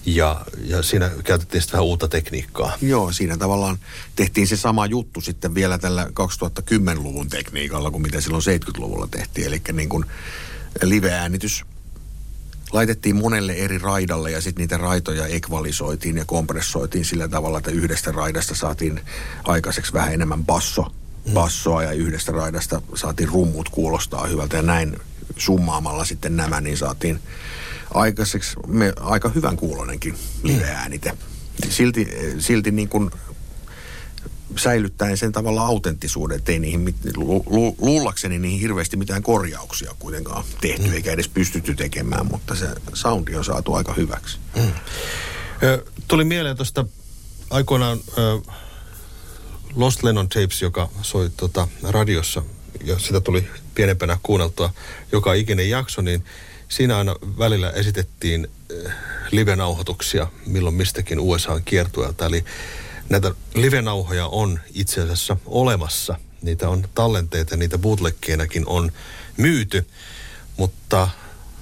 Ja, 0.06 0.44
ja 0.64 0.82
siinä 0.82 1.10
käytettiin 1.24 1.60
sitten 1.60 1.72
vähän 1.72 1.84
uutta 1.84 2.08
tekniikkaa. 2.08 2.72
Joo, 2.80 3.12
siinä 3.12 3.36
tavallaan 3.36 3.78
tehtiin 4.16 4.46
se 4.46 4.56
sama 4.56 4.86
juttu 4.86 5.20
sitten 5.20 5.54
vielä 5.54 5.78
tällä 5.78 6.04
2010-luvun 6.04 7.28
tekniikalla 7.28 7.90
kuin 7.90 8.02
mitä 8.02 8.20
silloin 8.20 8.42
70-luvulla 8.42 9.08
tehtiin. 9.10 9.46
Eli 9.46 9.62
niin 9.72 9.88
kuin 9.88 10.04
live-äänitys 10.82 11.64
laitettiin 12.72 13.16
monelle 13.16 13.52
eri 13.52 13.78
raidalle 13.78 14.30
ja 14.30 14.40
sitten 14.40 14.62
niitä 14.62 14.76
raitoja 14.76 15.26
ekvalisoitiin 15.26 16.16
ja 16.16 16.24
kompressoitiin 16.24 17.04
sillä 17.04 17.28
tavalla, 17.28 17.58
että 17.58 17.70
yhdestä 17.70 18.12
raidasta 18.12 18.54
saatiin 18.54 19.00
aikaiseksi 19.44 19.92
vähän 19.92 20.14
enemmän 20.14 20.44
basso. 20.44 20.92
Bassoa 21.32 21.82
ja 21.82 21.92
yhdestä 21.92 22.32
raidasta 22.32 22.82
saatiin 22.94 23.28
rummut 23.28 23.68
kuulostaa 23.68 24.26
hyvältä 24.26 24.56
ja 24.56 24.62
näin 24.62 24.96
summaamalla 25.36 26.04
sitten 26.04 26.36
nämä, 26.36 26.60
niin 26.60 26.76
saatiin 26.76 27.20
aikaiseksi 27.94 28.56
me, 28.66 28.92
aika 29.00 29.28
hyvän 29.28 29.56
kuulonenkin 29.56 30.14
live-äänite. 30.42 31.16
Silti, 31.68 32.08
silti 32.38 32.70
niin 32.70 32.88
kuin 32.88 33.10
säilyttäen 34.56 35.16
sen 35.16 35.32
tavalla 35.32 35.62
autenttisuuden, 35.62 36.36
ettei 36.36 36.58
niihin, 36.58 36.94
lu, 37.16 37.44
lu, 37.46 37.76
luullakseni 37.78 38.38
niihin 38.38 38.60
hirveästi 38.60 38.96
mitään 38.96 39.22
korjauksia 39.22 39.94
kuitenkaan 39.98 40.44
tehty, 40.60 40.86
mm. 40.86 40.92
eikä 40.92 41.12
edes 41.12 41.28
pystytty 41.28 41.74
tekemään, 41.74 42.26
mutta 42.30 42.54
se 42.54 42.66
soundi 42.94 43.34
on 43.34 43.44
saatu 43.44 43.74
aika 43.74 43.94
hyväksi. 43.94 44.38
Mm. 44.56 44.72
Tuli 46.08 46.24
mieleen 46.24 46.56
tuosta 46.56 46.84
aikoinaan 47.50 47.98
ö, 48.18 48.40
Lost 49.76 50.02
Lennon 50.02 50.28
Tapes, 50.28 50.62
joka 50.62 50.88
soi 51.02 51.30
tota, 51.36 51.68
radiossa, 51.82 52.42
ja 52.84 52.98
sitä 52.98 53.20
tuli 53.20 53.48
pienempänä 53.74 54.18
kuunneltua 54.22 54.74
joka 55.12 55.32
ikinen 55.32 55.70
jakso, 55.70 56.02
niin 56.02 56.24
siinä 56.68 56.98
aina 56.98 57.16
välillä 57.38 57.70
esitettiin 57.70 58.48
live-nauhoituksia 59.30 60.26
milloin 60.46 60.74
mistäkin 60.74 61.20
USAn 61.20 61.62
kiertueelta. 61.64 62.26
Eli 62.26 62.44
näitä 63.08 63.34
live-nauhoja 63.54 64.26
on 64.26 64.60
itse 64.74 65.00
asiassa 65.00 65.36
olemassa. 65.46 66.18
Niitä 66.42 66.68
on 66.68 66.88
tallenteita, 66.94 67.56
niitä 67.56 67.78
bootleggeenäkin 67.78 68.66
on 68.66 68.92
myyty. 69.36 69.86
Mutta 70.56 71.08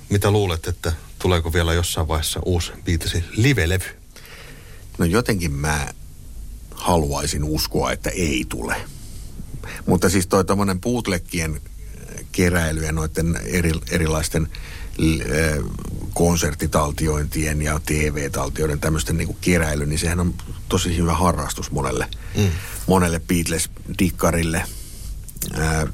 mitä 0.09 0.31
luulet, 0.31 0.67
että 0.67 0.93
tuleeko 1.19 1.53
vielä 1.53 1.75
jossain 1.75 2.09
vaiheessa 2.09 2.41
uusi 2.45 2.73
Beatlesin 2.85 3.25
live-levy? 3.31 4.01
No 4.99 5.05
jotenkin 5.05 5.53
mä 5.53 5.89
haluaisin 6.81 7.45
uskoa, 7.45 7.93
että 7.93 8.11
ei 8.11 8.47
tule. 8.49 8.77
Mutta 9.87 10.09
siis 10.09 10.27
toi 10.27 10.45
tämmöinen 10.45 10.81
bootleggien 10.81 11.61
keräily 12.33 12.85
ja 12.85 12.93
noiden 12.93 13.41
eri, 13.45 13.73
erilaisten 13.91 14.49
konserttitaltiointien 16.15 17.63
ja 17.63 17.81
TV-taltioiden 17.87 18.81
tämmöisten 18.81 19.17
niin 19.17 19.37
keräily, 19.41 19.87
niin 19.87 19.99
sehän 19.99 20.21
on 20.21 20.35
tosi 20.69 20.97
hyvä 20.97 21.15
harrastus 21.15 21.71
monelle, 21.71 22.09
mm. 22.37 22.51
monelle 22.87 23.21
Beatles-dikkarille, 23.29 24.63
ää, 25.53 25.87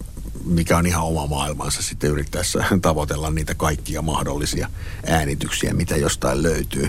mikä 0.44 0.78
on 0.78 0.86
ihan 0.86 1.02
oma 1.04 1.26
maailmansa 1.26 1.82
sitten 1.82 2.10
yrittäessä 2.10 2.64
tavoitella 2.82 3.30
niitä 3.30 3.54
kaikkia 3.54 4.02
mahdollisia 4.02 4.70
äänityksiä, 5.06 5.74
mitä 5.74 5.96
jostain 5.96 6.42
löytyy. 6.42 6.88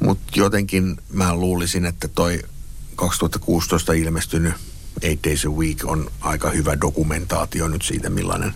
Mutta 0.00 0.32
jotenkin 0.36 0.96
mä 1.12 1.34
luulisin, 1.34 1.84
että 1.84 2.08
toi 2.08 2.42
2016 2.98 3.92
ilmestynyt 3.92 4.54
Eight 5.02 5.24
Days 5.24 5.46
a 5.46 5.48
Week 5.48 5.84
on 5.84 6.10
aika 6.20 6.50
hyvä 6.50 6.80
dokumentaatio 6.80 7.68
nyt 7.68 7.82
siitä, 7.82 8.10
millainen 8.10 8.54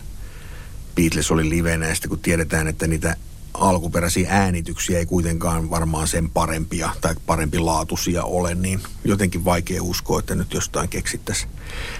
Beatles 0.95 1.30
oli 1.30 1.51
livenä. 1.51 1.88
Ja 1.88 1.95
sitten 1.95 2.09
kun 2.09 2.18
tiedetään, 2.18 2.68
että 2.68 2.86
niitä 2.86 3.16
alkuperäisiä 3.55 4.28
äänityksiä 4.30 4.99
ei 4.99 5.07
kuitenkaan 5.07 5.70
varmaan 5.70 6.09
sen 6.09 6.30
parempia 6.30 6.90
tai 7.01 7.14
parempi 7.26 7.59
laatuisia 7.59 8.24
ole, 8.24 8.55
niin 8.55 8.80
jotenkin 9.05 9.45
vaikea 9.45 9.82
uskoa, 9.82 10.18
että 10.18 10.34
nyt 10.34 10.55
jostain 10.55 10.88
keksittäisiin. 10.88 11.51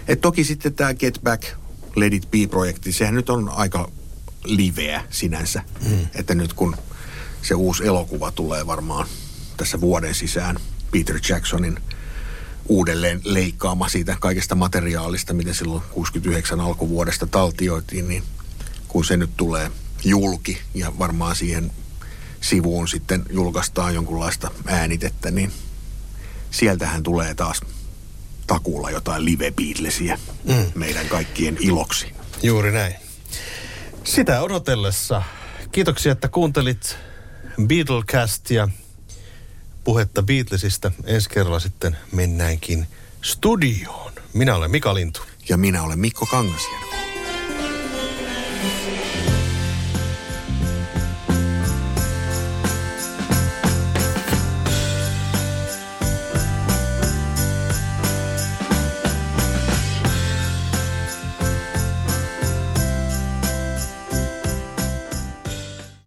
Et 0.09 0.21
toki 0.21 0.45
sitten 0.45 0.75
tämä 0.75 0.95
Get 0.95 1.21
Back 1.23 1.45
Let 1.97 2.13
It 2.13 2.31
Be-projekti, 2.31 2.93
sehän 2.93 3.15
nyt 3.15 3.31
on 3.31 3.49
aika 3.49 3.91
liveä 4.45 5.05
sinänsä. 5.11 5.63
Mm. 5.89 6.07
Että 6.15 6.35
nyt 6.35 6.53
kun 6.53 6.77
se 7.43 7.55
uusi 7.55 7.87
elokuva 7.87 8.31
tulee 8.31 8.67
varmaan 8.67 9.07
tässä 9.57 9.81
vuoden 9.81 10.15
sisään 10.15 10.57
Peter 10.91 11.21
Jacksonin 11.29 11.81
uudelleen 12.69 13.21
leikkaama 13.25 13.89
siitä 13.89 14.17
kaikesta 14.21 14.55
materiaalista, 14.55 15.35
mitä 15.35 15.55
silloin 15.55 15.83
69 15.91 16.61
alkuvuodesta 16.61 17.27
taltioitiin, 17.27 18.09
niin 18.09 18.23
kun 18.89 19.05
se 19.05 19.17
nyt 19.17 19.31
tulee 19.37 19.71
julki 20.05 20.61
ja 20.75 20.99
varmaan 20.99 21.37
siihen 21.37 21.73
sivuun 22.41 22.89
sitten 22.89 23.23
julkaistaan 23.31 23.95
jonkunlaista 23.95 24.51
äänitettä, 24.67 25.31
niin 25.31 25.53
sieltähän 26.51 27.03
tulee 27.03 27.35
taas 27.35 27.61
takuulla 28.47 28.91
jotain 28.91 29.25
live 29.25 29.51
Beatlesia 29.51 30.19
mm. 30.45 30.73
meidän 30.75 31.07
kaikkien 31.07 31.57
iloksi. 31.61 32.13
Juuri 32.43 32.73
näin. 32.73 32.95
Sitä 34.05 34.43
odotellessa. 34.43 35.23
Kiitoksia, 35.73 36.13
että 36.13 36.29
kuuntelit 36.29 36.97
Beatlecastia, 37.67 38.69
puhetta 39.85 40.23
Beatlesista. 40.23 40.93
Ensi 41.05 41.31
kerralla 41.31 41.59
sitten 41.59 41.97
mennäänkin 42.13 42.87
studioon. 43.23 44.13
Minä 44.33 44.55
olen 44.57 44.71
Mika 44.71 44.95
Lintu. 44.95 45.21
Ja 45.49 45.57
minä 45.57 45.83
olen 45.83 45.99
Mikko 45.99 46.27
Kangasjärvi. 46.27 46.93